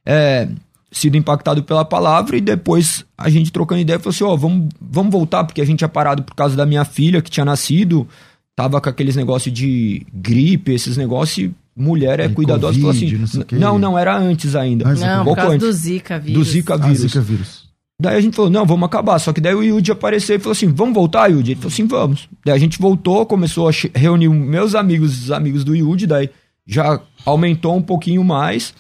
é, 0.05 0.49
sido 0.93 1.17
impactado 1.17 1.63
pela 1.63 1.85
palavra. 1.85 2.37
E 2.37 2.41
depois 2.41 3.05
a 3.17 3.31
gente 3.31 3.51
trocando 3.51 3.81
ideia 3.81 3.99
falou 3.99 4.11
assim: 4.11 4.25
ó, 4.25 4.37
vamos, 4.37 4.69
vamos 4.81 5.11
voltar, 5.11 5.45
porque 5.45 5.63
a 5.63 5.65
gente 5.65 5.79
tinha 5.79 5.89
parado 5.89 6.23
por 6.23 6.35
causa 6.35 6.55
da 6.55 6.67
minha 6.67 6.85
filha 6.85 7.23
que 7.23 7.31
tinha 7.31 7.45
nascido. 7.45 8.07
Tava 8.55 8.81
com 8.81 8.89
aqueles 8.89 9.17
negócios 9.17 9.55
de 9.55 10.07
gripe, 10.13 10.73
esses 10.73 10.97
negócios. 10.97 11.51
e 11.51 11.55
Mulher 11.79 12.21
é 12.21 12.29
cuidadosa. 12.29 12.79
Falou 12.79 12.91
assim: 12.91 13.11
não 13.53 13.59
não, 13.59 13.79
não, 13.79 13.99
era 13.99 14.17
antes 14.17 14.55
ainda. 14.55 14.85
Mas- 14.87 15.01
Não, 15.01 15.15
um 15.15 15.19
por 15.19 15.25
pouco 15.25 15.41
causa 15.41 15.55
antes. 15.57 15.67
do 15.67 15.73
Zika 15.73 16.19
Do 16.19 16.25
vírus. 16.25 16.49
Zika 16.49 16.75
Ah, 16.75 16.77
vírus. 16.79 17.01
Zika 17.01 17.21
vírus. 17.21 17.66
Daí 18.01 18.17
a 18.17 18.21
gente 18.21 18.37
falou, 18.37 18.51
não, 18.51 18.67
vamos 18.67 18.87
acabar. 18.87 19.19
Só 19.19 19.33
que 19.33 19.41
daí 19.41 19.55
o 19.55 19.63
Yudi 19.63 19.91
apareceu 19.91 20.37
e 20.37 20.39
falou 20.39 20.53
assim, 20.53 20.69
vamos 20.73 20.95
voltar, 20.95 21.29
Yudi? 21.29 21.53
Ele 21.53 21.61
falou 21.61 21.73
assim, 21.73 21.87
vamos. 21.87 22.29
Daí 22.45 22.55
a 22.55 22.59
gente 22.59 22.79
voltou, 22.79 23.25
começou 23.25 23.69
a 23.69 23.73
reunir 23.95 24.29
meus 24.29 24.75
amigos, 24.75 25.23
os 25.23 25.31
amigos 25.31 25.65
do 25.65 25.75
Yudi, 25.75 26.07
daí 26.07 26.31
já 26.67 27.01
aumentou 27.25 27.75
um 27.75 27.83
pouquinho 27.83 28.23
mais. 28.23 28.75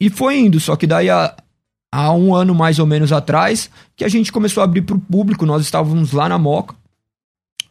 E 0.00 0.08
foi 0.08 0.38
indo, 0.38 0.58
só 0.60 0.76
que 0.76 0.86
daí 0.86 1.10
há, 1.10 1.34
há 1.92 2.12
um 2.12 2.34
ano 2.34 2.54
mais 2.54 2.78
ou 2.78 2.86
menos 2.86 3.12
atrás, 3.12 3.70
que 3.94 4.04
a 4.04 4.08
gente 4.08 4.32
começou 4.32 4.62
a 4.62 4.64
abrir 4.64 4.82
pro 4.82 4.98
público, 4.98 5.44
nós 5.44 5.62
estávamos 5.62 6.12
lá 6.12 6.28
na 6.28 6.38
Moca. 6.38 6.74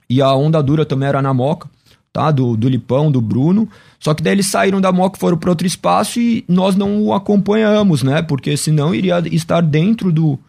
E 0.07 0.21
a 0.21 0.33
Onda 0.35 0.61
Dura 0.61 0.85
também 0.85 1.09
era 1.09 1.21
na 1.21 1.33
Moca, 1.33 1.67
tá? 2.15 2.31
Do, 2.31 2.55
do 2.55 2.69
Lipão, 2.69 3.11
do 3.11 3.19
Bruno. 3.19 3.67
Só 3.99 4.13
que 4.13 4.23
daí 4.23 4.31
eles 4.33 4.47
saíram 4.47 4.79
da 4.79 4.89
Moca, 4.89 5.19
foram 5.19 5.37
para 5.37 5.49
outro 5.49 5.67
espaço 5.67 6.17
e 6.17 6.45
nós 6.47 6.73
não 6.77 7.01
o 7.03 7.13
acompanhamos, 7.13 8.03
né? 8.03 8.21
Porque 8.21 8.55
senão 8.55 8.95
iria 8.95 9.21
estar 9.35 9.59
dentro 9.61 10.13
do, 10.13 10.39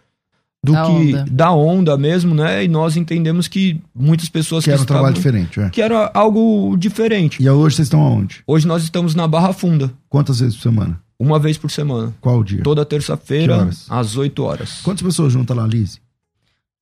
do 0.63 0.73
Da 0.73 0.85
que 0.85 0.91
onda. 0.93 1.25
da 1.29 1.51
onda 1.53 1.97
mesmo, 1.99 2.37
né? 2.37 2.63
E 2.65 2.69
nós 2.69 2.97
entendemos 2.97 3.49
que 3.49 3.81
muitas 3.93 4.29
pessoas 4.29 4.63
Que 4.63 4.71
era 4.71 4.79
um 4.79 4.83
estavam- 4.85 5.01
trabalho 5.03 5.17
diferente, 5.17 5.59
é. 5.59 5.69
que 5.71 5.83
era 5.83 6.09
algo 6.15 6.77
diferente. 6.79 7.43
E 7.43 7.51
hoje 7.51 7.75
vocês 7.77 7.87
estão 7.87 8.01
aonde? 8.01 8.45
Hoje 8.47 8.65
nós 8.65 8.85
estamos 8.85 9.17
na 9.17 9.27
Barra 9.27 9.53
Funda, 9.53 9.91
Quantas 10.09 10.39
vezes 10.39 10.55
por 10.55 10.63
semana? 10.63 11.01
uma 11.19 11.39
vez 11.41 11.59
por 11.59 11.71
semana. 11.71 12.15
Qual 12.21 12.39
o 12.39 12.45
dia? 12.45 12.63
Toda 12.63 12.85
Que 12.85 12.91
terça-feira, 12.91 13.57
horas? 13.57 13.87
às 13.91 14.17
8 14.17 14.43
horas. 14.45 14.81
Quantas 14.83 15.03
pessoas 15.03 15.33
junta 15.33 15.53
lá, 15.53 15.67
Liz? 15.67 15.99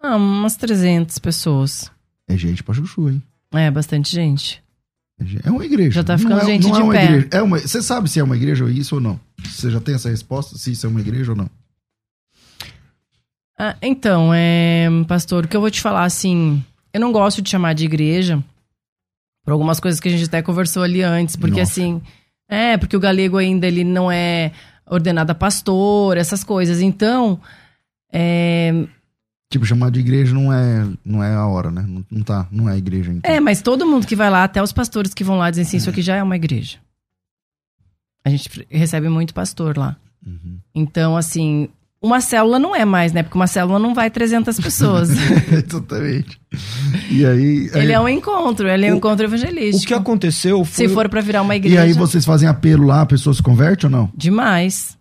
Ah, 0.02 0.16
umas 0.16 0.56
300 0.56 1.18
pessoas. 1.18 1.90
É 2.28 2.36
gente 2.36 2.62
pra 2.62 2.74
chuchu, 2.74 3.08
hein? 3.08 3.22
É, 3.54 3.70
bastante 3.70 4.10
gente. 4.12 4.62
É 5.20 5.48
É 5.48 5.50
uma 5.50 5.64
igreja. 5.64 5.90
Já 5.92 6.04
tá 6.04 6.14
Não 6.14 6.18
ficando 6.18 6.40
é- 6.40 6.44
gente 6.46 6.62
não 6.68 6.70
é 6.70 6.76
de 6.76 6.82
uma 6.82 6.92
pé. 6.92 7.04
igreja. 7.04 7.28
É 7.32 7.42
uma... 7.42 7.58
Você 7.58 7.82
sabe 7.82 8.08
se 8.10 8.18
é 8.18 8.24
uma 8.24 8.36
igreja 8.36 8.64
ou 8.64 8.70
isso 8.70 8.96
ou 8.96 9.00
não? 9.00 9.18
Você 9.44 9.70
já 9.70 9.80
tem 9.80 9.94
essa 9.94 10.08
resposta? 10.10 10.56
Se 10.58 10.72
isso 10.72 10.86
é 10.86 10.88
uma 10.88 11.00
igreja 11.00 11.32
ou 11.32 11.36
não? 11.36 11.48
Ah, 13.58 13.76
então, 13.80 14.32
é, 14.34 14.88
pastor, 15.06 15.44
o 15.44 15.48
que 15.48 15.56
eu 15.56 15.60
vou 15.60 15.70
te 15.70 15.80
falar, 15.80 16.04
assim, 16.04 16.62
eu 16.92 17.00
não 17.00 17.12
gosto 17.12 17.40
de 17.40 17.48
chamar 17.50 17.72
de 17.74 17.84
igreja 17.84 18.42
por 19.44 19.52
algumas 19.52 19.78
coisas 19.78 20.00
que 20.00 20.08
a 20.08 20.10
gente 20.10 20.24
até 20.24 20.42
conversou 20.42 20.82
ali 20.82 21.02
antes, 21.02 21.36
porque 21.36 21.60
Nossa. 21.60 21.70
assim, 21.72 22.02
é, 22.48 22.76
porque 22.76 22.96
o 22.96 23.00
galego 23.00 23.36
ainda 23.36 23.66
ele 23.68 23.84
não 23.84 24.10
é 24.10 24.50
ordenado 24.86 25.30
a 25.30 25.34
pastor, 25.34 26.16
essas 26.16 26.42
coisas. 26.42 26.80
Então, 26.80 27.40
é, 28.12 28.86
Tipo, 29.54 29.66
chamar 29.66 29.90
de 29.92 30.00
igreja 30.00 30.34
não 30.34 30.52
é, 30.52 30.84
não 31.04 31.22
é 31.22 31.32
a 31.32 31.46
hora, 31.46 31.70
né? 31.70 31.84
Não, 31.86 32.04
não 32.10 32.22
tá, 32.22 32.48
não 32.50 32.68
é 32.68 32.76
igreja 32.76 33.12
então. 33.12 33.30
é, 33.32 33.38
mas 33.38 33.62
todo 33.62 33.86
mundo 33.86 34.04
que 34.04 34.16
vai 34.16 34.28
lá, 34.28 34.42
até 34.42 34.60
os 34.60 34.72
pastores 34.72 35.14
que 35.14 35.22
vão 35.22 35.36
lá, 35.38 35.48
dizem 35.48 35.62
assim, 35.64 35.76
isso 35.76 35.88
aqui 35.88 36.02
já 36.02 36.16
é 36.16 36.22
uma 36.24 36.34
igreja. 36.34 36.78
A 38.26 38.30
gente 38.30 38.66
recebe 38.68 39.08
muito 39.08 39.32
pastor 39.32 39.78
lá. 39.78 39.96
Uhum. 40.26 40.58
Então, 40.74 41.16
assim, 41.16 41.68
uma 42.02 42.20
célula 42.20 42.58
não 42.58 42.74
é 42.74 42.84
mais, 42.84 43.12
né? 43.12 43.22
Porque 43.22 43.38
uma 43.38 43.46
célula 43.46 43.78
não 43.78 43.94
vai 43.94 44.10
300 44.10 44.58
pessoas. 44.58 45.10
Exatamente. 45.52 46.40
E 47.12 47.24
aí. 47.24 47.66
Ele 47.74 47.78
aí- 47.78 47.92
é 47.92 48.00
um 48.00 48.08
encontro, 48.08 48.66
ele 48.66 48.86
é 48.86 48.90
um 48.90 48.94
O- 48.94 48.96
encontro 48.96 49.24
O 49.24 49.28
evangelístico. 49.28 49.86
que 49.86 49.94
aconteceu 49.94 50.64
foi. 50.64 50.88
Se 50.88 50.92
for 50.92 51.08
pra 51.08 51.20
virar 51.20 51.42
uma 51.42 51.54
E 51.54 51.58
igreja. 51.58 51.82
aí 51.82 51.92
vocês 51.92 52.24
fazem 52.24 52.48
apelo 52.48 52.84
lá, 52.86 53.02
a 53.02 53.06
pessoa 53.06 53.32
se 53.32 53.42
converte 53.42 53.86
ou 53.86 53.92
não? 53.92 54.10
Demais. 54.16 54.98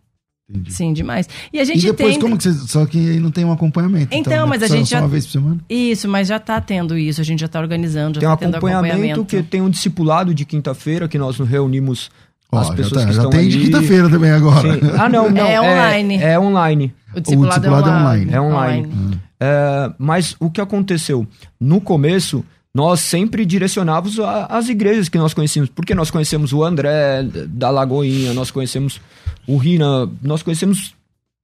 Entendi. 0.53 0.71
Sim, 0.73 0.93
demais. 0.93 1.27
E 1.51 1.59
a 1.59 1.63
E 1.63 1.65
gente 1.65 1.81
depois, 1.87 2.11
tem. 2.11 2.19
como 2.21 2.37
que 2.37 2.43
vocês. 2.43 2.57
Só 2.69 2.85
que 2.85 2.97
aí 2.97 3.19
não 3.19 3.31
tem 3.31 3.43
um 3.43 3.51
acompanhamento. 3.51 4.15
Então, 4.15 4.43
né? 4.43 4.45
mas 4.45 4.61
a 4.63 4.67
Só- 4.67 4.75
gente 4.75 4.87
só 4.89 4.95
já- 4.97 5.01
uma 5.01 5.07
vez 5.07 5.25
por 5.25 5.31
semana? 5.31 5.57
Isso, 5.69 6.07
mas 6.07 6.27
já 6.27 6.39
tá 6.39 6.61
tendo 6.61 6.97
isso, 6.97 7.19
a 7.19 7.23
gente 7.23 7.39
já 7.39 7.47
tá 7.47 7.59
organizando, 7.59 8.15
já 8.15 8.19
Tem 8.21 8.27
um 8.29 8.31
tá 8.31 8.37
tendo 8.37 8.55
acompanhamento, 8.55 8.93
acompanhamento. 8.93 9.25
que 9.25 9.41
tem 9.43 9.61
um 9.61 9.69
discipulado 9.69 10.33
de 10.33 10.45
quinta-feira 10.45 11.07
que 11.07 11.17
nós 11.17 11.37
nos 11.39 11.47
reunimos 11.49 12.11
Ó, 12.51 12.59
as 12.59 12.67
já 12.67 12.73
pessoas 12.75 13.01
tá- 13.01 13.07
que 13.07 13.13
já 13.13 13.23
estão 13.23 13.29
tem 13.31 13.49
de 13.49 13.55
ali. 13.55 13.65
quinta-feira 13.65 14.09
também 14.09 14.31
agora. 14.31 14.73
Sim. 14.73 14.79
Ah, 14.97 15.09
não, 15.09 15.29
não. 15.31 15.45
É 15.47 15.59
online. 15.59 16.15
É, 16.17 16.39
online. 16.39 16.93
O 17.15 17.19
discipulado, 17.19 17.61
discipulado 17.61 17.89
é 17.89 17.91
é 17.91 17.95
online. 17.95 18.35
online. 18.37 18.81
É 18.83 18.87
online. 18.87 19.19
É, 19.39 19.91
mas 19.97 20.35
o 20.39 20.49
que 20.49 20.61
aconteceu? 20.61 21.27
No 21.59 21.81
começo, 21.81 22.45
nós 22.75 23.01
sempre 23.01 23.45
direcionávamos 23.45 24.19
as 24.19 24.67
igrejas 24.67 25.07
que 25.07 25.17
nós 25.17 25.33
conhecíamos. 25.33 25.69
Porque 25.69 25.93
nós 25.93 26.09
conhecemos 26.09 26.51
o 26.53 26.63
André 26.63 27.23
da 27.47 27.69
Lagoinha, 27.69 28.33
nós 28.33 28.49
conhecemos 28.49 28.99
o 29.47 29.57
Rina, 29.57 30.09
nós 30.21 30.41
conhecemos 30.41 30.95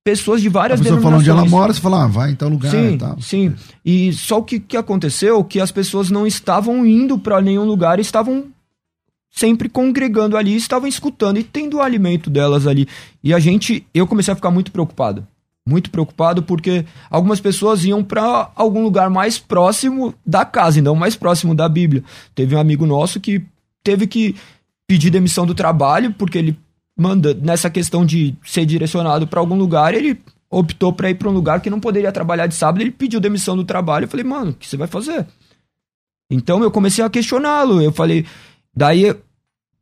pessoas 0.04 0.42
de 0.42 0.48
A 0.48 0.52
várias 0.52 0.80
pessoa 0.82 1.00
fala 1.02 1.18
onde 1.18 1.30
ela 1.30 1.42
denominações. 1.42 1.52
mora, 1.62 1.74
você 1.74 1.82
fala, 1.82 2.04
ah, 2.06 2.08
vai 2.08 2.32
em 2.32 2.36
tal 2.36 2.50
lugar 2.50 2.72
Sim, 2.72 2.94
e 2.94 2.98
tal. 2.98 3.22
sim. 3.22 3.54
E 3.86 4.12
só 4.14 4.40
o 4.40 4.44
que, 4.44 4.60
que 4.60 4.76
aconteceu 4.78 5.44
que 5.44 5.60
as 5.60 5.72
pessoas 5.72 6.10
não 6.10 6.26
estavam 6.26 6.84
indo 6.86 7.20
para 7.20 7.42
nenhum 7.42 7.66
lugar, 7.66 8.00
estavam 8.00 8.46
sempre 9.30 9.70
congregando 9.70 10.36
ali, 10.36 10.56
estavam 10.56 10.88
escutando 10.88 11.38
e 11.38 11.44
tendo 11.44 11.78
o 11.78 11.82
alimento 11.82 12.30
delas 12.30 12.66
ali. 12.66 12.88
E 13.24 13.34
a 13.34 13.40
gente, 13.40 13.86
eu 13.94 14.08
comecei 14.08 14.32
a 14.32 14.36
ficar 14.36 14.50
muito 14.50 14.72
preocupado. 14.72 15.28
Muito 15.68 15.92
preocupado 15.92 16.42
porque 16.42 16.86
algumas 17.10 17.40
pessoas 17.40 17.84
iam 17.84 18.04
para 18.04 18.52
algum 18.56 18.84
lugar 18.84 19.10
mais 19.10 19.38
próximo 19.38 20.14
da 20.26 20.44
casa, 20.44 20.80
então 20.80 20.96
mais 20.96 21.16
próximo 21.16 21.54
da 21.54 21.70
Bíblia. 21.70 22.04
Teve 22.34 22.56
um 22.56 22.60
amigo 22.60 22.86
nosso 22.86 23.20
que 23.20 23.46
teve 23.84 24.08
que 24.08 24.36
pedir 24.88 25.12
demissão 25.12 25.46
do 25.46 25.54
trabalho 25.54 26.14
porque 26.14 26.38
ele 26.38 26.58
manda 26.98 27.34
nessa 27.34 27.70
questão 27.70 28.06
de 28.06 28.36
ser 28.44 28.66
direcionado 28.66 29.28
para 29.28 29.40
algum 29.40 29.56
lugar, 29.56 29.94
ele 29.94 30.20
optou 30.50 30.92
para 30.92 31.10
ir 31.10 31.16
para 31.16 31.30
um 31.30 31.34
lugar 31.34 31.62
que 31.62 31.70
não 31.70 31.80
poderia 31.80 32.12
trabalhar 32.12 32.48
de 32.48 32.56
sábado, 32.56 32.82
ele 32.82 32.92
pediu 32.92 33.20
demissão 33.20 33.56
do 33.56 33.64
trabalho. 33.64 34.06
Eu 34.06 34.10
falei, 34.10 34.26
mano, 34.26 34.52
o 34.52 34.54
que 34.54 34.68
você 34.68 34.76
vai 34.76 34.88
fazer? 34.88 35.26
Então 36.32 36.64
eu 36.64 36.72
comecei 36.72 37.04
a 37.04 37.10
questioná-lo. 37.10 37.82
Eu 37.82 37.92
falei, 37.92 38.26
daí, 38.76 39.16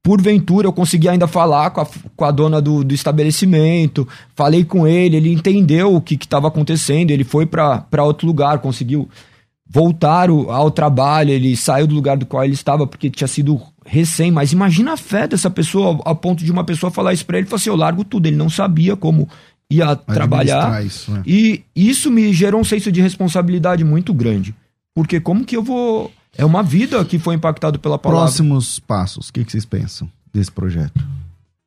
porventura, 0.03 0.67
eu 0.67 0.73
consegui 0.73 1.09
ainda 1.09 1.27
falar 1.27 1.69
com 1.71 1.81
a, 1.81 1.87
com 2.15 2.25
a 2.25 2.31
dona 2.31 2.61
do, 2.61 2.83
do 2.83 2.93
estabelecimento, 2.93 4.07
falei 4.35 4.63
com 4.63 4.87
ele, 4.87 5.17
ele 5.17 5.33
entendeu 5.33 5.93
o 5.95 6.01
que 6.01 6.15
estava 6.15 6.47
acontecendo, 6.47 7.11
ele 7.11 7.23
foi 7.23 7.45
para 7.45 8.03
outro 8.03 8.25
lugar, 8.25 8.59
conseguiu 8.59 9.09
voltar 9.69 10.31
o- 10.31 10.49
ao 10.49 10.71
trabalho, 10.71 11.31
ele 11.31 11.55
saiu 11.57 11.85
do 11.87 11.93
lugar 11.95 12.15
do 12.17 12.25
qual 12.25 12.43
ele 12.43 12.53
estava 12.53 12.87
porque 12.87 13.09
tinha 13.09 13.27
sido 13.27 13.61
recém, 13.85 14.31
mas 14.31 14.53
imagina 14.53 14.93
a 14.93 14.97
fé 14.97 15.27
dessa 15.27 15.49
pessoa, 15.49 15.99
ao 16.05 16.15
ponto 16.15 16.43
de 16.43 16.51
uma 16.51 16.63
pessoa 16.63 16.89
falar 16.91 17.13
isso 17.13 17.25
pra 17.25 17.37
ele, 17.37 17.47
falar 17.47 17.57
assim, 17.57 17.69
eu 17.69 17.75
largo 17.75 18.03
tudo, 18.05 18.27
ele 18.27 18.37
não 18.37 18.49
sabia 18.49 18.95
como 18.95 19.27
ia 19.69 19.87
trabalhar. 20.15 20.85
Isso, 20.85 21.11
né? 21.11 21.21
E 21.25 21.63
isso 21.75 22.09
me 22.09 22.31
gerou 22.31 22.61
um 22.61 22.63
senso 22.63 22.89
de 22.91 23.01
responsabilidade 23.01 23.83
muito 23.83 24.13
grande. 24.13 24.55
Porque 24.95 25.19
como 25.19 25.43
que 25.43 25.55
eu 25.57 25.61
vou. 25.61 26.09
É 26.37 26.45
uma 26.45 26.61
vida 26.61 27.03
que 27.03 27.17
foi 27.17 27.35
impactada 27.35 27.79
pela 27.79 27.97
palavra. 27.97 28.25
Próximos 28.25 28.79
passos, 28.79 29.29
o 29.29 29.33
que, 29.33 29.43
que 29.43 29.51
vocês 29.51 29.65
pensam 29.65 30.09
desse 30.31 30.51
projeto? 30.51 31.03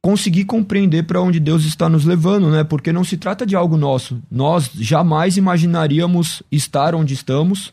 Conseguir 0.00 0.44
compreender 0.44 1.02
para 1.02 1.20
onde 1.20 1.40
Deus 1.40 1.64
está 1.64 1.88
nos 1.88 2.04
levando, 2.04 2.48
né? 2.48 2.62
Porque 2.62 2.92
não 2.92 3.02
se 3.02 3.16
trata 3.16 3.44
de 3.44 3.56
algo 3.56 3.76
nosso. 3.76 4.22
Nós 4.30 4.70
jamais 4.74 5.36
imaginaríamos 5.36 6.42
estar 6.50 6.94
onde 6.94 7.12
estamos. 7.12 7.72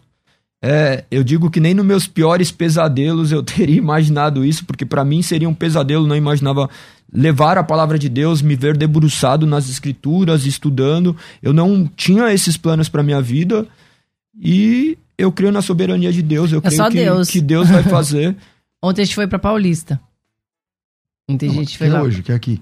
É, 0.60 1.06
eu 1.12 1.24
digo 1.24 1.52
que 1.52 1.60
nem 1.60 1.76
nos 1.76 1.86
meus 1.86 2.08
piores 2.08 2.52
pesadelos 2.52 3.32
eu 3.32 3.44
teria 3.44 3.78
imaginado 3.78 4.44
isso, 4.44 4.66
porque 4.66 4.86
para 4.86 5.06
mim 5.06 5.22
seria 5.22 5.48
um 5.48 5.54
pesadelo, 5.54 6.08
não 6.08 6.16
imaginava 6.16 6.68
levar 7.14 7.60
a 7.60 7.64
palavra 7.64 7.98
de 7.98 8.10
Deus, 8.10 8.42
me 8.42 8.56
ver 8.56 8.76
debruçado 8.76 9.46
nas 9.46 9.70
escrituras, 9.70 10.46
estudando. 10.46 11.16
Eu 11.44 11.54
não 11.54 11.88
tinha 11.96 12.34
esses 12.34 12.58
planos 12.58 12.90
para 12.90 13.04
minha 13.04 13.22
vida 13.22 13.68
e 14.38 14.98
eu 15.18 15.32
creio 15.32 15.52
na 15.52 15.62
soberania 15.62 16.12
de 16.12 16.22
Deus. 16.22 16.52
Eu 16.52 16.60
É 16.60 16.62
creio 16.62 16.78
só 16.78 16.90
que, 16.90 16.98
Deus. 16.98 17.30
que 17.30 17.42
Deus 17.42 17.70
vai 17.70 17.84
fazer. 17.84 18.36
Ontem 18.84 19.02
a 19.02 19.06
gente 19.06 19.16
foi 19.16 19.28
pra 19.28 19.40
Paulista. 19.40 20.00
Ontem 21.30 21.50
a 21.50 21.54
gente 21.54 21.72
que 21.74 21.78
foi 21.78 21.88
é 21.88 21.92
lá. 21.94 22.02
hoje, 22.02 22.22
que 22.24 22.32
é 22.32 22.36
aqui. 22.36 22.62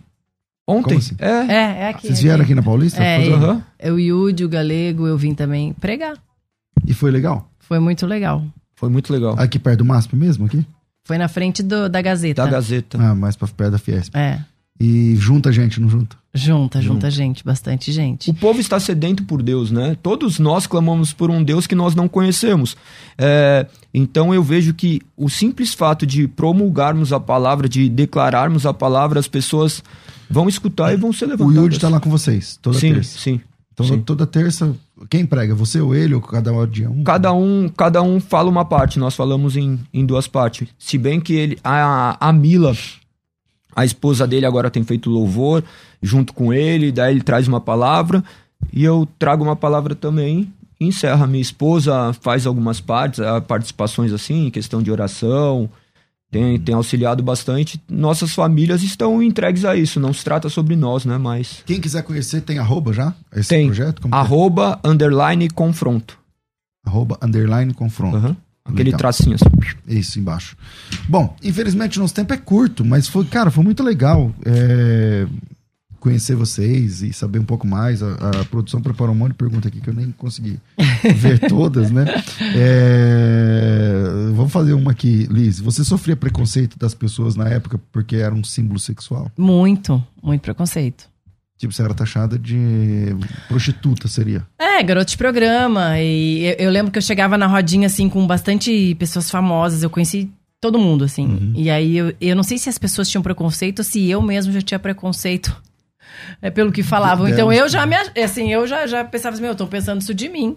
Ontem. 0.67 0.97
Assim? 0.97 1.15
É. 1.19 1.29
É, 1.29 1.53
é 1.83 1.89
aqui. 1.89 2.07
Vocês 2.07 2.21
vieram 2.21 2.43
aqui 2.43 2.55
na 2.55 2.63
Paulista? 2.63 3.01
É, 3.03 3.17
fazer- 3.19 3.29
e- 3.29 3.33
Aham. 3.33 3.63
Eu, 3.79 3.95
o 3.95 3.99
Yudi, 3.99 4.43
o 4.45 4.49
Galego, 4.49 5.05
eu 5.05 5.17
vim 5.17 5.35
também 5.35 5.73
pregar. 5.73 6.17
E 6.87 6.93
foi 6.93 7.11
legal? 7.11 7.47
Foi 7.59 7.79
muito 7.79 8.05
legal. 8.07 8.43
Foi 8.75 8.89
muito 8.89 9.11
legal. 9.13 9.35
Aqui 9.37 9.59
perto 9.59 9.79
do 9.79 9.85
MASP 9.85 10.15
mesmo, 10.15 10.45
aqui? 10.45 10.65
Foi 11.03 11.17
na 11.19 11.27
frente 11.27 11.61
do- 11.61 11.87
da 11.87 12.01
Gazeta. 12.01 12.43
Da 12.43 12.49
Gazeta. 12.49 12.97
Ah, 12.99 13.13
mais 13.13 13.35
pra 13.35 13.47
perto 13.47 13.71
da 13.73 13.77
Fiesp. 13.77 14.15
É. 14.15 14.39
E 14.79 15.15
junta 15.17 15.51
gente, 15.51 15.79
não 15.79 15.87
junta? 15.87 16.17
Junta, 16.37 16.81
junta 16.81 17.09
gente, 17.09 17.45
bastante 17.45 17.93
gente. 17.93 18.29
O 18.29 18.33
povo 18.33 18.59
está 18.59 18.77
sedento 18.77 19.23
por 19.23 19.41
Deus, 19.41 19.71
né? 19.71 19.95
Todos 20.03 20.37
nós 20.37 20.67
clamamos 20.67 21.13
por 21.13 21.31
um 21.31 21.41
Deus 21.41 21.65
que 21.65 21.73
nós 21.73 21.95
não 21.95 22.09
conhecemos. 22.09 22.75
É, 23.17 23.65
então 23.93 24.33
eu 24.33 24.43
vejo 24.43 24.73
que 24.73 25.01
o 25.15 25.29
simples 25.29 25.73
fato 25.73 26.05
de 26.05 26.27
promulgarmos 26.27 27.13
a 27.13 27.19
palavra, 27.21 27.69
de 27.69 27.87
declararmos 27.87 28.65
a 28.65 28.73
palavra, 28.73 29.17
as 29.17 29.29
pessoas 29.29 29.81
vão 30.29 30.49
escutar 30.49 30.93
e 30.93 30.97
vão 30.97 31.13
ser 31.13 31.25
O 31.25 31.29
levantadas. 31.29 31.55
Yudi 31.55 31.79
tá 31.79 31.87
lá 31.87 32.01
com 32.01 32.09
vocês, 32.09 32.59
toda 32.61 32.77
sim, 32.77 32.93
terça. 32.93 33.17
sim. 33.17 33.39
Então, 33.73 33.85
sim. 33.85 34.01
toda 34.01 34.27
terça, 34.27 34.73
quem 35.09 35.25
prega? 35.25 35.55
Você 35.55 35.79
ou 35.79 35.95
ele, 35.95 36.15
ou 36.15 36.21
cada 36.21 36.51
um 36.51 36.67
dia 36.67 36.89
um? 36.89 37.03
Cada 37.03 37.31
um, 37.33 37.69
cada 37.69 38.01
um 38.01 38.19
fala 38.19 38.49
uma 38.49 38.65
parte, 38.65 38.99
nós 38.99 39.15
falamos 39.15 39.55
em, 39.55 39.79
em 39.93 40.05
duas 40.05 40.27
partes. 40.27 40.67
Se 40.77 40.97
bem 40.97 41.19
que 41.19 41.33
ele, 41.33 41.57
a, 41.63 42.17
a 42.19 42.33
Mila, 42.33 42.75
a 43.75 43.83
esposa 43.83 44.25
dele 44.25 44.45
agora 44.45 44.71
tem 44.71 44.83
feito 44.83 45.09
louvor 45.09 45.63
junto 46.01 46.33
com 46.33 46.53
ele, 46.53 46.91
daí 46.91 47.13
ele 47.13 47.21
traz 47.21 47.47
uma 47.47 47.59
palavra 47.59 48.23
e 48.71 48.83
eu 48.83 49.07
trago 49.19 49.43
uma 49.43 49.55
palavra 49.55 49.93
também 49.93 50.51
encerra. 50.79 51.27
Minha 51.27 51.41
esposa 51.41 52.13
faz 52.13 52.45
algumas 52.45 52.79
partes, 52.79 53.19
ah, 53.19 53.41
participações 53.41 54.11
assim, 54.11 54.47
em 54.47 54.51
questão 54.51 54.81
de 54.81 54.91
oração, 54.91 55.69
tem, 56.31 56.59
tem 56.59 56.75
auxiliado 56.75 57.23
bastante. 57.23 57.81
Nossas 57.89 58.33
famílias 58.33 58.83
estão 58.83 59.21
entregues 59.21 59.65
a 59.65 59.75
isso, 59.75 59.99
não 59.99 60.13
se 60.13 60.23
trata 60.23 60.49
sobre 60.49 60.75
nós, 60.75 61.05
né, 61.05 61.17
mas... 61.17 61.63
Quem 61.65 61.79
quiser 61.79 62.03
conhecer, 62.03 62.41
tem 62.41 62.59
arroba 62.59 62.93
já? 62.93 63.13
Esse 63.33 63.49
Tem. 63.49 63.67
projeto? 63.67 64.01
Como 64.01 64.13
é? 64.13 64.17
Arroba, 64.17 64.79
underline, 64.83 65.49
confronto. 65.49 66.17
Arroba, 66.85 67.17
underline, 67.21 67.73
confronto. 67.73 68.17
Aham. 68.17 68.37
Aquele 68.65 68.85
Legal. 68.85 68.97
tracinho 68.97 69.35
assim. 69.35 69.45
Isso, 69.87 70.19
embaixo. 70.19 70.57
Bom, 71.07 71.35
infelizmente 71.43 71.99
nosso 71.99 72.13
tempo 72.15 72.33
é 72.33 72.37
curto, 72.37 72.83
mas 72.83 73.07
foi, 73.07 73.23
cara, 73.25 73.51
foi 73.51 73.63
muito 73.63 73.83
legal 73.83 74.33
é, 74.43 75.27
conhecer 75.99 76.35
vocês 76.35 77.03
e 77.03 77.13
saber 77.13 77.37
um 77.37 77.43
pouco 77.45 77.67
mais. 77.67 78.01
A, 78.01 78.41
a 78.41 78.45
produção 78.45 78.81
preparou 78.81 79.13
um 79.13 79.17
monte 79.17 79.31
de 79.31 79.37
perguntas 79.37 79.67
aqui 79.67 79.79
que 79.79 79.89
eu 79.89 79.93
nem 79.93 80.11
consegui 80.11 80.59
ver 81.15 81.39
todas, 81.47 81.91
né? 81.91 82.05
É, 82.55 84.03
vamos 84.33 84.51
fazer 84.51 84.73
uma 84.73 84.91
aqui, 84.91 85.27
Liz. 85.29 85.59
Você 85.59 85.83
sofria 85.83 86.15
preconceito 86.15 86.77
das 86.77 86.95
pessoas 86.95 87.35
na 87.35 87.47
época 87.47 87.79
porque 87.91 88.15
era 88.15 88.33
um 88.33 88.43
símbolo 88.43 88.79
sexual? 88.79 89.31
Muito, 89.37 90.03
muito 90.23 90.41
preconceito. 90.41 91.07
Tipo, 91.57 91.73
você 91.73 91.81
era 91.81 91.93
taxada 91.93 92.37
de 92.37 93.15
prostituta, 93.47 94.07
seria? 94.07 94.45
É, 94.59 94.83
garoto 94.83 95.11
de 95.11 95.17
programa. 95.17 95.99
E 95.99 96.43
eu, 96.43 96.55
eu 96.59 96.71
lembro 96.71 96.91
que 96.91 96.97
eu 96.97 97.01
chegava 97.01 97.37
na 97.37 97.47
rodinha, 97.47 97.87
assim, 97.87 98.09
com 98.09 98.27
bastante 98.27 98.93
pessoas 98.95 99.29
famosas. 99.29 99.81
Eu 99.81 99.89
conheci 99.89 100.29
todo 100.59 100.77
mundo, 100.77 101.05
assim. 101.05 101.25
Uhum. 101.25 101.53
E 101.55 101.69
aí 101.69 101.97
eu, 101.97 102.13
eu 102.19 102.35
não 102.35 102.43
sei 102.43 102.57
se 102.57 102.67
as 102.67 102.77
pessoas 102.77 103.09
tinham 103.09 103.21
preconceito 103.21 103.79
ou 103.79 103.85
se 103.85 104.09
eu 104.09 104.21
mesmo 104.21 104.51
já 104.51 104.61
tinha 104.61 104.79
preconceito. 104.79 105.55
É 106.41 106.49
pelo 106.49 106.71
que 106.71 106.81
falavam. 106.81 107.27
Então 107.27 107.51
eu 107.51 107.67
já 107.67 107.85
me. 107.85 107.95
Assim, 108.23 108.51
eu 108.51 108.65
já, 108.65 108.87
já 108.87 109.03
pensava 109.03 109.33
assim, 109.33 109.41
meu, 109.41 109.51
eu 109.51 109.55
tô 109.55 109.67
pensando 109.67 110.01
isso 110.01 110.13
de 110.13 110.29
mim, 110.29 110.55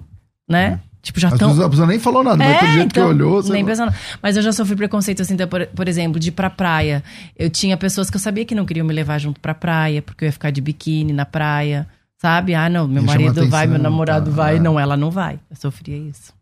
né? 0.48 0.80
Tipo, 1.00 1.20
já 1.20 1.30
tão. 1.30 1.62
a 1.64 1.68
pessoa 1.70 1.86
nem 1.86 1.98
falou 1.98 2.22
nada, 2.24 2.36
mas 2.36 2.58
pelo 2.58 2.72
jeito 2.72 2.92
que 2.92 3.00
olhou, 3.00 3.36
É, 3.36 3.40
então, 3.40 3.52
nem 3.52 3.64
pensando. 3.64 3.94
Mas 4.22 4.36
eu 4.36 4.42
já 4.42 4.52
sofri 4.52 4.74
preconceito, 4.76 5.22
assim, 5.22 5.34
então, 5.34 5.46
por, 5.48 5.64
por 5.68 5.86
exemplo, 5.88 6.18
de 6.20 6.28
ir 6.28 6.32
pra 6.32 6.50
praia. 6.50 7.02
Eu 7.38 7.48
tinha 7.48 7.76
pessoas 7.76 8.10
que 8.10 8.16
eu 8.16 8.20
sabia 8.20 8.44
que 8.44 8.54
não 8.54 8.66
queriam 8.66 8.86
me 8.86 8.92
levar 8.92 9.18
junto 9.18 9.40
pra 9.40 9.54
praia, 9.54 10.02
porque 10.02 10.24
eu 10.24 10.26
ia 10.26 10.32
ficar 10.32 10.50
de 10.50 10.60
biquíni 10.60 11.12
na 11.12 11.24
praia. 11.24 11.86
Sabe? 12.20 12.52
Ah, 12.52 12.68
não, 12.68 12.88
meu 12.88 13.02
chamar 13.02 13.12
marido 13.14 13.48
vai, 13.48 13.66
meu 13.68 13.78
namorado 13.78 14.30
tá, 14.30 14.36
vai. 14.36 14.56
é. 14.56 14.60
Não, 14.60 14.78
ela 14.78 14.96
não 14.96 15.08
vai. 15.08 15.38
Eu 15.48 15.54
sofria 15.56 15.96
isso. 15.96 16.32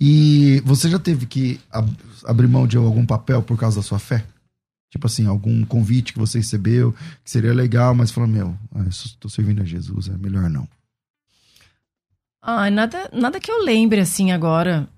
E 0.00 0.62
você 0.64 0.88
já 0.90 0.98
teve 0.98 1.24
que 1.26 1.58
ab- 1.72 1.90
abrir 2.26 2.46
mão 2.48 2.66
de 2.66 2.76
algum 2.76 3.04
papel 3.06 3.42
por 3.42 3.56
causa 3.58 3.76
da 3.76 3.82
sua 3.82 3.98
fé? 3.98 4.22
Tipo 4.92 5.06
assim, 5.06 5.26
algum 5.26 5.64
convite 5.64 6.12
que 6.12 6.18
você 6.18 6.38
recebeu, 6.38 6.94
que 7.24 7.30
seria 7.30 7.52
legal, 7.54 7.94
mas 7.94 8.10
falou, 8.10 8.28
meu, 8.28 8.54
eu 8.74 8.92
só 8.92 9.08
tô 9.18 9.28
servindo 9.28 9.62
a 9.62 9.64
Jesus, 9.64 10.08
é 10.08 10.16
melhor 10.18 10.48
não. 10.50 10.68
Ah, 12.48 12.70
nada, 12.70 13.10
nada 13.12 13.40
que 13.40 13.50
eu 13.50 13.64
lembre, 13.64 14.00
assim, 14.00 14.30
agora. 14.30 14.88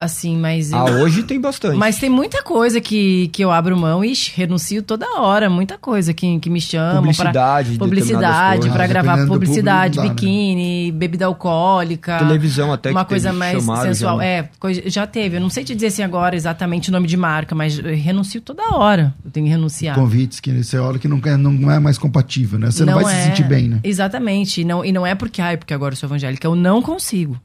Assim, 0.00 0.36
mas. 0.36 0.72
Ah, 0.72 0.84
eu- 0.88 1.00
hoje 1.02 1.24
tem 1.24 1.40
bastante. 1.40 1.76
Mas 1.76 1.98
tem 1.98 2.08
muita 2.08 2.40
coisa 2.40 2.80
que, 2.80 3.26
que 3.32 3.42
eu 3.44 3.50
abro 3.50 3.76
mão 3.76 4.04
e 4.04 4.12
renuncio 4.32 4.80
toda 4.80 5.04
hora. 5.20 5.50
Muita 5.50 5.76
coisa 5.76 6.14
que, 6.14 6.38
que 6.38 6.48
me 6.48 6.60
chamam. 6.60 6.92
pra- 6.92 7.00
publicidade, 7.02 7.72
de 7.72 7.78
Publicidade, 7.78 8.70
pra 8.70 8.84
Ah, 8.84 8.86
gravar 8.86 9.26
publicidade, 9.26 9.96
público, 9.96 9.96
não 9.96 10.04
dá, 10.04 10.08
né? 10.08 10.14
biquíni, 10.14 10.92
bebida 10.92 11.26
alcoólica. 11.26 12.16
Televisão 12.18 12.72
até 12.72 12.92
uma 12.92 13.02
que 13.04 13.08
coisa 13.08 13.30
teve, 13.30 13.38
mais 13.66 13.82
sensual. 13.82 14.18
já- 14.18 14.24
É, 14.24 14.48
coisa- 14.60 14.82
já 14.88 15.04
teve. 15.04 15.36
Eu 15.36 15.40
não 15.40 15.50
sei 15.50 15.64
te 15.64 15.74
dizer 15.74 15.88
assim 15.88 16.02
agora 16.04 16.36
exatamente 16.36 16.90
o 16.90 16.92
nome 16.92 17.08
de 17.08 17.16
marca, 17.16 17.56
mas 17.56 17.76
eu 17.76 17.96
renuncio 17.96 18.40
toda 18.40 18.62
hora. 18.76 19.12
Eu 19.24 19.32
tenho 19.32 19.46
que 19.46 19.50
renunciar. 19.50 19.96
Convites 19.96 20.38
que 20.38 20.62
você 20.62 20.78
olha 20.78 21.00
que 21.00 21.08
não, 21.08 21.18
não 21.50 21.70
é 21.72 21.80
mais 21.80 21.98
compatível, 21.98 22.56
né? 22.56 22.70
Você 22.70 22.84
não, 22.84 22.94
vai 23.02 23.04
se 23.12 23.20
é- 23.20 23.24
sentir 23.24 23.42
bem, 23.42 23.66
né? 23.68 23.80
Exatamente. 23.82 24.60
E 24.60 24.64
não, 24.64 24.84
e 24.84 24.92
não 24.92 25.04
é 25.04 25.16
porque, 25.16 25.42
ai, 25.42 25.56
porque 25.56 25.74
agora 25.74 25.92
eu 25.94 25.96
sou 25.96 26.06
evangélica. 26.06 26.46
Eu 26.46 26.54
não 26.54 26.80
consigo. 26.80 27.36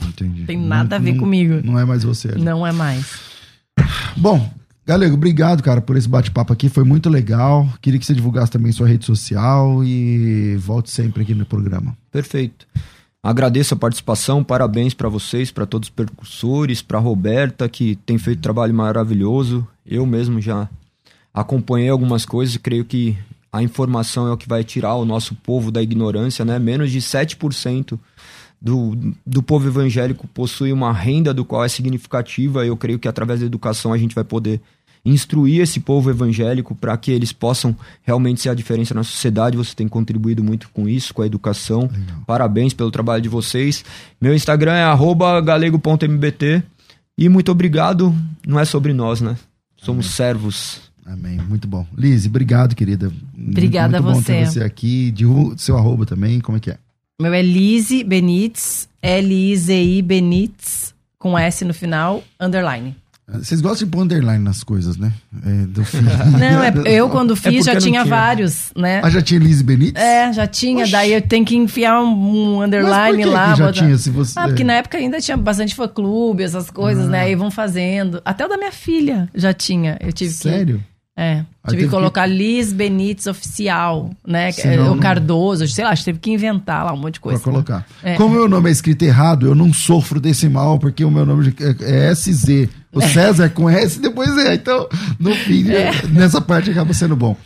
Entendi. 0.00 0.44
Tem 0.44 0.58
nada 0.58 0.96
a 0.96 0.98
ver 0.98 1.12
não, 1.12 1.20
comigo. 1.20 1.60
Não 1.64 1.78
é 1.78 1.84
mais 1.84 2.02
você. 2.02 2.28
ali. 2.28 2.42
Não 2.42 2.66
é 2.66 2.72
mais. 2.72 3.20
Bom, 4.16 4.50
Galego, 4.84 5.14
obrigado, 5.14 5.62
cara, 5.62 5.80
por 5.80 5.96
esse 5.96 6.08
bate-papo 6.08 6.52
aqui. 6.52 6.68
Foi 6.68 6.82
muito 6.82 7.08
legal. 7.08 7.68
Queria 7.80 8.00
que 8.00 8.06
você 8.06 8.14
divulgasse 8.14 8.50
também 8.50 8.72
sua 8.72 8.88
rede 8.88 9.04
social 9.04 9.82
e 9.84 10.56
volte 10.56 10.90
sempre 10.90 11.22
aqui 11.22 11.34
no 11.34 11.46
programa. 11.46 11.96
Perfeito. 12.10 12.66
Agradeço 13.22 13.74
a 13.74 13.76
participação, 13.76 14.42
parabéns 14.42 14.94
para 14.94 15.08
vocês, 15.08 15.52
para 15.52 15.64
todos 15.64 15.88
os 15.88 15.94
percursores, 15.94 16.82
para 16.82 16.98
Roberta, 16.98 17.68
que 17.68 17.94
tem 18.04 18.18
feito 18.18 18.38
um 18.38 18.42
trabalho 18.42 18.74
maravilhoso. 18.74 19.66
Eu 19.86 20.04
mesmo 20.04 20.40
já 20.40 20.68
acompanhei 21.32 21.88
algumas 21.88 22.26
coisas 22.26 22.56
e 22.56 22.58
creio 22.58 22.84
que 22.84 23.16
a 23.52 23.62
informação 23.62 24.26
é 24.26 24.32
o 24.32 24.36
que 24.36 24.48
vai 24.48 24.64
tirar 24.64 24.96
o 24.96 25.04
nosso 25.04 25.36
povo 25.36 25.70
da 25.70 25.80
ignorância, 25.80 26.44
né? 26.44 26.58
Menos 26.58 26.90
de 26.90 26.98
7% 26.98 27.96
do, 28.62 28.96
do 29.26 29.42
povo 29.42 29.66
evangélico 29.66 30.28
possui 30.28 30.72
uma 30.72 30.92
renda 30.92 31.34
do 31.34 31.44
qual 31.44 31.64
é 31.64 31.68
significativa. 31.68 32.64
Eu 32.64 32.76
creio 32.76 32.98
que 32.98 33.08
através 33.08 33.40
da 33.40 33.46
educação 33.46 33.92
a 33.92 33.98
gente 33.98 34.14
vai 34.14 34.22
poder 34.22 34.60
instruir 35.04 35.60
esse 35.60 35.80
povo 35.80 36.10
evangélico 36.10 36.76
para 36.76 36.96
que 36.96 37.10
eles 37.10 37.32
possam 37.32 37.76
realmente 38.02 38.40
ser 38.40 38.50
a 38.50 38.54
diferença 38.54 38.94
na 38.94 39.02
sociedade. 39.02 39.56
Você 39.56 39.74
tem 39.74 39.88
contribuído 39.88 40.44
muito 40.44 40.70
com 40.72 40.88
isso, 40.88 41.12
com 41.12 41.22
a 41.22 41.26
educação. 41.26 41.90
Parabéns 42.24 42.72
pelo 42.72 42.92
trabalho 42.92 43.20
de 43.20 43.28
vocês. 43.28 43.84
Meu 44.20 44.32
Instagram 44.32 44.74
é 44.74 44.84
arroba 44.84 45.40
galego.mbt. 45.40 46.62
E 47.18 47.28
muito 47.28 47.50
obrigado. 47.50 48.14
Não 48.46 48.60
é 48.60 48.64
sobre 48.64 48.92
nós, 48.92 49.20
né? 49.20 49.36
Somos 49.76 50.06
servos. 50.06 50.92
Amém. 51.04 51.36
Muito 51.36 51.66
bom. 51.66 51.84
Liz, 51.98 52.26
obrigado, 52.26 52.76
querida. 52.76 53.12
Obrigada 53.36 54.00
muito, 54.00 54.08
a 54.08 54.12
muito 54.12 54.18
bom 54.18 54.22
ter 54.22 54.46
você. 54.46 54.60
você 54.60 54.64
aqui. 54.64 55.10
Divulga 55.10 55.58
seu 55.58 55.76
arroba 55.76 56.06
também, 56.06 56.40
como 56.40 56.58
é 56.58 56.60
que 56.60 56.70
é? 56.70 56.78
Meu 57.20 57.32
é 57.32 57.42
Lise 57.42 58.02
Benítez, 58.02 58.88
L-I-Z-I 59.02 60.02
Benítez, 60.02 60.94
com 61.18 61.38
S 61.38 61.64
no 61.64 61.74
final, 61.74 62.22
underline. 62.40 62.96
Vocês 63.28 63.60
gostam 63.60 63.86
de 63.86 63.92
pôr 63.92 64.02
underline 64.02 64.42
nas 64.42 64.64
coisas, 64.64 64.96
né? 64.96 65.12
É, 65.46 65.66
do. 65.66 65.82
Não, 66.38 66.62
é, 66.62 66.72
eu 66.98 67.08
quando 67.08 67.36
fiz 67.36 67.44
porque 67.44 67.62
já 67.62 67.76
tinha, 67.78 68.02
tinha. 68.02 68.04
vários, 68.04 68.72
né? 68.76 69.00
Ah, 69.02 69.08
já 69.08 69.22
tinha 69.22 69.38
Liz 69.38 69.62
Benítez? 69.62 70.02
É, 70.02 70.32
já 70.32 70.46
tinha, 70.46 70.82
Oxi. 70.82 70.92
daí 70.92 71.12
eu 71.12 71.22
tenho 71.22 71.44
que 71.44 71.54
enfiar 71.56 72.02
um, 72.02 72.08
um 72.08 72.56
Mas 72.58 72.58
por 72.58 72.64
underline 72.66 73.22
que 73.22 73.28
lá. 73.28 73.52
que 73.52 73.58
já 73.58 73.66
botar- 73.66 73.78
tinha, 73.86 73.96
se 73.98 74.10
você... 74.10 74.38
Ah, 74.38 74.48
porque 74.48 74.64
na 74.64 74.74
época 74.74 74.98
ainda 74.98 75.20
tinha 75.20 75.36
bastante 75.36 75.74
fã-clube, 75.74 76.42
essas 76.42 76.70
coisas, 76.70 77.06
Ah. 77.06 77.10
né? 77.10 77.30
E 77.30 77.36
vão 77.36 77.50
fazendo. 77.50 78.20
Até 78.24 78.44
o 78.44 78.48
da 78.48 78.58
minha 78.58 78.72
filha 78.72 79.28
já 79.34 79.54
tinha. 79.54 79.96
Eu 80.00 80.12
tive 80.12 80.34
que. 80.34 80.80
É. 81.14 81.44
Aí 81.62 81.74
tive 81.74 81.82
que 81.84 81.88
colocar 81.90 82.24
Liz 82.24 82.72
Benítez 82.72 83.26
Oficial, 83.26 84.10
né? 84.26 84.50
Senão 84.50 84.84
o 84.84 84.90
não- 84.94 84.98
Cardoso, 84.98 85.68
sei 85.68 85.84
lá, 85.84 85.90
a 85.90 85.94
gente 85.94 86.06
teve 86.06 86.18
que 86.18 86.30
inventar 86.30 86.86
lá 86.86 86.92
um 86.94 86.96
monte 86.96 87.14
de 87.14 87.20
Pra 87.20 87.30
coisa. 87.32 87.44
colocar. 87.44 87.86
É. 88.02 88.14
Como 88.16 88.34
o 88.34 88.38
meu 88.38 88.48
nome 88.48 88.70
é 88.70 88.72
escrito 88.72 89.02
errado, 89.02 89.46
eu 89.46 89.54
não 89.54 89.72
sofro 89.74 90.18
desse 90.18 90.48
mal, 90.48 90.78
porque 90.78 91.04
o 91.04 91.10
meu 91.10 91.26
nome 91.26 91.54
é 91.82 92.08
é 92.08 92.14
SZ. 92.14 92.68
O 92.90 93.00
César 93.02 93.44
é 93.44 93.48
com 93.50 93.68
S 93.68 93.98
e 93.98 94.02
depois 94.02 94.36
é. 94.38 94.54
Então, 94.54 94.88
no 95.18 95.34
fim, 95.34 95.64
nessa 96.10 96.40
parte 96.40 96.70
acaba 96.70 96.92
sendo 96.94 97.14
bom. 97.14 97.36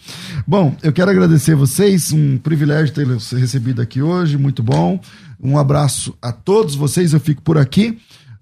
Bom, 0.46 0.74
eu 0.82 0.92
quero 0.92 1.10
agradecer 1.10 1.54
vocês. 1.56 2.12
Um 2.12 2.38
privilégio 2.38 2.94
ter 2.94 3.06
recebido 3.36 3.82
aqui 3.82 4.00
hoje. 4.00 4.38
Muito 4.38 4.62
bom. 4.62 5.00
Um 5.42 5.58
abraço 5.58 6.16
a 6.22 6.30
todos 6.32 6.74
vocês. 6.76 7.12
Eu 7.12 7.20
fico 7.20 7.42
por 7.42 7.58
aqui. 7.58 7.98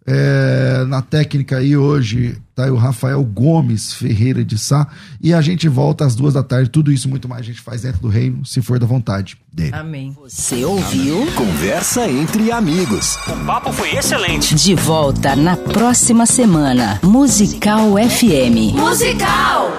É, 0.06 0.84
na 0.86 1.00
técnica 1.00 1.56
aí 1.58 1.76
hoje 1.76 2.36
tá 2.54 2.64
aí 2.64 2.70
o 2.70 2.76
Rafael 2.76 3.22
Gomes 3.24 3.94
Ferreira 3.94 4.44
de 4.44 4.58
Sá. 4.58 4.86
E 5.20 5.32
a 5.32 5.40
gente 5.40 5.68
volta 5.68 6.04
às 6.04 6.14
duas 6.14 6.34
da 6.34 6.42
tarde. 6.42 6.70
Tudo 6.70 6.92
isso 6.92 7.08
muito 7.08 7.28
mais 7.28 7.40
a 7.40 7.44
gente 7.44 7.60
faz 7.60 7.82
dentro 7.82 8.00
do 8.00 8.08
reino, 8.08 8.44
se 8.44 8.60
for 8.60 8.78
da 8.78 8.86
vontade 8.86 9.36
dele. 9.52 9.74
Amém. 9.74 10.14
Você 10.22 10.64
ouviu? 10.64 11.26
Conversa 11.34 12.08
entre 12.08 12.52
amigos. 12.52 13.16
O 13.26 13.46
papo 13.46 13.72
foi 13.72 13.96
excelente. 13.96 14.54
De 14.54 14.74
volta 14.74 15.34
na 15.34 15.56
próxima 15.56 16.26
semana. 16.26 17.00
Musical 17.02 17.94
FM. 17.96 18.74
Musical! 18.74 19.74